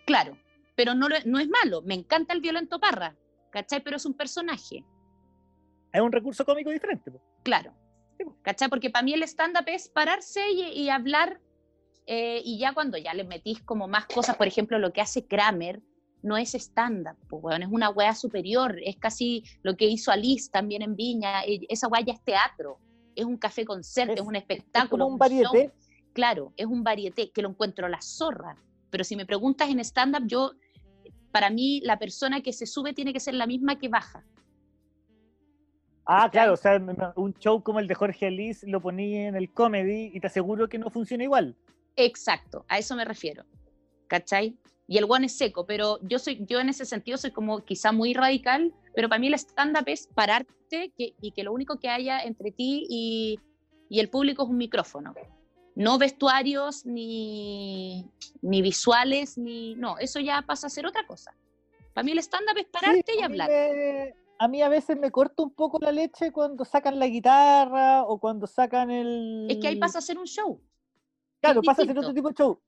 [0.05, 0.38] Claro,
[0.76, 1.81] pero no, no es malo.
[1.81, 3.15] Me encanta el violento Parra,
[3.49, 3.84] ¿cachai?
[3.84, 4.85] Pero es un personaje.
[5.91, 7.11] Es un recurso cómico diferente.
[7.41, 7.73] Claro,
[8.43, 8.69] ¿cachai?
[8.69, 11.41] Porque para mí el stand-up es pararse y, hablar,
[12.07, 15.26] eh, y ya cuando ya le metís como más cosas, por ejemplo, lo que hace
[15.26, 15.82] Kramer,
[16.22, 20.82] no es stand-up, pues, es una wea superior, es casi lo que hizo Alice también
[20.82, 22.80] en Viña, e, esa wea ya es teatro,
[23.15, 25.06] es un café concierto, es, es, un espectáculo.
[25.06, 25.72] Es un, varieté.
[26.14, 28.56] Claro, es un varieté que lo encuentro la zorra,
[28.90, 30.53] pero si me preguntas en stand-up, yo
[31.32, 34.23] para mí la persona que se sube tiene que ser la misma que baja.
[36.06, 36.80] Ah, claro, o sea,
[37.15, 40.69] un show como el de Jorge Alice lo ponía en el comedy y te aseguro
[40.69, 41.56] que no funciona igual.
[41.95, 43.45] Exacto, a eso me refiero.
[44.07, 44.57] ¿Cachai?
[44.88, 47.91] Y el one es seco, pero yo soy, yo en ese sentido soy como quizá
[47.91, 52.22] muy radical, pero para mí el stand-up es pararte y que lo único que haya
[52.22, 53.39] entre ti y,
[53.89, 55.15] y el público es un micrófono
[55.76, 58.09] no vestuarios, ni,
[58.41, 59.76] ni visuales, ni...
[59.76, 61.35] No, eso ya pasa a ser otra cosa.
[61.93, 63.49] Para mí el stand-up es pararte y hablar.
[64.39, 68.19] a mí a veces me corta un poco la leche cuando sacan la guitarra o
[68.19, 69.47] cuando sacan el...
[69.49, 70.61] Es que ahí pasa a ser un show.
[71.45, 72.61] Claro, pasa a ser otro tipo de show.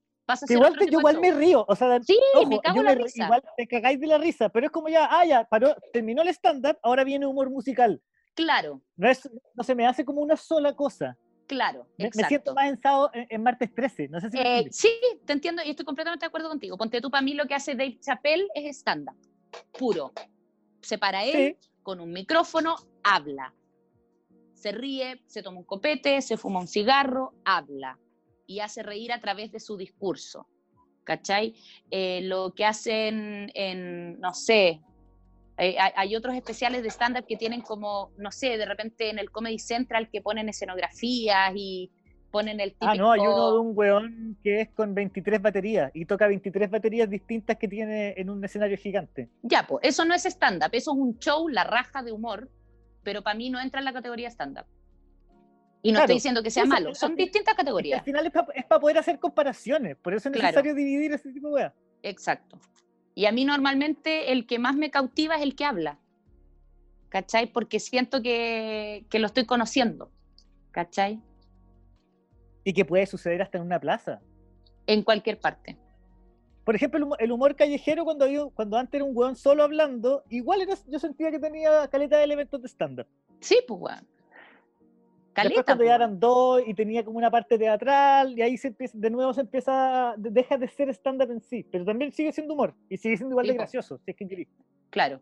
[0.48, 3.24] igual yo igual me río, o sea, sí, me cago la risa.
[3.24, 6.28] igual te cagáis de la risa, pero es como ya, ah, ya, paró, terminó el
[6.28, 8.00] stand-up, ahora viene humor musical.
[8.34, 8.80] Claro.
[8.96, 11.16] No, es, no se me hace como una sola cosa.
[11.48, 14.90] Claro, me, me siento más ensado en, martes 13, no sé si eh, Sí,
[15.24, 16.76] te entiendo y estoy completamente de acuerdo contigo.
[16.76, 19.14] Ponte tú, para mí lo que hace Dave Chappelle es estándar,
[19.78, 20.12] puro.
[20.82, 23.54] Se para él con un micrófono, habla.
[24.52, 27.98] Se ríe, se toma un copete, se fuma un cigarro, habla.
[28.48, 30.48] Y hace reír a través de su discurso.
[31.04, 31.54] ¿Cachai?
[31.90, 34.80] Eh, lo que hacen en, no sé,
[35.60, 39.30] eh, hay, otros especiales de stand-up que tienen como, no sé, de repente en el
[39.32, 41.90] Comedy Central que ponen escenografías y
[42.30, 42.92] ponen el típico...
[42.92, 46.70] Ah, no, hay uno de un weón que es con 23 baterías y toca 23
[46.70, 49.30] baterías distintas que tiene en un escenario gigante.
[49.42, 52.48] Ya, pues eso no es stand-up, eso es un show, la raja de humor,
[53.02, 54.66] pero para mí no entra en la categoría stand-up.
[55.82, 58.00] Y no estoy diciendo que sea malo, son distintas categorías.
[58.00, 58.32] Al final es
[58.66, 61.72] para poder hacer comparaciones, por eso es necesario dividir ese tipo de weas.
[62.02, 62.58] Exacto.
[63.14, 65.98] Y a mí normalmente el que más me cautiva es el que habla,
[67.08, 67.46] ¿cachai?
[67.52, 70.10] Porque siento que, lo estoy conociendo,
[70.70, 71.20] ¿cachai?
[72.64, 74.20] Y que puede suceder hasta en una plaza.
[74.86, 75.76] En cualquier parte.
[76.64, 80.60] Por ejemplo, el humor callejero, cuando, había, cuando antes era un weón solo hablando, igual
[80.86, 83.06] yo sentía que tenía caleta de elementos de estándar.
[83.40, 84.17] Sí, pues weón.
[85.42, 88.96] Después cuando ya eran dos y tenía como una parte teatral y ahí se empieza,
[88.96, 92.74] de nuevo se empieza, deja de ser estándar en sí, pero también sigue siendo humor
[92.88, 94.48] y sigue siendo igual de gracioso, si es que
[94.90, 95.20] Claro.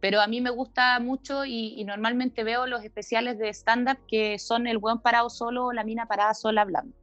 [0.00, 4.66] Pero a mí me gusta mucho y, normalmente veo los especiales de stand-up que son
[4.66, 6.94] el buen parado solo o la mina parada sola hablando.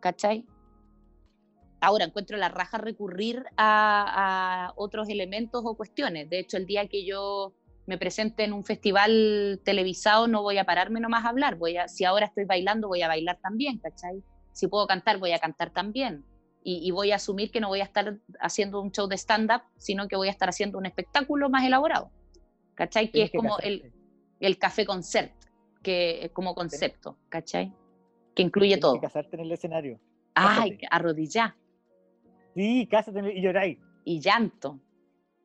[0.00, 0.44] ¿Cachai?
[1.80, 6.28] Ahora encuentro la raja recurrir a, a otros elementos o cuestiones.
[6.28, 7.54] De hecho, el día que yo
[7.90, 11.56] me presente en un festival televisado, no voy a pararme nomás a hablar.
[11.56, 14.22] Voy a, si ahora estoy bailando, voy a bailar también, ¿cachai?
[14.52, 16.24] Si puedo cantar, voy a cantar también.
[16.62, 20.06] Y, voy a asumir que no voy a estar haciendo un show de stand-up, sino
[20.06, 22.12] que voy a estar haciendo un espectáculo más elaborado.
[22.74, 23.10] ¿Cachai?
[23.10, 23.92] Que es como el,
[24.38, 25.32] el, café concert,
[25.82, 27.74] que es como concepto, ¿cachai?
[28.36, 28.94] Que incluye todo.
[28.94, 29.98] Que casarte en el escenario.
[30.34, 31.56] Ay, arrodillar.
[32.54, 33.78] Sí, cásate y lloráis.
[34.04, 34.78] Y llanto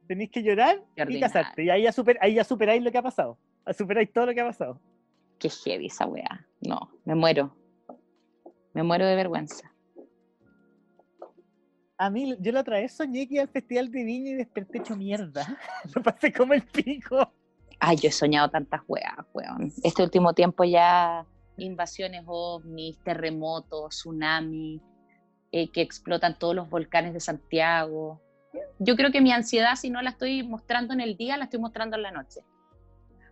[0.07, 1.63] tenéis que llorar y casarte.
[1.63, 3.37] Y ahí ya, super, ahí ya superáis lo que ha pasado.
[3.77, 4.79] Superáis todo lo que ha pasado.
[5.39, 6.47] Qué heavy esa weá.
[6.61, 7.55] No, me muero.
[8.73, 9.71] Me muero de vergüenza.
[11.97, 14.79] A mí, yo la otra vez soñé que iba al Festival de Viña y desperté
[14.79, 15.57] hecho mierda.
[15.95, 17.31] Lo pasé como el pico.
[17.79, 19.71] Ay, yo he soñado tantas weas, weón.
[19.83, 21.25] Este último tiempo ya
[21.57, 24.81] invasiones ovnis, terremotos, tsunamis,
[25.51, 28.21] eh, que explotan todos los volcanes de Santiago.
[28.79, 31.59] Yo creo que mi ansiedad, si no la estoy mostrando en el día, la estoy
[31.59, 32.41] mostrando en la noche.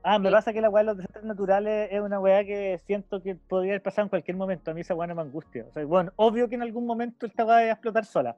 [0.04, 3.24] Ah, me pasa que la weá de los desastres naturales es una weá que siento
[3.24, 4.72] que podría haber pasado en cualquier momento.
[4.72, 5.66] A mí esa weá no me angustia.
[5.70, 8.36] O sea, bueno, obvio que en algún momento esta weá va a explotar sola.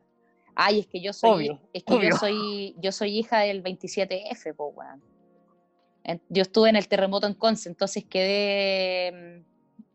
[0.55, 4.67] Ay, es que yo soy, es que yo soy, yo soy hija del 27F, po,
[4.67, 5.01] weón.
[6.29, 9.43] Yo estuve en el terremoto en Conce, entonces quedé,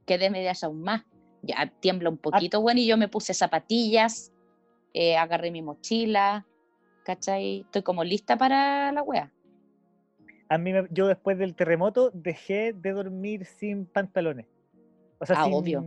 [0.06, 1.04] quedé media aún más.
[1.42, 2.22] Ya tiembla un ah.
[2.22, 4.32] poquito, bueno, y yo me puse zapatillas,
[4.92, 6.46] eh, agarré mi mochila,
[7.04, 7.60] ¿cachai?
[7.60, 9.32] Estoy como lista para la wea.
[10.48, 14.46] A mí, yo después del terremoto dejé de dormir sin pantalones.
[15.20, 15.84] O sea, ah, sin, obvio.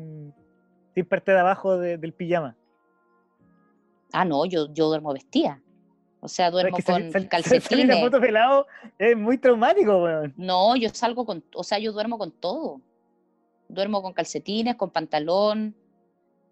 [0.95, 2.55] sin parte de abajo del pijama.
[4.13, 5.61] Ah, no, yo, yo duermo vestida.
[6.21, 7.99] O sea, duermo con calcetines.
[7.99, 8.65] foto pelado
[8.97, 10.33] es muy traumático, weón.
[10.37, 12.79] No, yo salgo con, o sea, yo duermo con todo.
[13.67, 15.75] Duermo con calcetines, con pantalón,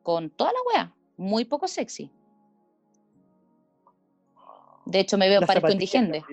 [0.03, 0.93] con toda la wea.
[1.15, 2.11] Muy poco sexy.
[4.85, 6.23] De hecho, me veo parezco indigente.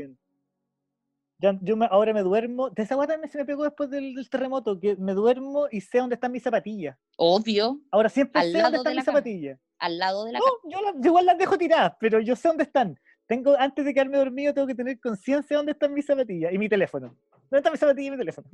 [1.38, 2.70] yo ahora me duermo.
[2.70, 6.14] De esa guata se me pegó después del, terremoto, que me duermo y sé dónde
[6.14, 6.96] están mis zapatillas.
[7.16, 7.80] Obvio.
[7.90, 9.58] Ahora siempre sé dónde están mis zapatillas.
[9.78, 12.64] Al lado de la no, yo, yo, igual las dejo tiradas, pero yo sé dónde
[12.64, 12.98] están
[13.28, 16.58] tengo, antes de quedarme dormido, tengo que tener conciencia de dónde están mis zapatillas y
[16.58, 17.14] mi teléfono.
[17.50, 18.48] ¿Dónde están mis zapatillas y mi teléfono?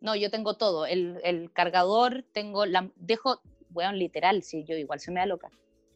[0.00, 0.86] No, yo tengo todo.
[0.86, 2.88] El, el cargador, tengo la.
[2.94, 5.50] Dejo, bueno, literal, si yo igual se me da loca.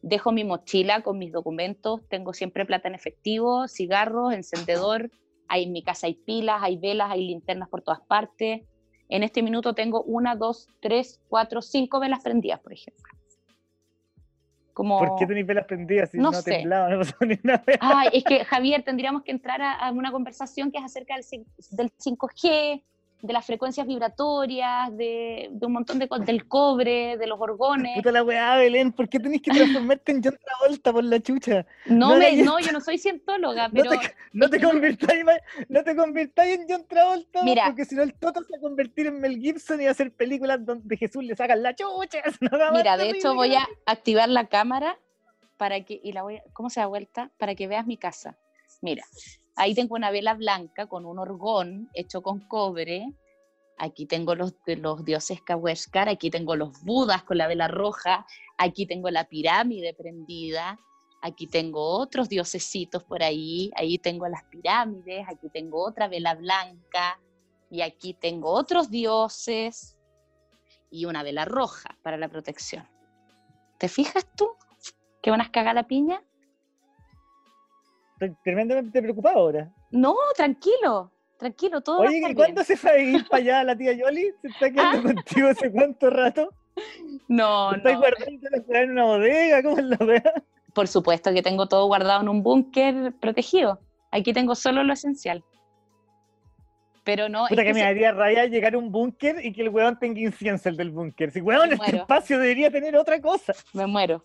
[0.07, 5.11] Dejo mi mochila con mis documentos, tengo siempre plata en efectivo, cigarros, encendedor.
[5.49, 8.61] Hay, en mi casa hay pilas, hay velas, hay linternas por todas partes.
[9.09, 13.03] En este minuto tengo una, dos, tres, cuatro, cinco velas prendidas, por ejemplo.
[14.75, 17.65] ¿Por qué tenéis velas prendidas si no, no temblaba, no pasó ni nada?
[17.81, 21.91] Ay, es que Javier, tendríamos que entrar a, una conversación que es acerca del, del
[21.97, 22.83] 5G,
[23.25, 27.97] de las frecuencias vibratorias, de, de un montón de cosas, del cobre, de los orgones.
[27.97, 31.65] Puta la weá, Belén, ¿por qué tenés que transformarte en John Travolta por la chucha?
[31.87, 33.93] No, me, no yo no soy cientóloga, pero...
[34.35, 35.25] No te, convirtáis,
[35.71, 38.61] no te convirtáis en John Travolta, Mira, porque si no el Toto se va a
[38.61, 42.23] convertir en Mel Gibson y va a hacer películas donde Jesús le saca la chucha.
[42.75, 44.99] Mira, de hecho voy a activar la cámara
[45.57, 47.31] para que, y la voy a, ¿cómo se da vuelta?
[47.39, 48.37] Para que veas mi casa.
[48.83, 49.03] Mira,
[49.57, 53.07] Ahí tengo una vela blanca con un orgón hecho con cobre.
[53.77, 58.27] Aquí tengo los, los dioses Kaweshkar, aquí tengo los budas con la vela roja,
[58.57, 60.79] aquí tengo la pirámide prendida,
[61.23, 67.19] aquí tengo otros diosesitos por ahí, ahí tengo las pirámides, aquí tengo otra vela blanca
[67.71, 69.97] y aquí tengo otros dioses
[70.91, 72.89] y una vela roja para la protección.
[73.79, 74.51] ¿Te fijas tú?
[75.21, 76.23] ¿Qué van a cagar la piña?
[78.15, 79.73] Estoy tremendamente preocupado ahora.
[79.91, 82.01] No, tranquilo, tranquilo, todo.
[82.01, 84.33] Oye, ¿y cuándo se fue a ir para allá la tía Yoli?
[84.41, 85.15] ¿Se está quedando ah.
[85.15, 86.51] contigo hace cuánto rato?
[87.29, 87.77] No, no.
[87.77, 89.63] ¿Estás guardando en una bodega?
[89.63, 90.45] ¿Cómo es la verdad?
[90.73, 93.81] Por supuesto que tengo todo guardado en un búnker protegido.
[94.11, 95.45] Aquí tengo solo lo esencial.
[97.05, 97.47] Pero no.
[97.49, 100.69] Puta que, me haría raya llegar a un búnker y que el weón tenga incienso
[100.69, 101.31] el del búnker.
[101.31, 103.53] Si weón, este espacio debería tener otra cosa.
[103.73, 104.23] Me muero.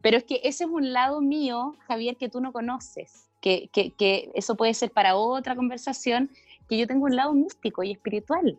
[0.00, 4.30] Pero es que ese es un lado mío, Javier, que tú no conoces, que, que,
[4.34, 6.30] eso puede ser para otra conversación,
[6.68, 8.58] que yo tengo un lado místico y espiritual.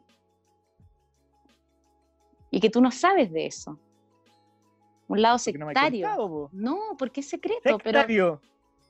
[2.52, 3.80] Y que tú no sabes de eso.
[5.08, 6.50] Un lado sectario.
[6.54, 7.78] No, porque es secreto.
[7.78, 8.42] Sectario.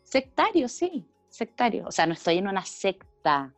[0.04, 1.06] sectario, sí.
[1.30, 1.86] Sectario.
[1.88, 3.54] O sea, no estoy en una secta.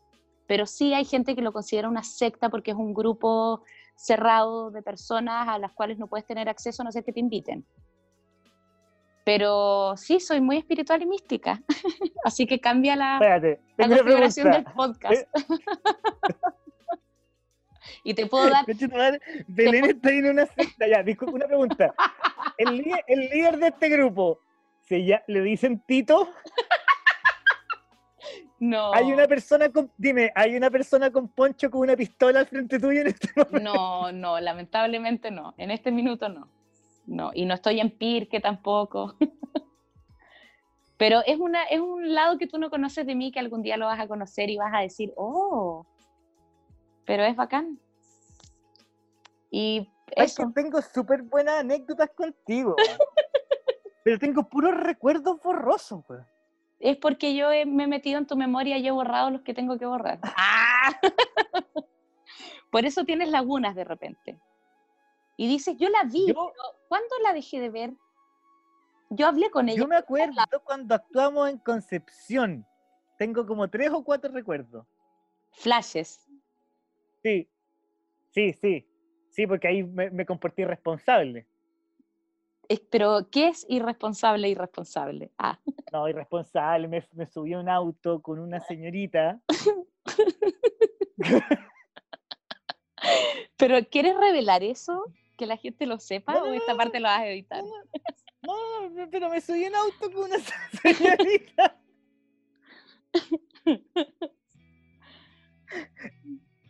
[0.47, 3.63] Pero sí hay gente que lo considera una secta porque es un grupo
[3.95, 7.19] cerrado de personas a las cuales no puedes tener acceso a no ser que te
[7.19, 7.65] inviten.
[9.25, 11.61] Pero sí, soy muy espiritual y mística.
[12.23, 13.19] Así que cambia la,
[13.75, 15.13] configuración del podcast.
[15.13, 15.27] Eh.
[18.03, 18.65] y te puedo dar.
[19.47, 20.87] Belén está en una secta.
[20.87, 21.93] Ya, disculpa, una pregunta.
[22.57, 24.39] El, líder de este grupo,
[24.83, 26.29] ¿se ya, ¿le dicen Tito?
[28.59, 28.93] No.
[28.93, 32.79] Hay una persona con, dime, hay una persona con poncho con una pistola al frente
[32.79, 33.59] tuyo en este momento.
[33.59, 35.55] No, no, lamentablemente no.
[35.57, 36.47] En este minuto no
[37.07, 39.15] no, y no estoy en Pirque tampoco.
[40.97, 43.75] Pero es, una, es un lado que tú no conoces de mí que algún día
[43.75, 45.85] lo vas a conocer y vas a decir, oh,
[47.05, 47.77] pero es bacán.
[49.51, 52.75] Y es que tengo súper buenas anécdotas contigo.
[54.03, 56.03] pero tengo puros recuerdos borrosos,
[56.79, 59.77] Es porque yo me he metido en tu memoria y he borrado los que tengo
[59.77, 60.19] que borrar.
[60.23, 60.97] ¡Ah!
[62.71, 64.37] Por eso tienes lagunas de repente.
[65.37, 66.33] Y dices, yo la vi,
[66.87, 67.93] ¿cuándo la dejé de ver?
[69.09, 69.79] Yo hablé con ella.
[69.79, 70.33] Yo me acuerdo
[70.63, 72.65] cuando actuamos en Concepción.
[73.17, 74.85] Tengo como tres o cuatro recuerdos.
[75.51, 76.25] Flashes.
[77.23, 77.49] Sí,
[78.31, 78.87] sí, sí.
[79.29, 81.47] Sí, porque ahí me, me comporté irresponsable.
[82.89, 85.31] pero, ¿qué es irresponsable, irresponsable?
[85.37, 85.59] Ah.
[85.91, 86.87] No, irresponsable.
[86.89, 89.39] Me, me subí a un auto con una señorita.
[93.57, 95.05] pero, ¿quieres revelar eso?
[95.37, 97.63] ¿Que la gente lo sepa o esta parte lo vas a editar?
[98.41, 100.37] No, no, pero me subí en auto con una
[100.81, 101.77] señorita.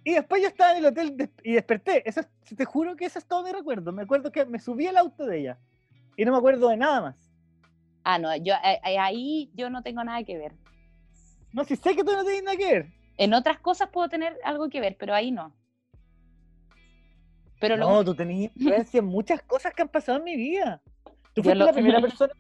[0.04, 2.08] Y después yo estaba en el hotel y desperté.
[2.08, 2.22] Eso,
[2.56, 3.92] te juro que eso es todo mi recuerdo.
[3.92, 5.60] Me acuerdo que me subí al auto de ella.
[6.16, 7.32] Y no me acuerdo de nada más.
[8.04, 10.54] Ah, no, yo eh, eh, ahí yo no tengo nada que ver.
[11.54, 12.94] No, si sé que tú no tienes nada que ver.
[13.18, 15.56] En otras cosas puedo tener algo que ver, pero ahí no.
[17.60, 20.82] Pero no, tú tenías influencia en muchas cosas que han pasado en mi vida.
[21.34, 22.34] Tú fuiste la primera persona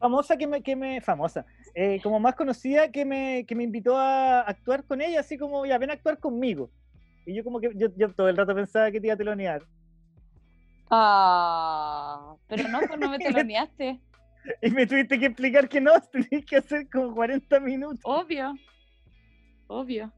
[0.00, 1.44] famosa que me, que me famosa,
[1.74, 5.66] eh, como más conocida que me, que me invitó a actuar con ella, así como,
[5.66, 6.70] ya ven a actuar conmigo.
[7.26, 9.62] Y yo como que, yo, yo todo el rato pensaba que te iba a telonear.
[10.90, 14.00] Ah, pero no, pues no me teloneaste.
[14.62, 18.00] y me tuviste que explicar que no, tenías que hacer como 40 minutos.
[18.04, 18.54] Obvio,
[19.68, 20.10] obvio.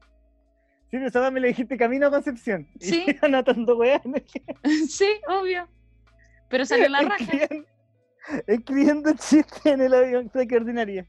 [0.93, 2.67] Sí, pero me le dijiste camino a Concepción.
[2.79, 3.03] Sí.
[3.07, 3.99] Y anotando weá.
[4.87, 5.67] sí, obvio.
[6.49, 7.25] Pero salió la raja
[8.45, 11.07] escribiendo chistes en el avión, qué ordinaria.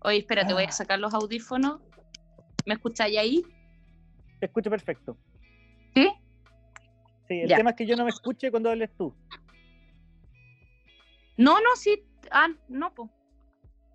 [0.00, 0.72] Oye, espérate, voy a ah.
[0.72, 1.80] sacar los audífonos.
[2.66, 3.42] ¿Me escucháis ahí?
[4.40, 5.16] Te escucho perfecto.
[5.94, 6.10] ¿Sí?
[7.28, 9.14] Sí, el tema es que yo no me escuche cuando hables tú.
[11.36, 12.02] No, no, sí.
[12.32, 13.08] Ah, no, pues.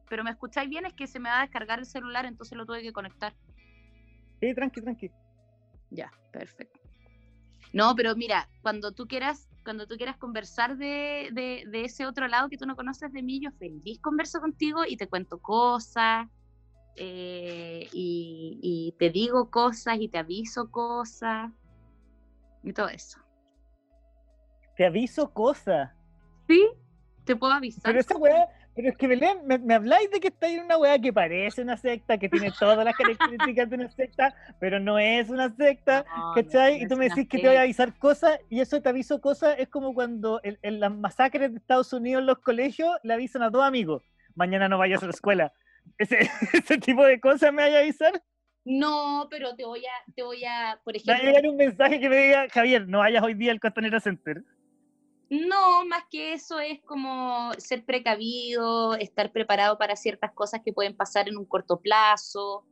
[0.09, 2.65] Pero me escucháis bien, es que se me va a descargar el celular, entonces lo
[2.65, 3.35] tuve que conectar.
[4.39, 5.11] Sí, tranqui, tranqui.
[5.89, 6.79] Ya, perfecto.
[7.73, 12.47] No, pero mira, cuando tú quieras cuando tú quieras conversar de, de, ese otro lado
[12.47, 16.29] que tú no conoces de mí, yo feliz converso contigo y te cuento cosas
[16.95, 21.51] eh, y, y, te digo cosas y te aviso cosas
[22.63, 23.19] y todo eso.
[24.77, 25.91] ¿Te aviso cosas?
[26.47, 26.65] Sí,
[27.25, 27.83] te puedo avisar.
[27.83, 28.47] Pero esa weá,
[28.77, 31.77] pero es que Belén, me, habláis de que está en una weá que parece una
[31.77, 36.05] secta, que tiene todas las características de una secta, pero no es una secta,
[36.35, 36.83] ¿cachai?
[36.83, 39.55] y tú me decís que te voy a avisar cosas, y eso te aviso cosas,
[39.57, 43.49] es como cuando en, las masacres de Estados Unidos en los colegios le avisan a
[43.49, 44.03] dos amigos,
[44.35, 45.51] mañana no vayas a la escuela.
[45.97, 48.21] Ese, ese tipo de cosas me vaya a avisar.
[48.63, 51.13] No, pero te voy a, te voy a, por ejemplo.
[51.13, 54.01] Va a llegar un mensaje que me diga, Javier, no vayas hoy día al Costanera
[54.01, 54.43] Center.
[55.29, 60.95] No, más que eso es como ser precavido, estar preparado para ciertas cosas que pueden
[60.95, 62.65] pasar en un corto plazo,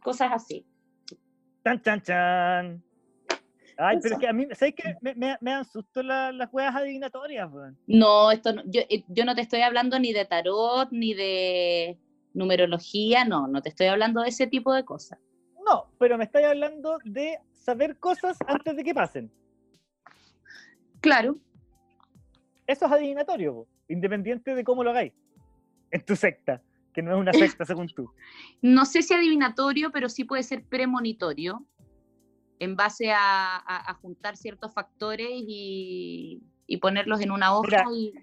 [0.00, 0.64] cosas así.
[1.64, 2.84] Chan, chan, chan.
[3.78, 4.94] Ay, pero es que a mí, ¿sabes qué?
[5.02, 7.50] Me, me, dan susto las juegas adivinatorias,
[7.86, 11.98] No, esto yo, eh, yo no te estoy hablando ni de tarot, ni de
[12.32, 15.18] numerología, no, no te estoy hablando de ese tipo de cosas.
[15.68, 19.30] No, pero me estoy hablando de saber cosas antes de que pasen.
[21.00, 21.36] Claro
[22.66, 25.12] eso es adivinatorio, independiente de cómo lo hagáis
[25.90, 26.62] en tu secta,
[26.92, 28.10] que no es una secta según tú.
[28.62, 31.64] No sé si adivinatorio, pero sí puede ser premonitorio,
[32.58, 36.42] en base a, juntar ciertos factores y,
[36.80, 38.14] ponerlos en una hoja y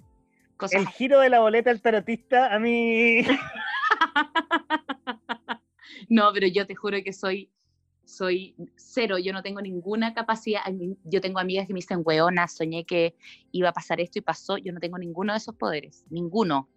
[0.58, 0.82] cosas.
[0.82, 3.22] El giro de la boleta del tarotista a mí.
[6.10, 7.50] no, pero yo te juro que soy
[8.06, 10.62] soy cero, yo no tengo ninguna capacidad,
[11.04, 13.16] yo tengo amigas que me dicen, weona, soñé que
[13.52, 16.70] iba a pasar esto y pasó, yo no tengo ninguno de esos poderes, ninguno,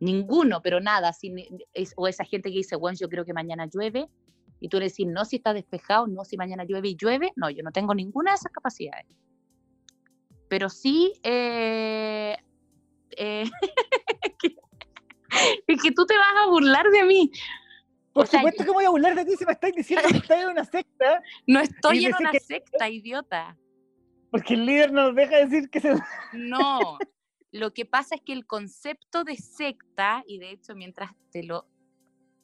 [0.00, 1.12] ninguno, pero nada,
[1.96, 4.08] o esa gente que dice, bueno, yo creo que mañana llueve,
[4.60, 7.50] y tú le decís, no, si está despejado, no, si mañana llueve y llueve, no,
[7.50, 9.06] yo no tengo ninguna de esas capacidades.
[10.48, 12.36] Pero sí, eh,
[13.16, 13.50] eh,
[15.66, 17.32] es que tú te vas a burlar de mí,
[18.12, 20.48] por supuesto que voy a burlar de ti si me estáis diciendo que estás en
[20.48, 21.22] una secta.
[21.46, 23.56] No estoy en una secta, idiota.
[24.30, 25.94] Porque el líder nos deja decir que se...
[26.32, 26.98] No,
[27.52, 31.68] lo que pasa es que el concepto de secta, y de hecho mientras te lo,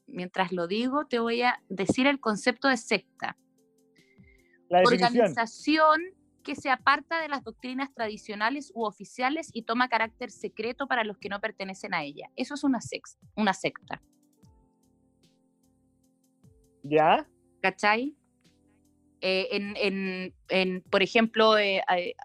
[0.07, 3.37] mientras lo digo, te voy a decir el concepto de secta.
[4.69, 6.01] La Organización
[6.43, 11.19] que se aparta de las doctrinas tradicionales u oficiales y toma carácter secreto para los
[11.19, 12.31] que no pertenecen a ella.
[12.37, 14.03] Eso es una, sex, una secta.
[16.83, 17.27] ¿Ya?
[17.61, 18.15] ¿Cachai?
[19.21, 19.49] Eh,
[20.49, 21.83] en, por ejemplo, eh,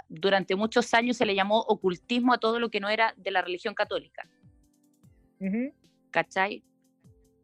[0.09, 3.41] durante muchos años se le llamó ocultismo a todo lo que no era de la
[3.41, 4.27] religión católica.
[6.11, 6.63] ¿Cachai?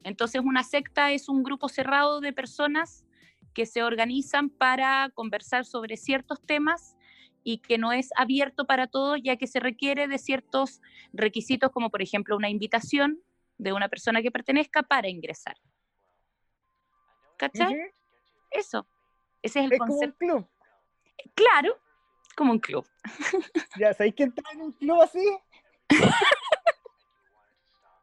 [0.03, 3.06] Entonces una secta es un grupo cerrado de personas
[3.53, 6.95] que se organizan para conversar sobre ciertos temas
[7.44, 10.81] y que no es abierto para todos, ya que se requiere de ciertos
[11.11, 13.19] requisitos, como por ejemplo una invitación
[13.57, 15.57] de una persona que pertenezca para ingresar.
[17.40, 17.94] ¿Cachai?
[18.52, 18.86] Eso.
[19.41, 20.18] Ese es el es concepto.
[20.20, 20.49] Como un club.
[21.34, 21.80] Claro,
[22.36, 22.88] como un club.
[23.80, 25.38] Ya, ¿sabéis quién está en un club así?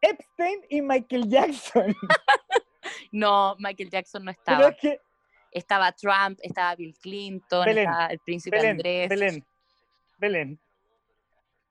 [0.01, 1.95] Epstein y Michael Jackson.
[3.13, 4.69] No, Michael Jackson no estaba.
[4.69, 5.01] es que,
[5.51, 9.09] Estaba Trump, estaba Bill Clinton, Belén, estaba el príncipe Belén, Andrés.
[9.09, 9.47] Belén,
[10.19, 10.61] Belén.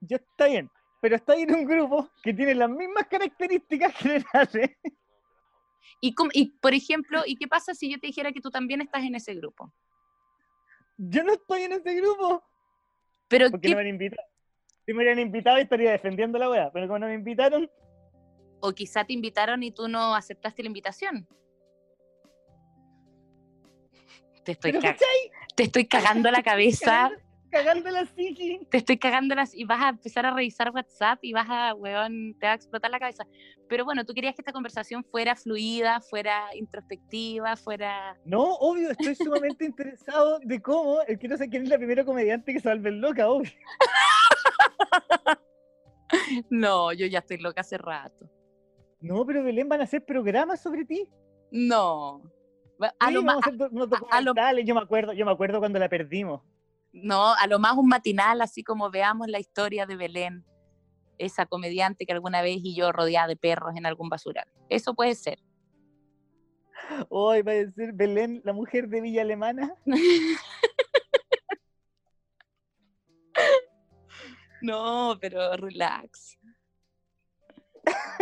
[0.01, 0.71] Yo está bien,
[1.01, 4.77] pero está en un grupo que tiene las mismas características generales.
[6.01, 8.81] Y, cómo- y, por ejemplo, ¿y qué pasa si yo te dijera que tú también
[8.81, 9.71] estás en ese grupo?
[10.97, 12.43] Yo no estoy en ese grupo.
[13.27, 14.27] Pero Porque qué- no me han invitado.
[14.85, 17.69] Si me hubieran invitado estaría defendiendo la wea, pero como no me invitaron,
[18.59, 21.27] o quizá te invitaron y tú no aceptaste la invitación.
[24.43, 24.73] Te estoy,
[25.55, 27.09] te estoy cagando la cabeza,
[27.55, 27.89] Cagando,
[28.69, 32.35] te estoy cagando las y vas a empezar a revisar WhatsApp y vas a, weón,
[32.37, 33.25] te va a explotar la cabeza.
[33.69, 38.17] Pero bueno, tú querías que esta conversación fuera fluida, fuera introspectiva, fuera...
[38.25, 42.03] No, obvio, estoy sumamente interesado de cómo, el que no sé quién es la primera
[42.03, 43.51] comediante que se vuelve loca, obvio.
[46.49, 48.29] No, yo ya estoy loca hace rato.
[48.99, 51.09] No, pero Belén van a hacer programas sobre ti.
[51.51, 52.21] No.
[52.99, 53.21] A Sí, lo
[54.11, 56.41] a lo- yo me acuerdo, yo me acuerdo cuando la perdimos.
[56.95, 60.45] No, a lo más un matinal, así como veamos la historia de Belén,
[61.17, 64.47] esa comediante que alguna vez y yo rodeada de perros en algún basural.
[64.69, 65.39] Eso puede ser.
[67.09, 69.75] Hoy va a ser Belén, la mujer de Villa Alemana.
[74.61, 76.39] No, pero relax.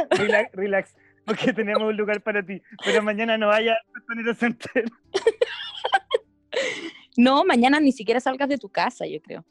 [0.10, 0.96] Relax, relax,
[1.26, 2.62] porque tenemos un lugar para ti.
[2.84, 4.84] Pero mañana no vaya a Costanera Center.
[7.18, 9.46] No, mañana ni siquiera salgas de tu casa, yo creo.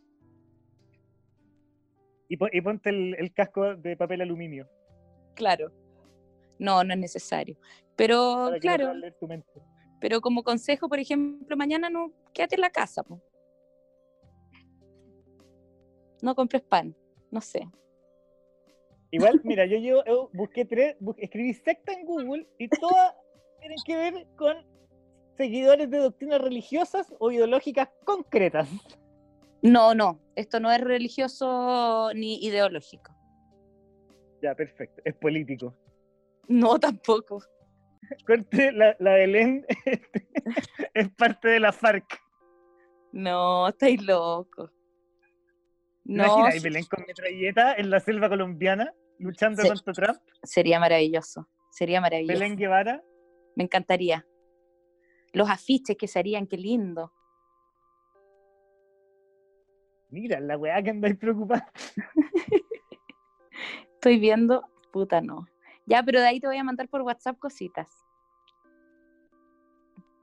[2.29, 4.69] Y, pon- y ponte el, el casco de papel aluminio.
[5.35, 5.71] Claro.
[6.59, 7.57] No, no es necesario.
[7.97, 9.51] Pero, para que no claro, tu mente.
[10.01, 13.21] pero como consejo, por ejemplo, mañana no, quédate en la casa, po.
[16.23, 16.97] No compres pan,
[17.31, 17.69] no sé.
[19.11, 23.15] Igual, mira, yo, yo busqué tres, escribí secta en Google y todas
[23.61, 24.57] tienen que ver con
[25.37, 28.69] seguidores de doctrinas religiosas o ideológicas concretas.
[29.63, 33.15] No, no, esto no es religioso ni ideológico.
[34.43, 35.01] Ya, perfecto.
[35.05, 35.77] Es político.
[36.49, 37.43] No, tampoco.
[38.27, 39.65] Corte, la, la Belén
[40.95, 42.05] es parte de la FARC.
[43.13, 44.71] No, estáis loco.
[46.05, 50.19] No, Imagina, sí- Belén con metralleta en la selva colombiana luchando contra Trump.
[50.43, 51.49] sería maravilloso.
[51.71, 52.33] Sería maravilloso.
[52.41, 53.01] Belén Guevara.
[53.55, 54.27] Me encantaría.
[55.33, 57.13] Los afiches que se harían, qué lindo.
[60.11, 61.73] Mira, la weá que andáis preocupada.
[63.95, 65.47] Estoy viendo, puta no.
[65.87, 67.89] Ya, pero de ahí te voy a mandar por WhatsApp cositas.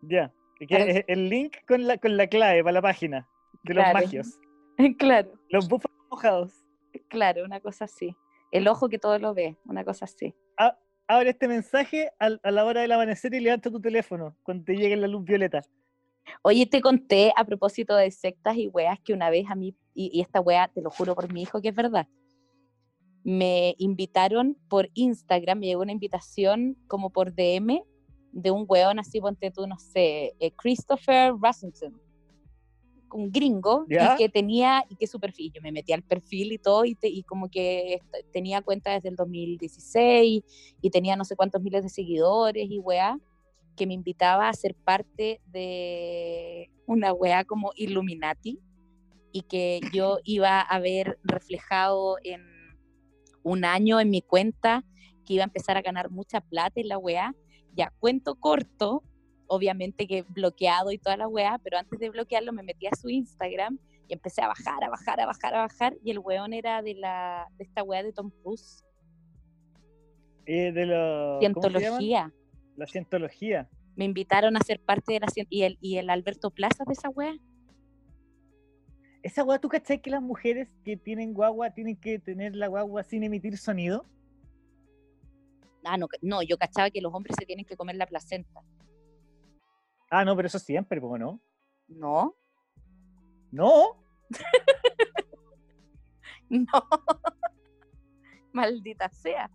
[0.02, 0.32] Ya.
[0.60, 3.28] que el link con la, con la clave para la página
[3.64, 4.40] de los magios.
[4.98, 6.66] claro, Los búfalos mojados.
[7.08, 8.16] claro, una cosa así.
[8.52, 10.36] El ojo que todo lo ve, una cosa así.
[11.12, 14.96] Abre este mensaje a la hora del amanecer y levanta tu teléfono cuando te llegue
[14.96, 15.64] la luz violeta.
[16.44, 20.12] Oye, te conté a propósito de sectas y weas que una vez a mí, y,
[20.14, 22.08] y esta wea, te lo juro por mi hijo que es verdad,
[23.24, 27.82] me invitaron por Instagram, me llegó una invitación como por DM
[28.32, 32.00] de un weón así, ponte tú, no sé, eh, Christopher Rasmussen,
[33.12, 34.14] un gringo, ¿Ya?
[34.16, 36.96] y que tenía, y que su perfil, yo me metí al perfil y todo, y,
[36.96, 40.44] te- y como que tenía cuenta desde el 2016,
[40.82, 43.18] y tenía no sé cuántos miles de seguidores y weá,
[43.76, 48.60] que me invitaba a ser parte de una weá como Illuminati,
[49.32, 52.42] y que yo iba a ver reflejado en
[53.44, 54.84] un año en mi cuenta,
[55.26, 57.36] que iba a empezar a ganar mucha plata en la weá.
[57.76, 59.04] Ya, cuento corto,
[59.50, 63.10] obviamente que bloqueado y toda la weá, pero antes de bloquearlo me metí a su
[63.10, 63.78] Instagram
[64.08, 66.94] y empecé a bajar, a bajar, a bajar, a bajar, y el weón era de,
[66.96, 68.84] la, de esta weá de Tom Cruise,
[70.46, 71.54] Eh, de los.
[71.54, 72.00] ¿cómo se llaman?
[72.00, 72.34] cientología.
[72.76, 73.70] La cientología.
[73.96, 77.10] Me invitaron a ser parte de la y el, y el Alberto Plaza de esa
[77.10, 77.36] weá.
[79.22, 83.04] Esa guagua, ¿tú cachai que las mujeres que tienen guagua tienen que tener la guagua
[83.04, 84.06] sin emitir sonido?
[85.84, 88.62] Ah, no, no, yo cachaba que los hombres se tienen que comer la placenta.
[90.10, 91.40] Ah, no, pero eso siempre, ¿cómo no?
[91.88, 92.36] No,
[93.52, 94.04] No,
[96.50, 96.68] no.
[98.54, 99.50] Maldita sea.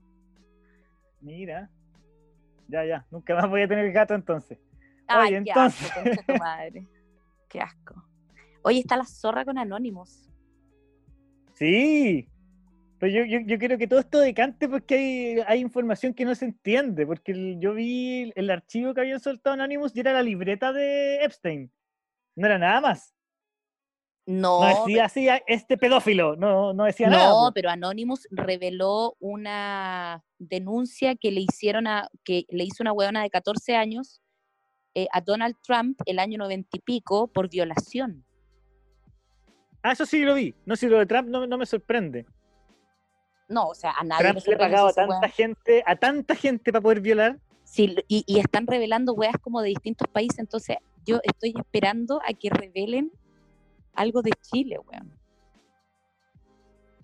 [1.20, 1.70] mira.
[2.68, 4.59] Ya, ya, nunca más voy a tener gato entonces.
[5.06, 6.86] Ay, Oye, qué entonces- asco, concha tu madre.
[7.48, 8.02] Qué asco.
[8.62, 10.31] Oye, está la zorra con Anonymous.
[11.52, 12.28] Sí,
[12.99, 16.35] Pero yo, yo, yo, quiero que todo esto decante porque hay, hay información que no
[16.35, 20.73] se entiende, porque yo vi el archivo que habían soltado Anonymous y era la libreta
[20.73, 21.71] de Epstein.
[22.37, 23.15] No era nada más.
[24.27, 24.61] No.
[24.61, 27.29] No decía así, este pedófilo, no, no decía nada.
[27.29, 33.23] No, pero Anonymous reveló una denuncia que le hicieron a, que le hizo una huevona
[33.23, 34.23] de 14 años
[34.95, 38.25] eh, a Donald Trump el año 90 y pico por violación.
[39.83, 40.55] Ah, eso sí lo vi.
[40.65, 42.25] No, si lo de Trump no, no me sorprende.
[43.49, 46.83] No, o sea, a nadie Trump le pagaba a tanta gente, a tanta gente para
[46.83, 47.39] poder violar.
[47.65, 52.33] Sí, y, y están revelando weas como de distintos países, entonces yo estoy esperando a
[52.33, 53.11] que revelen
[53.95, 55.12] algo de Chile, weón.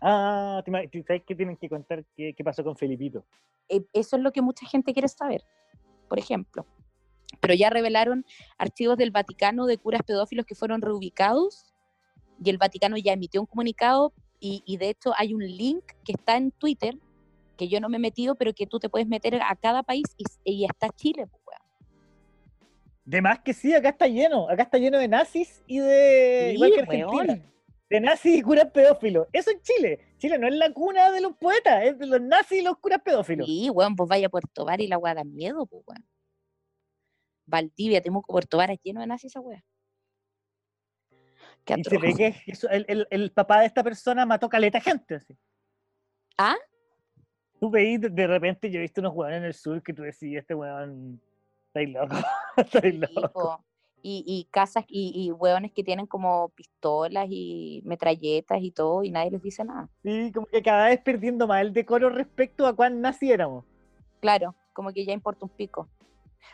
[0.03, 3.25] Ah, ¿sabes qué tienen que contar qué, qué pasó con Felipito?
[3.69, 5.45] Eh, eso es lo que mucha gente quiere saber,
[6.09, 6.67] por ejemplo.
[7.41, 8.25] Pero ya revelaron
[8.59, 11.75] archivos del Vaticano de curas pedófilos que fueron reubicados
[12.43, 16.13] y el Vaticano ya emitió un comunicado y, y, de hecho hay un link que
[16.13, 16.97] está en Twitter
[17.57, 20.05] que yo no me he metido, pero que tú te puedes meter a cada país
[20.17, 21.61] y, y está Chile, pues, weón.
[23.05, 26.55] De más que sí, acá está lleno, acá está lleno de nazis y de Sí,
[26.55, 27.13] igual que Argentina.
[27.13, 27.43] weón.
[27.91, 29.27] De nazis y curas pedófilos.
[29.33, 30.15] Eso en Chile.
[30.17, 33.03] Chile no es la cuna de los poetas, es de los nazis y los curas
[33.03, 33.47] pedófilos.
[33.47, 36.07] Sí, weón, pues vaya a Puerto Vara y la weá da miedo, pues, weón.
[37.47, 39.63] Valdivia, Temuco, Puerto Vara, lleno de nazis esa weá.
[41.65, 44.81] Qué Y se ve que eso- el, el- el papá de esta persona mató caleta
[44.81, 45.17] gente.
[45.17, 45.37] Así.
[46.39, 46.57] ¿Ah?
[47.61, 50.37] Tú veís, de, repente yo he visto unos hueones en el sur que tú decís,
[50.39, 51.21] este hueón,
[51.67, 52.17] estáis loco,
[52.57, 53.01] estáis.
[54.03, 59.11] Y, y casas y, y hueones que tienen como pistolas y metralletas y todo y
[59.11, 59.91] nadie les dice nada.
[60.03, 63.67] Sí, como que cada vez perdiendo más el decoro respecto a cuán nazi éramos.
[64.21, 65.87] Claro, como que ya importa un pico.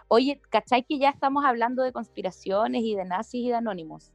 [0.09, 4.13] Oye, ¿cachai que ya estamos hablando de conspiraciones y de nazis y de anónimos?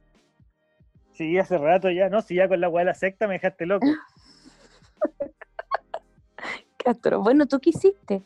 [1.22, 2.20] Sí, hace rato ya, ¿no?
[2.20, 3.86] Si ya con la hueá de la secta me dejaste loco.
[6.84, 7.22] Atroz.
[7.22, 8.24] Bueno, ¿tú qué hiciste?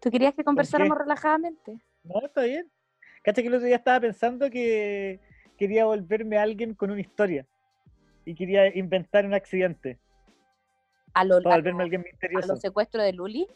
[0.00, 1.80] ¿Tú querías que conversáramos relajadamente?
[2.04, 2.70] No, está bien.
[3.24, 5.18] Cacha que el otro día estaba pensando que
[5.58, 7.44] quería volverme a alguien con una historia.
[8.24, 9.98] Y quería inventar un accidente.
[11.12, 12.46] ¿A, lo, Para a, volverme lo- alguien a misterioso.
[12.52, 13.48] los secuestros de Luli?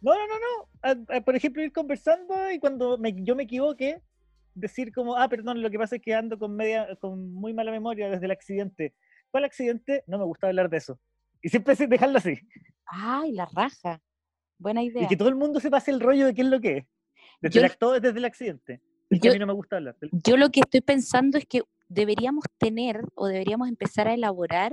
[0.00, 0.68] No, no, no, no.
[1.12, 4.02] A- a- por ejemplo, ir conversando y cuando me- yo me equivoque,
[4.56, 7.70] decir como, ah, perdón, lo que pasa es que ando con media, con muy mala
[7.70, 8.94] memoria desde el accidente.
[9.30, 10.02] ¿Cuál accidente?
[10.06, 10.98] No me gusta hablar de eso.
[11.42, 12.38] Y siempre dejarlo así.
[12.86, 14.00] Ay, la raja.
[14.58, 15.02] Buena idea.
[15.02, 16.86] Y que todo el mundo se pase el rollo de qué es lo que es.
[17.40, 18.80] Desde Yo- el acto- desde el accidente.
[19.10, 19.96] Y que yo- a mí no me gusta hablar.
[20.10, 24.72] Yo lo que estoy pensando es que deberíamos tener o deberíamos empezar a elaborar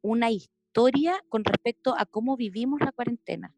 [0.00, 3.52] una historia con respecto a cómo vivimos la cuarentena.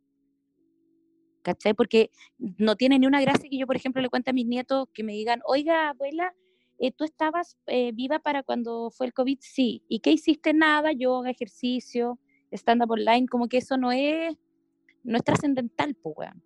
[1.43, 1.75] ¿Cachai?
[1.75, 4.89] Porque no tiene ni una gracia que yo, por ejemplo, le cuente a mis nietos
[4.93, 6.35] que me digan, oiga, abuela,
[6.79, 9.39] eh, ¿tú estabas eh, viva para cuando fue el COVID?
[9.41, 9.83] Sí.
[9.89, 10.53] ¿Y qué hiciste?
[10.53, 12.19] Nada, yoga, ejercicio,
[12.53, 14.35] stand-up online, como que eso no es,
[15.03, 16.43] no es trascendental, pues, weón.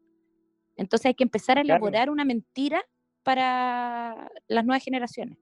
[0.77, 1.77] Entonces hay que empezar a Claro.
[1.77, 2.83] elaborar una mentira
[3.23, 5.39] para las nuevas generaciones.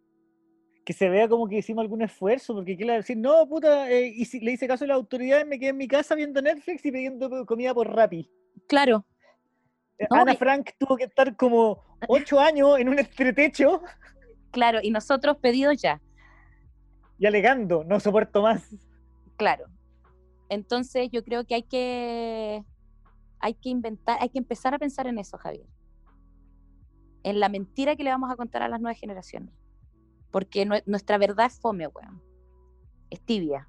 [0.84, 4.24] Que se vea como que hicimos algún esfuerzo, porque quiere decir, no, puta, eh, y
[4.24, 6.90] si le hice caso a las autoridades, me quedé en mi casa viendo Netflix y
[6.90, 8.28] pidiendo comida por Rappi.
[8.66, 9.06] Claro,
[10.10, 13.82] No, Ana y- Frank tuvo que estar como ocho años en un entretecho
[14.50, 16.00] claro, y nosotros pedidos ya,
[17.18, 18.68] y alegando, no soporto más.
[19.36, 19.66] claro.
[20.48, 22.62] Entonces yo creo que hay que
[23.40, 25.66] hay que inventar, hay que empezar a pensar en eso, Javier.
[27.22, 29.54] En la mentira que le vamos a contar a las nuevas generaciones.
[30.30, 32.22] Porque nue- nuestra verdad es fome, weón.
[33.10, 33.68] Es tibia.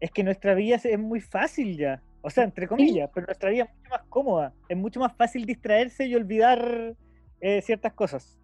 [0.00, 2.02] Es que nuestra vida es muy fácil ya.
[2.26, 4.54] O sea, entre comillas, pero nuestra vida es mucho más cómoda.
[4.66, 6.96] Es mucho más fácil distraerse y olvidar
[7.42, 8.40] eh, ciertas cosas.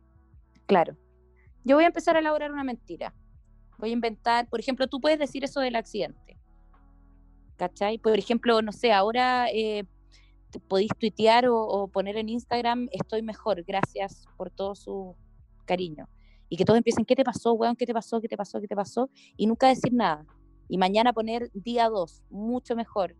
[0.67, 0.99] Claro.
[1.65, 3.15] Yo voy a empezar a elaborar una mentira.
[3.79, 6.37] Voy a inventar, por ejemplo, tú puedes decir eso del accidente.
[7.57, 7.97] ¿Cachai?
[7.97, 9.87] Por ejemplo, no sé, ahora eh,
[10.69, 15.17] podéis tuitear o, o poner en Instagram, estoy mejor, gracias por todo su
[15.65, 16.07] cariño.
[16.51, 17.77] Y que todos empiecen, ¿qué te pasó, weón?
[17.77, 18.21] ¿Qué te pasó?
[18.21, 18.61] ¿Qué te pasó?
[18.61, 19.09] ¿Qué te pasó?
[19.39, 20.27] Y nunca decir nada.
[20.69, 23.17] Y mañana poner día 2, mucho mejor.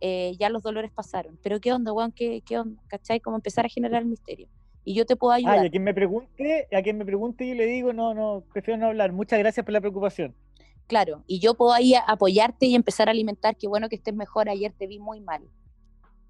[0.00, 1.38] Eh, ya los dolores pasaron.
[1.42, 2.12] Pero ¿qué onda, weón?
[2.12, 2.80] ¿Qué, ¿Qué onda?
[2.88, 3.20] ¿Cachai?
[3.20, 4.48] Como empezar a generar el misterio.
[4.84, 5.66] Y yo te puedo Ah, y ayudar.
[5.66, 8.86] a quien me pregunte, a quien me pregunte yo le digo, no, no, prefiero no
[8.86, 9.12] hablar.
[9.12, 10.34] Muchas gracias por la preocupación.
[10.86, 14.14] Claro, y yo puedo ahí a- apoyarte y empezar a alimentar, qué bueno que estés
[14.14, 15.42] mejor, ayer te vi muy mal.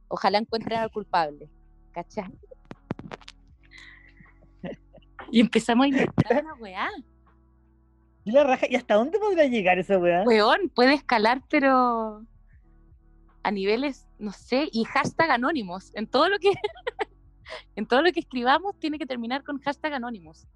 [0.09, 1.49] Ojalá encuentren al culpable,
[1.93, 2.25] ¿cachai?
[5.31, 6.89] Y empezamos a inventar una weá.
[8.25, 10.23] Y la raja, ¿y hasta dónde podrá llegar esa weá?
[10.25, 12.23] Weón, puede escalar, pero
[13.49, 15.91] a niveles, no sé, y hashtag anónimos.
[15.95, 16.53] En todo lo que
[17.77, 20.47] en todo lo que escribamos tiene que terminar con hashtag anónimos.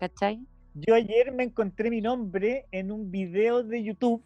[0.00, 0.40] ¿Cachai?
[0.74, 4.22] Yo ayer me encontré mi nombre en un video de YouTube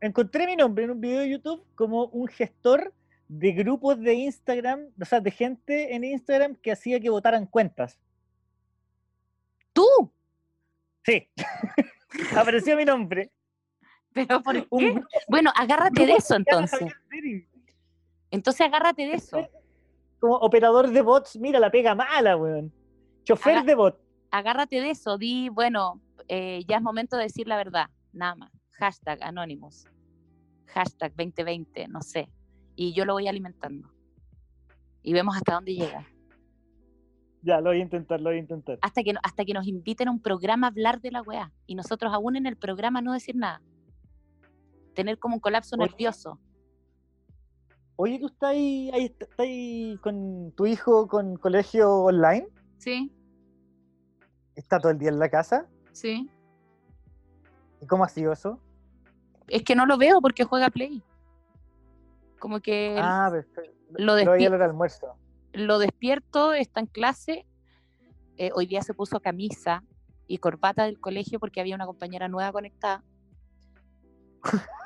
[0.00, 2.92] encontré mi nombre en un video de YouTube como un gestor
[3.28, 7.98] de grupos de Instagram, o sea, de gente en Instagram que hacía que votaran cuentas.
[9.72, 9.86] ¿Tú?
[11.04, 11.28] Sí.
[12.36, 13.30] Apareció mi nombre.
[14.16, 15.02] ¿Pero por qué?
[15.28, 16.90] Bueno, agárrate de eso entonces.
[18.30, 19.46] Entonces agárrate de eso.
[20.18, 22.72] Como operador de bots, mira la pega mala, weón.
[23.24, 24.00] Chofer de bot.
[24.30, 28.52] Agárrate de eso, di, bueno, eh, ya es momento de decir la verdad, nada más.
[28.72, 29.84] Hashtag Anonymous.
[30.68, 32.30] Hashtag 2020, no sé.
[32.74, 33.90] Y yo lo voy alimentando.
[35.02, 36.06] Y vemos hasta dónde llega.
[37.42, 38.78] Ya, lo voy a intentar, lo voy a intentar.
[38.80, 41.52] Hasta que, hasta que nos inviten a un programa a hablar de la weá.
[41.66, 43.62] Y nosotros aún en el programa no decir nada.
[44.96, 46.40] Tener como un colapso nervioso.
[47.96, 52.48] Oye, ¿tú estás ahí, estás ahí con tu hijo con colegio online?
[52.78, 53.12] Sí.
[54.54, 55.66] ¿Está todo el día en la casa?
[55.92, 56.30] Sí.
[57.82, 58.58] ¿Y cómo ha sido eso?
[59.48, 61.02] Es que no lo veo porque juega Play.
[62.38, 63.30] Como que ah,
[63.98, 65.14] lo, despierto, almuerzo.
[65.52, 67.46] lo despierto, está en clase.
[68.38, 69.84] Eh, hoy día se puso camisa
[70.26, 73.04] y corbata del colegio porque había una compañera nueva conectada.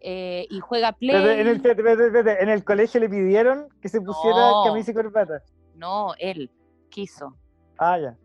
[0.00, 1.14] Eh, y juega Play.
[1.14, 5.42] En el, en el, colegio le pidieron que se pusiera camisa y corbata.
[5.74, 6.50] No, él
[6.88, 7.36] quiso.
[7.78, 8.16] Ah, ya.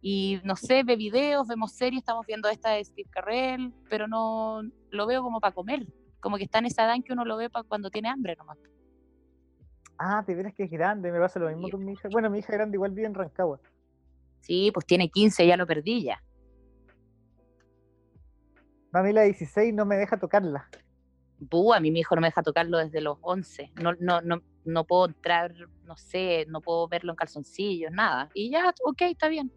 [0.00, 4.62] Y no sé, ve videos, vemos series, estamos viendo esta de Steve Carrell, pero no
[4.90, 5.86] lo veo como para comer.
[6.18, 8.34] Como que está en esa edad en que uno lo ve para cuando tiene hambre
[8.34, 8.58] nomás.
[9.98, 12.08] Ah, te verás que es grande, me pasa lo mismo con mi hija.
[12.10, 13.60] Bueno, mi hija grande igual vive en Rancagua.
[14.40, 16.20] Sí, pues tiene 15, ya lo perdí ya.
[18.90, 20.68] Mami, la 16 no me deja tocarla.
[21.50, 23.72] Buh, a mí mi hijo no me deja tocarlo desde los 11.
[23.82, 25.52] No, no, no, no puedo entrar,
[25.84, 28.30] no sé, no puedo verlo en calzoncillos, nada.
[28.34, 29.52] Y ya, ok, está bien.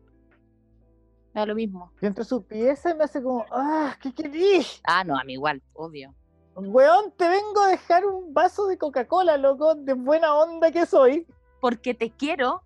[1.34, 1.91] Me da lo mismo.
[2.02, 4.82] Y entre su pieza me hace como, ah, ¿qué querís?
[4.84, 6.16] Ah, no, a mí igual, obvio.
[6.56, 11.28] Weón, te vengo a dejar un vaso de Coca-Cola, loco, de buena onda que soy.
[11.60, 12.64] Porque te quiero.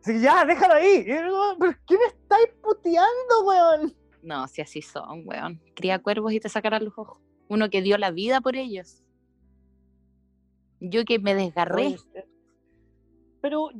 [0.00, 1.06] Sí, ya, déjalo ahí.
[1.58, 3.96] ¿Por qué me estáis puteando, weón?
[4.22, 5.62] No, si así son, weón.
[5.74, 7.18] Cría cuervos y te sacarán los ojos.
[7.48, 9.02] Uno que dio la vida por ellos.
[10.80, 11.96] Yo que me desgarré.
[13.40, 13.70] pero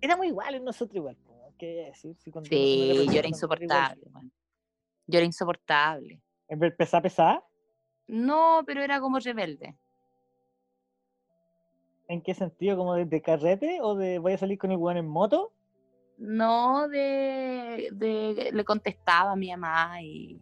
[0.00, 1.16] éramos iguales nosotros igual.
[1.58, 2.16] ¿Qué decir?
[2.16, 4.02] sí, yo era insoportable.
[5.06, 6.20] Yo era insoportable.
[6.76, 7.44] ¿Pesá, pesá?
[8.06, 9.76] No, pero era como rebelde.
[12.08, 12.76] ¿En qué sentido?
[12.76, 15.52] ¿Como de, carrete o de voy a salir con el weón en moto?
[16.18, 20.40] No, de, de, le contestaba a mi mamá y,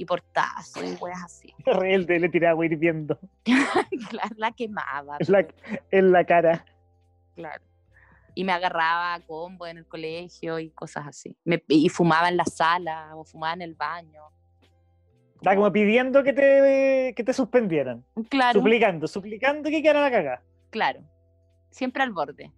[0.00, 1.54] y portazo y weas así.
[1.66, 3.18] Rebelde, le tiraba hirviendo.
[4.12, 5.18] la, la quemaba.
[5.18, 5.46] En la,
[5.90, 6.64] en la cara.
[7.34, 7.70] Claro
[8.34, 11.36] y me agarraba a combo en el colegio y cosas así.
[11.68, 14.22] y fumaba en la sala o fumaba en el baño.
[15.34, 18.04] Está como pidiendo que te, que te suspendieran.
[18.28, 18.60] Claro.
[18.60, 20.42] Suplicando, suplicando que quedara la cagada.
[20.70, 21.00] Claro.
[21.70, 22.52] Siempre al borde.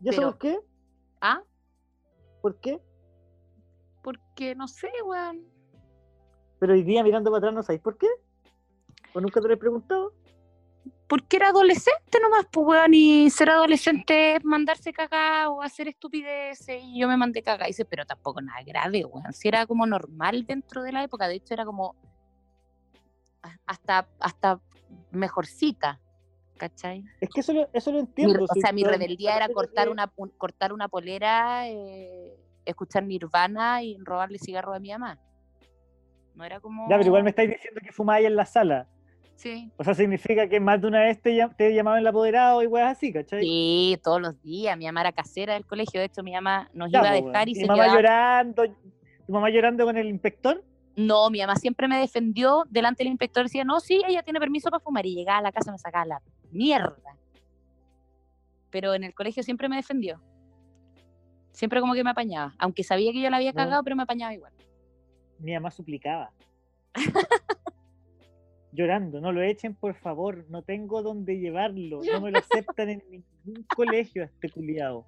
[0.00, 0.58] ¿Y eso por qué?
[1.20, 1.42] ¿Ah?
[2.40, 2.80] ¿Por qué?
[4.02, 5.44] Porque no sé, weón.
[6.62, 8.06] Pero hoy día mirando para atrás no sabéis por qué.
[9.14, 10.14] ¿O nunca te lo he preguntado?
[11.08, 16.82] porque era adolescente nomás, pues weón, y ser adolescente es mandarse cagar o hacer estupideces,
[16.82, 19.84] y yo me mandé cagar, y dice, pero tampoco nada grave, weón, si era como
[19.84, 21.96] normal dentro de la época, de hecho era como
[23.66, 24.58] hasta, hasta
[25.10, 26.00] mejorcita,
[26.56, 27.04] ¿cachai?
[27.20, 28.46] Es que eso lo, eso lo entiendo.
[28.48, 32.34] o sea, mi rebeldía era cortar una, cortar una polera, eh,
[32.64, 35.18] escuchar Nirvana y robarle cigarro a mi mamá.
[36.34, 36.88] No era como...
[36.88, 38.88] Ya, pero igual me estáis diciendo que fumáis en la sala.
[39.76, 42.96] O sea, significa que más de una vez te, te llamaban el apoderado y weas
[42.96, 43.40] así, ¿cachai?
[43.40, 44.76] Sí, todos los días.
[44.78, 46.00] Mi mamá era casera del colegio.
[46.00, 48.64] De hecho, mi mamá nos iba a dejar y, se mamá llorando?
[49.26, 50.62] ¿Tu mamá llorando con el inspector?
[50.94, 53.44] No, mi mamá siempre me defendió delante del inspector.
[53.44, 55.06] Decía, no, sí, ella tiene permiso para fumar.
[55.06, 56.22] Y llegaba a la casa y me sacaba la
[56.52, 57.16] mierda.
[58.70, 60.20] Pero en el colegio siempre me defendió.
[61.50, 62.54] Siempre como que me apañaba.
[62.58, 64.52] Aunque sabía que yo la había cagado, pero me apañaba igual.
[65.42, 66.32] Mi mamá suplicaba.
[68.72, 73.02] llorando, no lo echen por favor, no tengo dónde llevarlo, no me lo aceptan en
[73.10, 75.06] ningún colegio este culiado.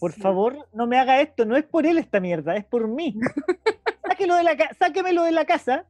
[0.00, 3.18] Por favor, no me haga esto, no es por él esta mierda, es por mí.
[4.08, 5.86] Sáquelo de la sáquemelo de la casa,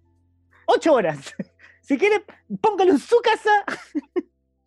[0.67, 1.35] ocho horas.
[1.81, 2.25] Si quiere,
[2.61, 3.51] póngalo en su casa.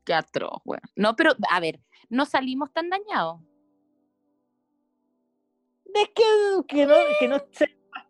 [0.04, 0.84] Qué atroz, bueno.
[0.96, 1.80] No, pero, a ver,
[2.10, 3.42] no salimos tan dañados.
[5.94, 6.24] Es que,
[6.68, 7.38] que no, que no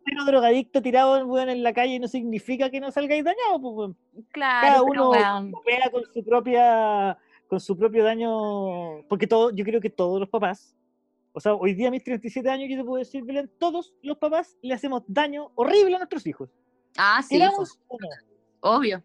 [0.03, 3.59] pero drogadicto tirado en la calle no significa que no salgáis dañado.
[3.59, 3.95] Pues,
[4.31, 5.11] claro, Cada uno
[5.65, 7.17] vea con su propia
[7.47, 10.75] con su propio daño, porque todo, yo creo que todos los papás
[11.31, 14.17] O sea, hoy día a mis 37 años yo te puedo decir, Belén, todos los
[14.17, 16.49] papás le hacemos daño horrible a nuestros hijos.
[16.97, 17.37] Ah, sí.
[17.37, 17.79] Queramos
[18.61, 19.03] Obvio.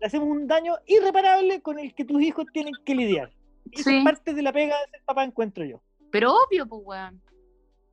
[0.00, 3.32] Le hacemos un daño irreparable con el que tus hijos tienen que lidiar.
[3.70, 5.80] Y es parte de la pega de ser papá, encuentro yo.
[6.10, 7.22] Pero obvio, pues, weón.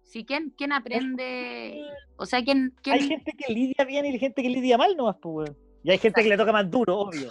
[0.10, 1.86] Si ¿quién, quién aprende?
[2.18, 4.98] O sea, ¿quién, ¿quién, Hay gente que lidia bien y hay gente que lidia mal
[4.98, 5.57] nomás, pues, weón.
[5.84, 7.30] Y hay gente que le toca más duro, obvio.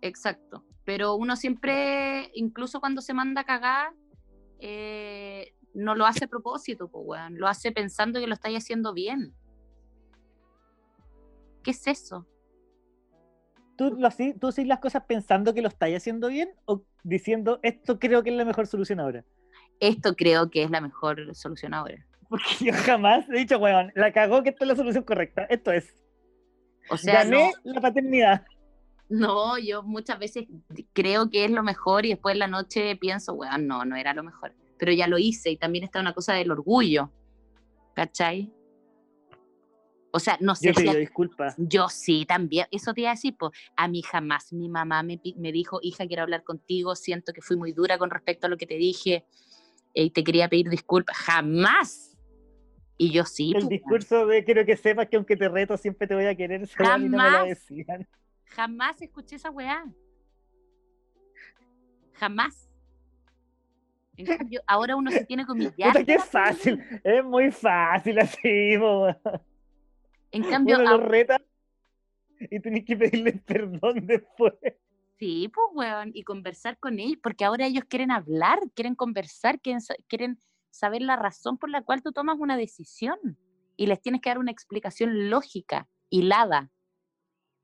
[0.00, 0.64] Exacto.
[0.84, 3.92] Pero uno siempre, incluso cuando se manda a cagar,
[4.58, 7.38] eh, no lo hace a propósito, pues, weón.
[7.38, 9.32] Lo hace pensando que lo estáis haciendo bien.
[11.62, 12.26] ¿Qué es eso?
[13.76, 14.08] ¿Tú, lo,
[14.40, 18.30] ¿Tú haces las cosas pensando que lo estáis haciendo bien o diciendo esto creo que
[18.30, 19.24] es la mejor solución ahora?
[19.82, 22.06] Esto creo que es la mejor solución ahora.
[22.28, 25.42] Porque yo jamás he dicho, weón, la cagó que esta es la solución correcta.
[25.50, 25.92] Esto es.
[26.88, 28.46] O sea, Gané la paternidad.
[29.08, 30.44] No, yo muchas veces
[30.92, 34.14] creo que es lo mejor y después en la noche pienso, weón, no, no era
[34.14, 34.54] lo mejor.
[34.78, 37.10] Pero ya lo hice y también está una cosa del orgullo.
[37.96, 38.52] ¿Cachai?
[40.12, 40.68] O sea, no sé.
[40.68, 41.56] Yo pido disculpas.
[41.58, 42.68] Yo sí, también.
[42.70, 46.06] Eso te iba a decir, pues, a mí jamás mi mamá me, me, dijo, hija,
[46.06, 49.26] quiero hablar contigo, siento que fui muy dura con respecto a lo que te dije
[49.94, 51.16] y te quería pedir disculpas.
[51.16, 52.16] Jamás.
[52.96, 53.52] Y yo sí.
[53.56, 56.66] El discurso de quiero que sepas que aunque te reto siempre te voy a querer.
[56.68, 57.00] Jamás.
[57.00, 58.08] No me lo decían.
[58.46, 59.84] Jamás escuché esa weá.
[62.14, 62.68] Jamás.
[64.16, 66.04] En cambio, ahora uno se tiene que humillar.
[66.04, 66.82] Qué fácil.
[67.02, 68.76] Es muy fácil así,
[70.32, 71.40] en cambio, Uno lo reta
[72.38, 74.54] y tienes que pedirle perdón después.
[75.22, 79.80] Sí, pues, weón, y conversar con ellos, porque ahora ellos quieren hablar, quieren conversar, quieren,
[80.08, 80.36] quieren
[80.68, 83.38] saber la razón por la cual tú tomas una decisión
[83.76, 86.72] y les tienes que dar una explicación lógica, hilada.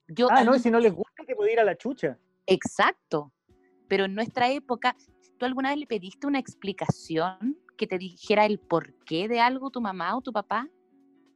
[0.07, 2.17] Yo, ah, no, y si no les gusta que puede ir a la chucha.
[2.47, 3.33] Exacto,
[3.89, 4.95] pero en nuestra época,
[5.37, 9.81] ¿tú alguna vez le pediste una explicación que te dijera el porqué de algo tu
[9.81, 10.69] mamá o tu papá?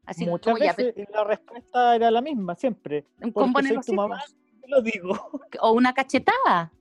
[0.06, 3.08] Así Muchas veces la respuesta era la misma, siempre.
[3.34, 4.22] ¿Cómo soy tu mamá,
[4.68, 5.12] lo digo.
[5.60, 6.72] O una cachetada.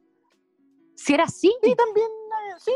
[0.95, 1.53] Si era así.
[1.61, 2.73] Sí, también, eh, sí.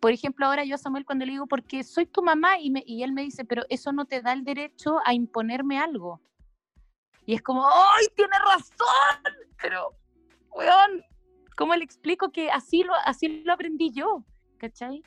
[0.00, 2.82] Por ejemplo, ahora yo a Samuel cuando le digo, porque soy tu mamá, y, me,
[2.86, 6.20] y él me dice, pero eso no te da el derecho a imponerme algo.
[7.24, 9.48] Y es como, ¡ay, tiene razón!
[9.60, 9.94] Pero,
[10.50, 11.04] weón,
[11.56, 14.24] ¿cómo le explico que así lo, así lo aprendí yo?
[14.58, 15.02] ¿Cachai?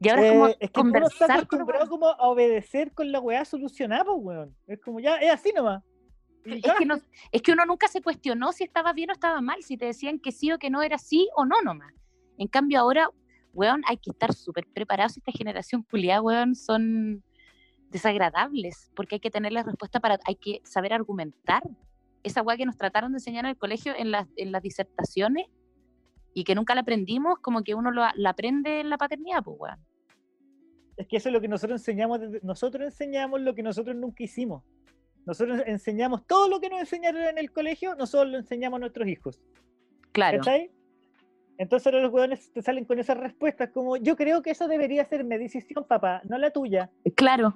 [0.00, 3.44] Y ahora es como eh, es que conversar acostumbrado como a obedecer con la weá
[3.44, 4.56] solucionada, pues, weón.
[4.66, 5.82] Es como ya, es así nomás.
[6.44, 6.96] Es que, no,
[7.32, 10.18] es que, uno nunca se cuestionó si estaba bien o estaba mal, si te decían
[10.18, 11.92] que sí o que no era sí o no nomás.
[12.36, 13.08] En cambio ahora,
[13.54, 15.16] weón, hay que estar súper preparados.
[15.16, 17.22] Esta generación culiada, weón, son
[17.90, 21.62] desagradables, porque hay que tener la respuesta para, hay que saber argumentar.
[22.22, 25.46] Esa weá que nos trataron de enseñar en el colegio en, las, en las disertaciones
[26.34, 29.56] y que nunca la aprendimos, como que uno lo, la aprende en la paternidad, pues
[29.58, 29.78] weón.
[30.96, 34.62] Es que eso es lo que nosotros enseñamos, nosotros enseñamos lo que nosotros nunca hicimos.
[35.26, 39.08] Nosotros enseñamos todo lo que nos enseñaron en el colegio, nosotros lo enseñamos a nuestros
[39.08, 39.40] hijos.
[40.12, 40.38] Claro.
[40.38, 40.70] ¿Cachai?
[41.56, 45.04] Entonces ahora los hueones te salen con esas respuestas como, yo creo que eso debería
[45.04, 46.90] ser mi decisión, papá, no la tuya.
[47.14, 47.54] Claro.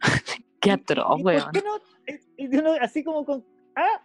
[0.60, 1.50] Qué atroz, weón.
[2.38, 3.44] No, así como con,
[3.76, 4.02] ah.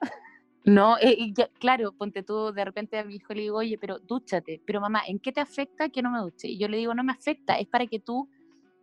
[0.66, 4.62] No, eh, claro, ponte tú, de repente a mi hijo le digo, oye, pero dúchate,
[4.66, 6.50] pero mamá, ¿en qué te afecta que no me duche?
[6.50, 8.30] Y yo le digo, no me afecta, es para que tú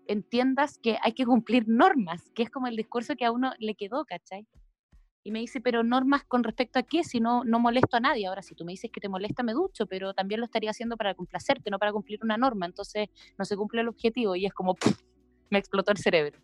[0.09, 3.75] entiendas que hay que cumplir normas, que es como el discurso que a uno le
[3.75, 4.47] quedó, ¿cachai?
[5.25, 8.27] Y me dice, pero normas con respecto a qué, si no, no molesto a nadie.
[8.27, 10.97] Ahora, si tú me dices que te molesta, me ducho, pero también lo estaría haciendo
[10.97, 12.67] para complacerte, no para cumplir una norma.
[12.67, 14.77] Entonces, no se cumple el objetivo y es como,
[15.51, 16.39] me explotó el cerebro.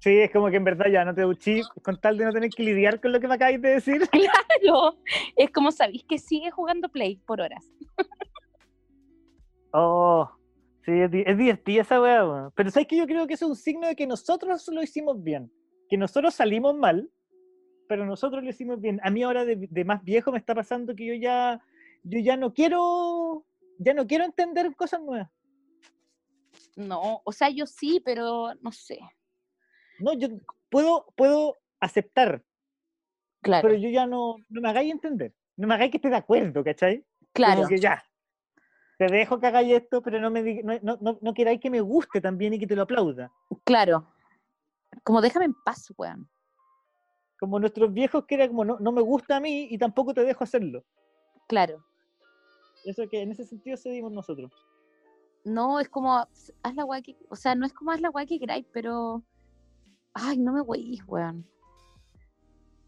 [0.00, 2.50] Sí, es como que en verdad ya no te duchí con tal de no tener
[2.50, 4.02] que lidiar con lo que me acabáis de decir.
[4.10, 4.98] Claro,
[5.36, 7.70] es como sabéis que sigue jugando Play por horas.
[9.72, 10.30] Oh,
[10.84, 13.86] Sí, es, divertida esa weá, Pero ¿sabes que Yo creo que eso es un signo
[13.86, 15.50] de que nosotros lo hicimos bien.
[15.88, 17.10] Que nosotros salimos mal,
[17.88, 19.00] pero nosotros lo hicimos bien.
[19.02, 21.60] A mí ahora de, más viejo me está pasando que yo ya,
[22.02, 23.46] yo ya no quiero,
[23.78, 25.30] ya no quiero entender cosas nuevas.
[26.76, 28.98] No, o sea, yo sí, pero no sé.
[30.00, 30.28] No, yo
[30.68, 32.42] puedo, puedo aceptar.
[33.40, 33.68] Claro.
[33.68, 35.32] Pero yo ya no, no me hagáis entender.
[35.56, 37.04] No me hagáis que esté de acuerdo, ¿cachai?
[37.32, 37.66] Claro.
[37.68, 38.04] que ya,
[38.98, 42.20] te dejo que hagáis esto, pero no, me no, no, no, queráis que me guste
[42.20, 43.32] también y que te lo aplauda.
[43.64, 44.06] Claro.
[45.02, 46.28] Como déjame en paz, weón.
[47.40, 50.22] Como nuestros viejos que era como no, no me gusta a mí y tampoco te
[50.22, 50.84] dejo hacerlo.
[51.48, 51.84] Claro.
[52.84, 54.52] Eso que en ese sentido cedimos nosotros.
[55.44, 58.24] No, es como, haz la weá que, o sea, no es como haz la weá
[58.24, 59.22] que queráis, pero,
[60.14, 61.46] ay, no me weís, weón.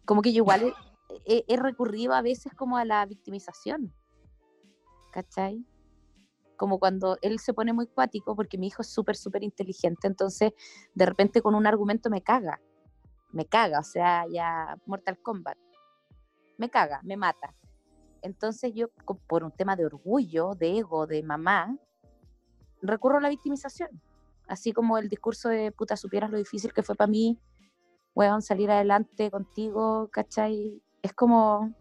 [0.05, 0.73] Como que yo igual
[1.27, 3.93] he recurrido a veces como a la victimización.
[5.11, 5.66] ¿Cachai?
[6.57, 10.53] Como cuando él se pone muy cuático, porque mi hijo es súper, súper inteligente, entonces
[10.95, 12.61] de repente con un argumento me caga,
[13.33, 15.59] me caga, o sea, ya Mortal Kombat,
[16.59, 17.55] me caga, me mata.
[18.23, 18.89] Entonces yo,
[19.27, 21.77] por un tema de orgullo, de ego, de mamá,
[22.83, 23.91] recurro a la victimización.
[24.49, 27.39] Así como el discurso de puta, supieras lo difícil que fue para mí,
[28.15, 30.83] weón, salir adelante contigo, ¿cachai?
[31.03, 31.74] Es como,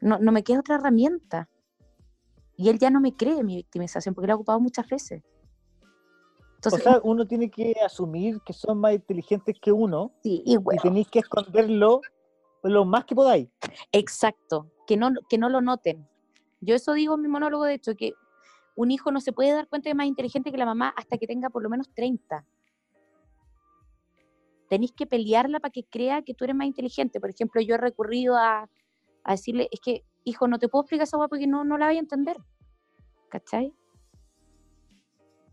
[0.00, 1.48] no, no me queda otra herramienta.
[2.58, 5.22] Y él ya no me cree mi victimización porque lo ha ocupado muchas veces.
[6.56, 10.56] Entonces, o sea, uno tiene que asumir que son más inteligentes que uno sí, y,
[10.56, 12.00] y tenéis que esconderlo
[12.64, 13.48] lo más que podáis.
[13.92, 16.08] Exacto, que no, que no lo noten.
[16.60, 18.14] Yo eso digo en mi monólogo, de hecho, que
[18.74, 21.28] un hijo no se puede dar cuenta de más inteligente que la mamá hasta que
[21.28, 22.44] tenga por lo menos 30.
[24.68, 27.20] Tenéis que pelearla para que crea que tú eres más inteligente.
[27.20, 28.68] Por ejemplo, yo he recurrido a,
[29.22, 31.86] a decirle, es que hijo, no te puedo explicar esa guapa porque no, no la
[31.86, 32.36] voy a entender.
[33.28, 33.74] ¿Cachai?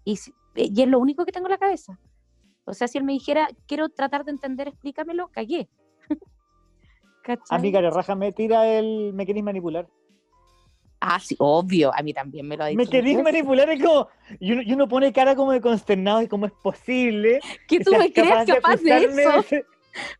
[0.03, 0.19] Y,
[0.55, 1.99] y es lo único que tengo en la cabeza.
[2.65, 5.69] O sea, si él me dijera, quiero tratar de entender, explícamelo, cagué.
[7.49, 9.87] A mí, Raja me tira el me queréis manipular.
[10.99, 12.77] Ah, sí, obvio, a mí también me lo ha dicho.
[12.77, 16.51] Me queréis manipular, es como, y uno, pone cara como de consternado y cómo es
[16.51, 17.39] posible.
[17.67, 19.43] Que tú me creas capaz de, eso.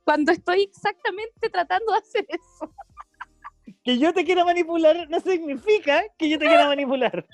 [0.04, 2.74] Cuando estoy exactamente tratando de hacer eso
[3.86, 7.26] que yo te quiera manipular no significa que yo te quiera manipular.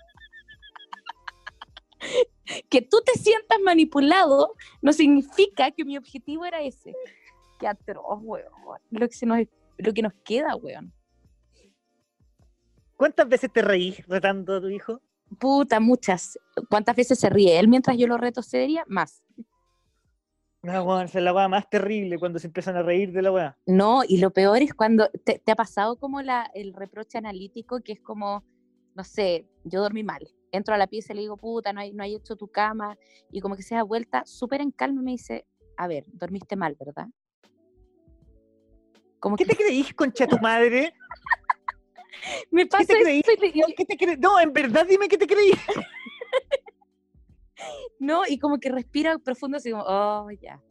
[2.70, 6.94] Que tú te sientas manipulado no significa que mi objetivo era ese.
[7.58, 8.52] Qué atroz, weón.
[8.90, 9.40] Lo que, nos,
[9.78, 10.92] lo que nos queda, weón.
[12.98, 15.02] ¿Cuántas veces te reí retando a tu hijo?
[15.40, 16.38] Puta, muchas.
[16.70, 18.84] ¿Cuántas veces se ríe él mientras yo lo reto seria?
[18.88, 19.24] Más.
[20.64, 23.58] No, es la weá más terrible cuando se empiezan a reír de la weá.
[23.66, 27.94] No, y lo peor es cuando te, ha pasado como la, el reproche analítico que
[27.94, 28.44] es como,
[28.94, 30.28] no sé, yo dormí mal.
[30.52, 32.96] Entro a la pieza y le digo, puta, no hay, no hay hecho tu cama.
[33.32, 35.48] Y como que se da vuelta, súper en calma, me dice,
[35.78, 37.08] a ver, dormiste mal, ¿verdad?
[39.20, 40.94] Como ¿Qué te creís, concha tu madre?
[42.52, 43.24] me pasa ¿Qué te creís?
[43.76, 44.18] ¿Qué te creí?
[44.18, 45.54] No, en verdad dime qué te creí.
[48.00, 48.24] ¿No?
[48.28, 50.62] Y como que respira profundo, así como, oh, ya.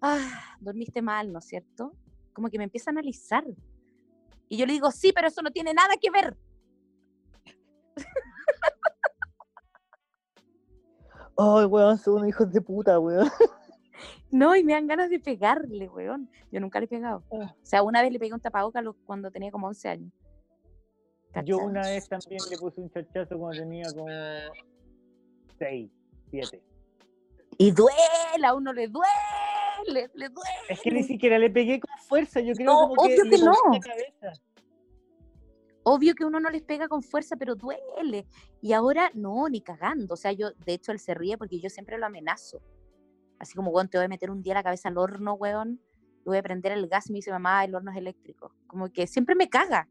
[0.00, 1.92] Ah, dormiste mal, ¿no es cierto?
[2.32, 3.44] Como que me empieza a analizar.
[4.48, 6.36] Y yo le digo, sí, pero eso no tiene nada que ver.
[11.36, 13.28] Ay, weón, son hijos de puta, weón.
[14.30, 16.30] No, y me dan ganas de pegarle, weón.
[16.52, 17.24] Yo nunca le he pegado.
[17.32, 17.54] Ah.
[17.62, 20.12] O sea, una vez le pegué un tapabocas cuando tenía como 11 años.
[21.44, 24.08] Yo una vez también le puse un chachazo cuando tenía como
[25.58, 25.90] 6.
[27.58, 30.50] Y duele, a uno le duele, le duele.
[30.68, 33.52] Es que ni siquiera le pegué con fuerza, yo creo no, como obvio que, no.
[35.82, 38.26] Obvio que uno no les pega con fuerza, pero duele.
[38.60, 40.14] Y ahora no, ni cagando.
[40.14, 42.60] O sea, yo, de hecho, él se ríe porque yo siempre lo amenazo.
[43.38, 45.80] Así como, weón, te voy a meter un día la cabeza al horno, weón.
[46.18, 48.52] Le voy a prender el gas y me dice, mamá, el horno es eléctrico.
[48.66, 49.88] Como que siempre me caga.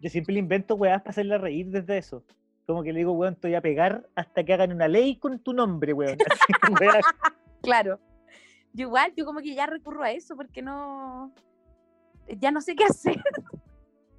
[0.00, 2.24] Yo siempre le invento weás para hacerle reír desde eso.
[2.66, 5.38] Como que le digo, weón, te voy a pegar hasta que hagan una ley con
[5.38, 6.18] tu nombre, weón.
[7.62, 8.00] claro.
[8.72, 11.32] Yo igual, yo como que ya recurro a eso porque no.
[12.40, 13.22] Ya no sé qué hacer.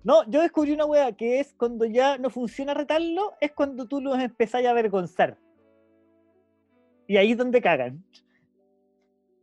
[0.03, 3.99] No, yo descubrí una weá que es cuando ya no funciona retarlo, es cuando tú
[3.99, 5.37] los empezás a avergonzar.
[7.07, 8.05] Y ahí es donde cagan.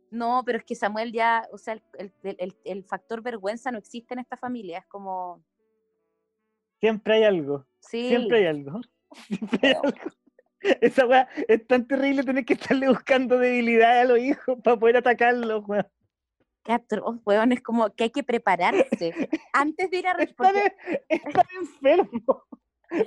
[0.09, 4.13] No, pero es que Samuel ya, o sea, el, el, el factor vergüenza no existe
[4.13, 5.43] en esta familia, es como...
[6.79, 7.65] Siempre hay algo.
[7.79, 8.07] Sí.
[8.07, 8.79] Siempre hay algo.
[10.81, 14.97] Esa weá es tan terrible tener que estarle buscando debilidad a los hijos para poder
[14.97, 15.87] atacarlos, weón.
[16.63, 20.73] Qué atroz, weón, es como que hay que prepararse antes de ir a responder.
[21.09, 22.43] Estar, enfermo.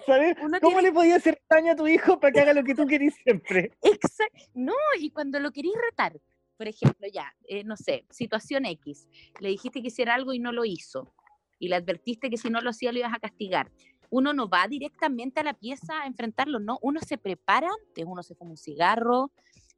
[0.04, 0.36] ¿Sabes?
[0.60, 3.14] ¿Cómo le podía hacer daño a tu hijo para que haga lo que tú querís
[3.22, 3.72] siempre?
[3.82, 4.50] Exacto.
[4.52, 6.20] No, y cuando lo querís retar,
[6.58, 9.08] por ejemplo, ya, eh, no sé, situación X,
[9.40, 11.14] le dijiste que hiciera algo y no lo hizo,
[11.58, 13.70] y le advertiste que si no lo hacía lo ibas a castigar
[14.10, 18.22] uno no va directamente a la pieza a enfrentarlo, no, uno se prepara antes, uno
[18.22, 19.30] se fuma un cigarro,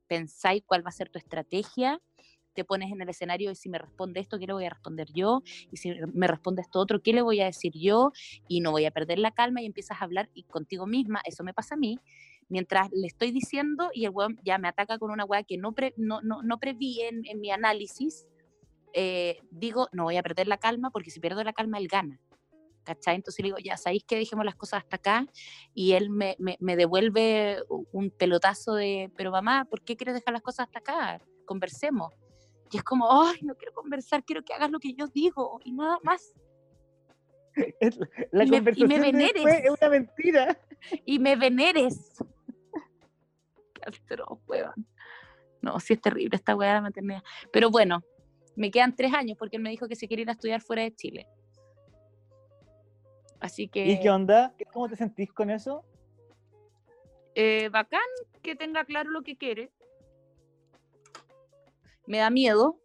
[0.07, 2.01] pensáis cuál va a ser tu estrategia,
[2.55, 5.07] te pones en el escenario y si me responde esto, ¿qué le voy a responder
[5.13, 5.43] yo?
[5.71, 8.11] Y si me responde esto otro, ¿qué le voy a decir yo?
[8.49, 11.45] Y no voy a perder la calma y empiezas a hablar y contigo misma, eso
[11.45, 12.01] me pasa a mí,
[12.49, 15.73] mientras le estoy diciendo y el weón ya me ataca con una weá que no,
[15.97, 18.27] no, no, preví en, mi análisis,
[18.93, 22.21] eh, digo, no voy a perder la calma porque si pierdo la calma, él gana.
[22.89, 23.17] ¿Cachai?
[23.17, 25.27] Entonces le digo, ya sabéis que dejemos las cosas hasta acá
[25.75, 30.43] y él me, me, devuelve un pelotazo de, pero mamá, ¿por qué quieres dejar las
[30.43, 31.21] cosas hasta acá?
[31.45, 32.15] Conversemos.
[32.71, 35.73] Y es como, ay, no quiero conversar, quiero que hagas lo que yo digo y
[35.73, 36.33] nada más.
[38.33, 40.59] La conversación es una mentira.
[41.05, 42.15] y me veneres.
[45.61, 47.23] No, sí es terrible esta weá de la maternidad.
[47.53, 48.01] Pero bueno,
[48.55, 50.83] me quedan tres años porque él me dijo que se quiere ir a estudiar fuera
[50.83, 51.27] de Chile.
[53.41, 53.87] Así que.
[53.87, 54.55] ¿Y qué onda?
[54.73, 55.85] ¿Cómo te sentís con eso?
[57.35, 58.01] Eh, bacán
[58.43, 59.71] que tenga claro lo que quiere.
[62.07, 62.81] Me da miedo,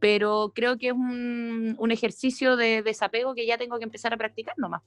[0.00, 4.16] pero creo que es un, un ejercicio de desapego que ya tengo que empezar a
[4.16, 4.82] practicar nomás.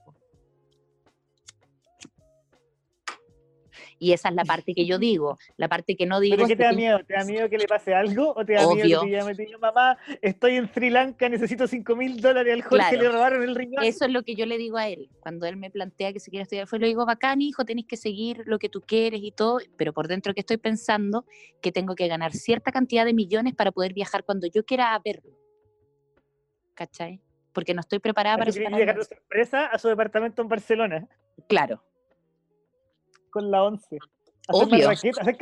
[3.98, 6.36] Y esa es la parte que yo digo, la parte que no digo.
[6.36, 6.98] ¿Pero qué te da miedo?
[7.04, 8.32] ¿Te da miedo que le pase algo?
[8.36, 11.96] ¿O te da miedo que ya me diga, mamá, estoy en Sri Lanka, necesito 5
[11.96, 13.84] mil dólares al Jorge, le robaron el riñón?
[13.84, 15.08] Eso es lo que yo le digo a él.
[15.20, 17.96] Cuando él me plantea que se quiere estudiar, fue le digo, bacán, hijo, tenés que
[17.96, 21.24] seguir lo que tú quieres y todo, pero por dentro que estoy pensando
[21.60, 25.38] que tengo que ganar cierta cantidad de millones para poder viajar cuando yo quiera verlo.
[26.74, 27.20] ¿Cachai?
[27.52, 28.50] Porque no estoy preparada para...
[28.50, 31.08] llegar de sorpresa a su departamento en Barcelona.
[31.48, 31.82] Claro
[33.34, 33.98] con la once.
[34.48, 34.90] Obvio.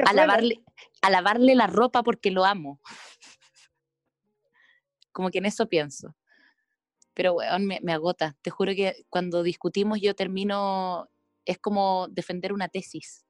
[0.06, 0.64] a, lavarle,
[1.02, 2.80] a lavarle la ropa porque lo amo.
[5.12, 6.16] Como que en eso pienso.
[7.12, 8.34] Pero, weón, me, me agota.
[8.40, 11.10] Te juro que cuando discutimos yo termino,
[11.44, 13.26] es como defender una tesis.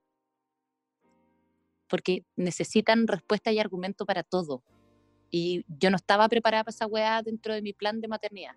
[1.88, 4.62] Porque necesitan respuesta y argumento para todo.
[5.32, 8.54] Y yo no estaba preparada para esa weá dentro de mi plan de maternidad.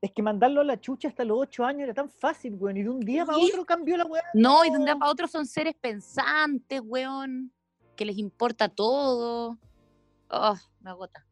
[0.00, 2.76] Es que mandarlo a la chucha hasta los ocho años era tan fácil, weón.
[2.76, 4.22] Y de un día para otro cambió la weá.
[4.32, 7.52] No, y de un día para otro son seres pensantes, weón.
[7.96, 9.58] Que les importa todo.
[10.30, 11.26] Oh, me agota.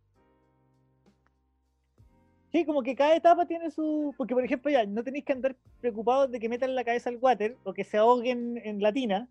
[2.51, 4.15] Sí, como que cada etapa tiene su.
[4.17, 7.19] Porque, por ejemplo, ya no tenéis que andar preocupados de que metan la cabeza al
[7.19, 9.29] water o que se ahoguen en latina.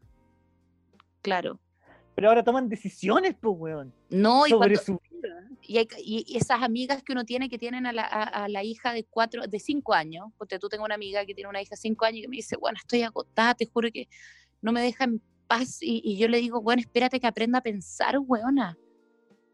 [1.21, 1.59] Claro.
[2.13, 3.93] Pero ahora toman decisiones, pues, weón.
[4.09, 4.97] No, sobre su
[5.61, 9.93] y, esas amigas que uno tiene que tienen a la, hija de cuatro, de cinco
[9.93, 12.27] años, porque tú tengo una amiga que tiene una hija de cinco años y que
[12.27, 14.07] me dice, bueno, estoy agotada, te juro que
[14.61, 15.77] no me deja en paz.
[15.81, 18.77] Y, yo le digo, bueno, espérate que aprenda a pensar, weona.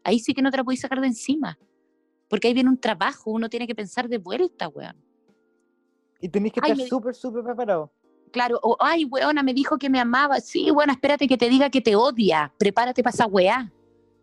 [0.04, 1.58] Ahí sí que no te la podéis sacar de encima.
[2.28, 4.96] Porque ahí viene un trabajo, uno tiene que pensar de vuelta, weón.
[6.20, 7.92] Y tenéis que estar súper, súper preparado.
[8.32, 10.40] Claro, o, ay, weona, me dijo que me amaba.
[10.40, 12.52] Sí, bueno, espérate que te diga que te odia.
[12.58, 13.70] Prepárate para esa weá.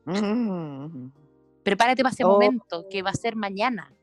[0.06, 1.12] Mm.
[1.70, 2.30] Prepárate para ese oh.
[2.30, 3.96] momento, que va a ser mañana.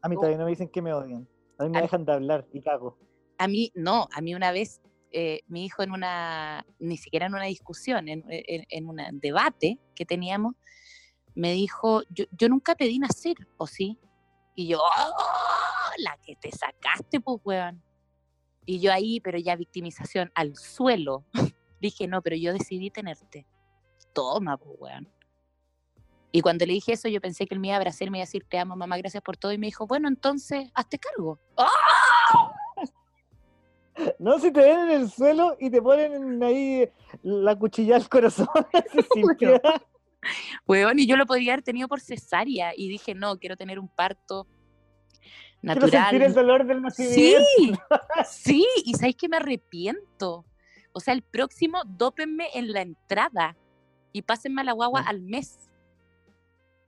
[0.00, 1.28] A mí todavía no me dicen que me odian.
[1.58, 2.96] A mí me dejan de hablar y cago.
[3.36, 4.80] A mí, no, a mí una vez,
[5.12, 10.06] eh, mi hijo en una, ni siquiera en una discusión, en, en, un debate que
[10.06, 10.54] teníamos,
[11.34, 13.98] me dijo, yo, yo, nunca te di nacer, ¿o sí?
[14.54, 17.82] Y yo, ¡Oh, la que te sacaste, pues, weón.
[18.64, 21.26] Y yo ahí, pero ya victimización al suelo.
[21.82, 23.46] Dije, no, pero yo decidí tenerte.
[24.14, 25.17] Toma, pues, weón.
[26.30, 28.24] Y cuando le dije eso, yo pensé que él me iba a abrazar me iba
[28.24, 29.52] a decir, te amo, mamá, gracias por todo.
[29.52, 31.38] Y me dijo, bueno, entonces, hazte cargo.
[34.20, 36.88] No, si te ven en el suelo y te ponen ahí
[37.22, 38.46] la cuchilla al corazón,
[40.66, 41.00] bueno.
[41.00, 42.72] y yo lo podría haber tenido por cesárea.
[42.76, 44.46] Y dije, no, quiero tener un parto
[45.62, 45.90] natural.
[45.90, 47.44] Quiero sentir el dolor del nacimiento.
[47.56, 47.72] Sí,
[48.28, 50.44] sí, y sabéis que me arrepiento.
[50.92, 53.56] O sea, el próximo, dópenme en la entrada
[54.12, 55.67] y pásenme a la guagua al mes.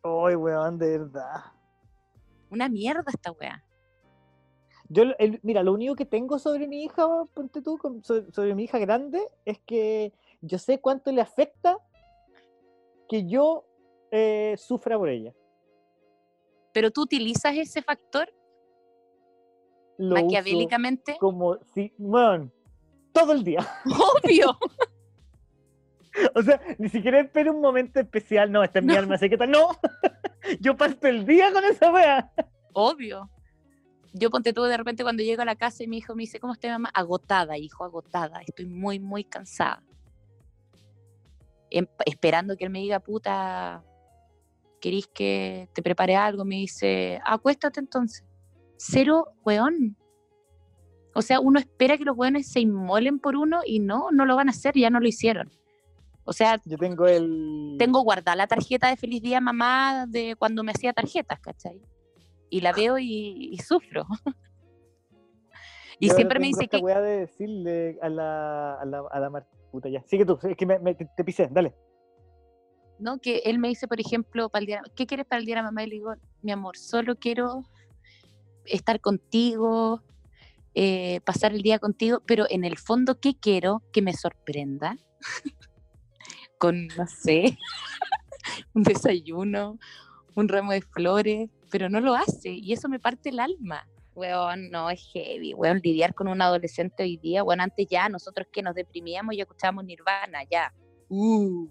[0.02, 1.44] Ay, weón, de verdad.
[2.50, 3.64] Una mierda esta weá.
[4.88, 5.04] Yo,
[5.42, 7.78] mira, lo único que tengo sobre mi hija, ponte tú,
[8.32, 11.78] sobre, mi hija grande, es que yo sé cuánto le afecta
[13.08, 13.64] que yo
[14.10, 15.32] eh, sufra por ella.
[16.72, 18.32] ¿Pero tú utilizas ese factor?
[20.00, 21.16] maquiavélicamente.
[21.20, 22.50] Como si, bueno,
[23.12, 23.60] todo el día.
[24.24, 24.58] Obvio.
[26.34, 28.50] O sea, ni siquiera espero un momento especial.
[28.50, 29.46] No, esta es mi alma secreta.
[29.46, 29.68] No,
[30.60, 32.32] yo paso el día con esa wea.
[32.72, 33.30] Obvio.
[34.12, 36.40] Yo ponte tú de repente cuando llego a la casa y mi hijo me dice,
[36.40, 36.90] ¿cómo estás mamá?
[36.92, 38.40] Agotada, hijo, agotada.
[38.40, 39.84] Estoy muy, muy cansada.
[41.70, 43.84] Em, esperando que él me diga, puta,
[44.80, 46.44] ¿querís que te prepare algo?
[46.44, 48.24] Me dice, acuéstate entonces.
[48.76, 49.96] Cero, weón.
[51.14, 54.36] O sea, uno espera que los weones se inmolen por uno y no, no lo
[54.36, 55.50] van a hacer, ya no lo hicieron.
[56.24, 57.76] O sea, yo tengo el.
[57.78, 61.80] Tengo guardada la tarjeta de feliz día mamá de cuando me hacía tarjetas, ¿cachai?
[62.48, 64.06] Y la veo y, sufro.
[65.98, 66.78] y siempre me dice que.
[66.78, 69.30] voy a decirle a la, a la, a la
[69.70, 70.02] puta ya.
[70.06, 71.74] Sigue tú, es que me, te, pisé, dale.
[72.98, 75.56] No, que él me dice, por ejemplo, para el día, ¿qué quieres para el día
[75.56, 75.84] de mamá?
[75.84, 77.62] Y le digo, mi amor, solo quiero
[78.66, 80.02] estar contigo,
[80.74, 83.82] eh, pasar el día contigo, pero en el fondo, ¿qué quiero?
[83.92, 84.96] Que me sorprenda.
[86.60, 87.56] con, no sé,
[88.74, 89.78] un desayuno,
[90.34, 93.88] un ramo de flores, pero no lo hace y eso me parte el alma.
[94.14, 98.46] Weón, no, es heavy, weón, lidiar con un adolescente hoy día, weón, antes ya, nosotros
[98.52, 100.74] que nos deprimíamos y escuchábamos Nirvana, ya,
[101.08, 101.66] uh,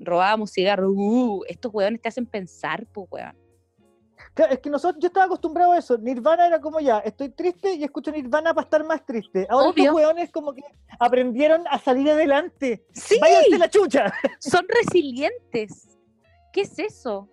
[0.00, 3.36] robábamos cigarros, uh, estos weones te hacen pensar, pues, weón.
[4.50, 5.96] Es que nosotros, yo estaba acostumbrado a eso.
[5.98, 9.46] Nirvana era como ya, estoy triste y escucho Nirvana para estar más triste.
[9.48, 10.62] Ahora estos weones como que
[10.98, 12.84] aprendieron a salir adelante.
[12.92, 13.18] Sí.
[13.20, 14.12] Váyanse la chucha.
[14.40, 15.98] Son resilientes.
[16.52, 17.28] ¿Qué es eso?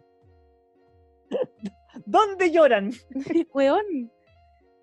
[2.05, 2.91] ¿Dónde lloran?
[3.53, 4.11] Weón.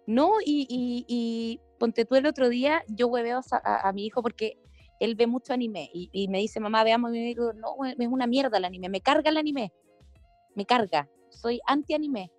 [0.06, 4.58] No, y, ponte tú el otro día, yo hueveo a, mi hijo porque
[4.98, 8.26] él ve mucho anime y, me dice, mamá, veamos, y me digo, no, es una
[8.26, 9.72] mierda el anime, me carga el anime,
[10.56, 12.30] me carga, soy anti-anime.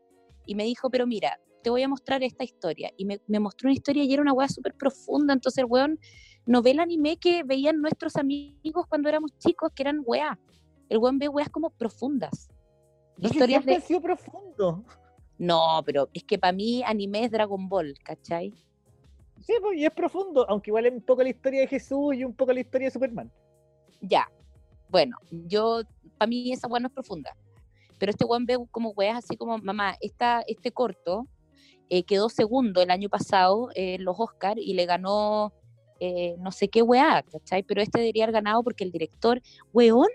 [0.45, 2.91] Y me dijo, pero mira, te voy a mostrar esta historia.
[2.97, 5.99] Y me, mostró una historia y era una weá súper profunda, entonces el weón
[6.45, 10.39] no ve el anime que veían nuestros amigos cuando éramos chicos, que eran weá.
[10.89, 12.49] El weón ve weas como profundas.
[13.17, 13.79] No, historias de...
[13.81, 14.83] sido profundo.
[15.37, 18.53] No, pero es que para mí anime es Dragon Ball, ¿cachai?
[19.39, 22.23] Sí, pues, y es profundo, aunque igual es un poco la historia de Jesús y
[22.23, 23.31] un poco la historia de Superman.
[24.01, 24.27] Ya,
[24.89, 25.81] bueno, yo,
[26.17, 27.35] para mí esa weá no es profunda.
[28.01, 31.27] Pero este weón ve como weas así como, mamá, esta, este corto
[31.87, 35.53] eh, quedó segundo el año pasado en los Oscars y le ganó
[35.99, 37.61] eh, no sé qué weá, ¿cachai?
[37.61, 39.39] Pero este debería haber ganado porque el director,
[39.71, 40.09] weón,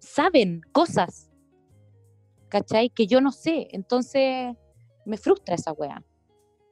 [0.00, 1.30] saben cosas,
[2.48, 2.90] ¿cachai?
[2.90, 3.68] Que yo no sé.
[3.70, 4.56] Entonces
[5.04, 6.02] me frustra esa weá.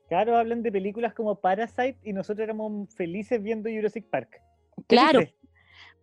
[0.08, 4.42] Claro, hablan de películas como Parasite y nosotros éramos felices viendo Jurassic Park.
[4.88, 5.20] Claro.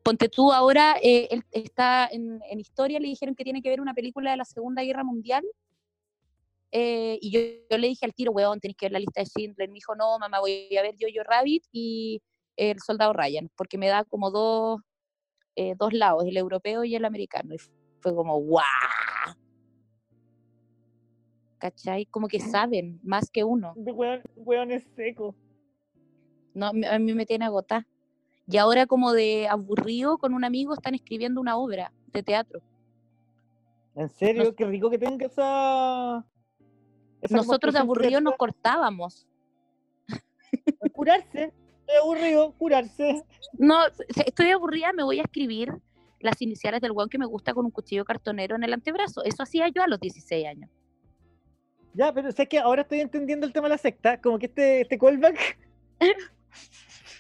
[0.08, 3.94] Ponte tú ahora, eh, él está en, historia, le dijeron que tiene que ver una
[3.94, 5.44] película de la Segunda Guerra Mundial.
[6.72, 9.68] Eh, y yo, le dije al tiro, weón, tenés que ver la lista de Schindler.
[9.68, 12.22] Me dijo, no, mamá, voy a ver Yo-Yo Rabbit y
[12.56, 14.80] El Soldado Ryan, porque me da como dos,
[15.58, 17.54] eh, dos lados, el europeo y el americano.
[17.54, 17.58] Y
[18.00, 18.64] fue como, ¡guau!
[21.58, 22.06] ¿Cachai?
[22.06, 23.74] Como que saben más que uno.
[23.76, 25.36] Weón, es seco.
[26.54, 27.86] No, a mí me tiene agotada.
[28.50, 32.62] Y ahora como de aburrido con un amigo están escribiendo una obra de teatro.
[33.96, 34.56] ¿En serio?
[34.56, 36.26] Qué rico que tenga esa...
[37.30, 39.28] Nosotros de aburrido nos cortábamos.
[40.94, 41.52] Curarse.
[41.80, 43.24] Estoy aburrido, curarse.
[43.58, 43.80] No,
[44.26, 45.74] estoy aburrida, me voy a escribir
[46.20, 49.24] las iniciales del weón que me gusta con un cuchillo cartonero en el antebrazo.
[49.24, 50.70] Eso hacía yo a los 16 años.
[51.94, 54.82] Ya, pero sé que ahora estoy entendiendo el tema de la secta, como que este,
[54.82, 55.58] este callback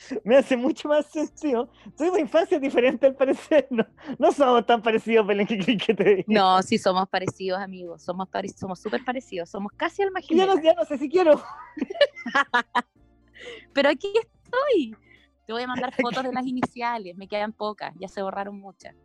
[0.23, 1.69] me hace mucho más sencillo.
[1.97, 3.85] Tuvimos infancia diferente al parecer, no,
[4.17, 9.03] no somos tan parecidos, Belén, que, te No, sí somos parecidos, amigos, somos somos súper
[9.03, 11.41] parecidos, somos casi al Ya no, ya no sé si quiero.
[13.73, 14.95] pero aquí estoy.
[15.45, 18.95] Te voy a mandar fotos de las iniciales, me quedan pocas, ya se borraron muchas.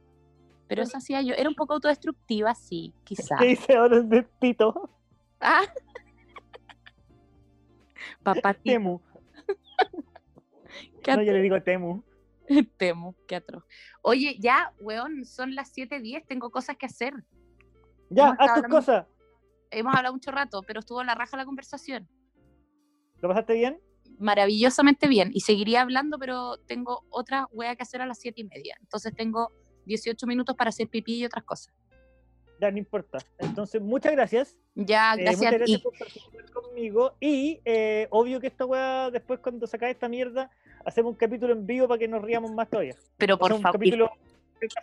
[0.68, 3.38] Pero eso hacía yo, era un poco autodestructiva, sí, quizás.
[3.38, 4.90] ¿Qué dice ahora el de Tito?
[5.40, 5.62] Ah.
[8.22, 8.56] Papá.
[11.06, 12.02] no, yo le digo Temu.
[12.76, 13.64] Temu, qué atroz.
[14.02, 17.14] Oye, ya, weón, son las 7.10, tengo cosas que hacer.
[18.10, 19.06] Ya, haz tus cosas.
[19.70, 22.08] Hemos hablado mucho rato, pero estuvo la raja la conversación.
[23.20, 23.80] ¿Lo pasaste bien?
[24.18, 28.44] maravillosamente bien y seguiría hablando, pero tengo otra wea que hacer a las siete y
[28.44, 28.76] media.
[28.80, 29.50] Entonces tengo
[29.86, 31.74] 18 minutos para hacer pipí y otras cosas.
[32.60, 33.18] Ya, no importa.
[33.38, 34.56] Entonces, muchas gracias.
[34.76, 37.16] Ya, gracias, muchas gracias por participar conmigo.
[37.18, 40.48] Y eh, obvio que esta wea, después cuando sacáis esta mierda,
[40.84, 42.94] hacemos un capítulo en vivo para que nos riamos más todavía.
[43.18, 43.72] Pero por favor.
[43.72, 44.10] capítulo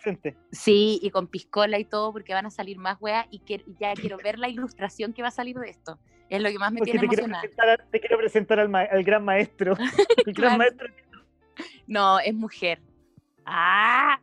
[0.02, 0.36] frente.
[0.52, 3.94] Sí, y con piscola y todo, porque van a salir más weas y que, ya
[3.94, 6.00] quiero ver la ilustración que va a salir de esto.
[6.30, 7.44] Es lo que más me tiene emocionada.
[7.90, 9.76] te quiero presentar al, al gran maestro.
[10.26, 10.88] el gran maestro.
[11.88, 12.82] No, es mujer.
[13.46, 14.20] ¡Ah!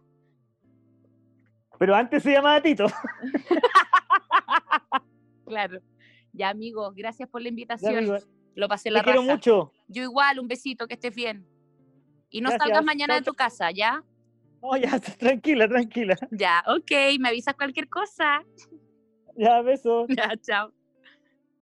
[1.79, 2.87] Pero antes se llamaba Tito.
[5.47, 5.81] claro.
[6.33, 8.19] Ya, amigo, gracias por la invitación.
[8.55, 9.73] Lo pasé la Te quiero mucho.
[9.89, 11.47] Yo igual, un besito, que estés bien.
[12.37, 14.05] Y no salgas mañana de tu casa, ¿ya?
[14.61, 16.17] Oh, ya, tranquila, tranquila.
[16.31, 18.43] Ya, ok, me avisas cualquier cosa.
[19.37, 20.05] Ya, beso.
[20.15, 20.71] Ya, chao.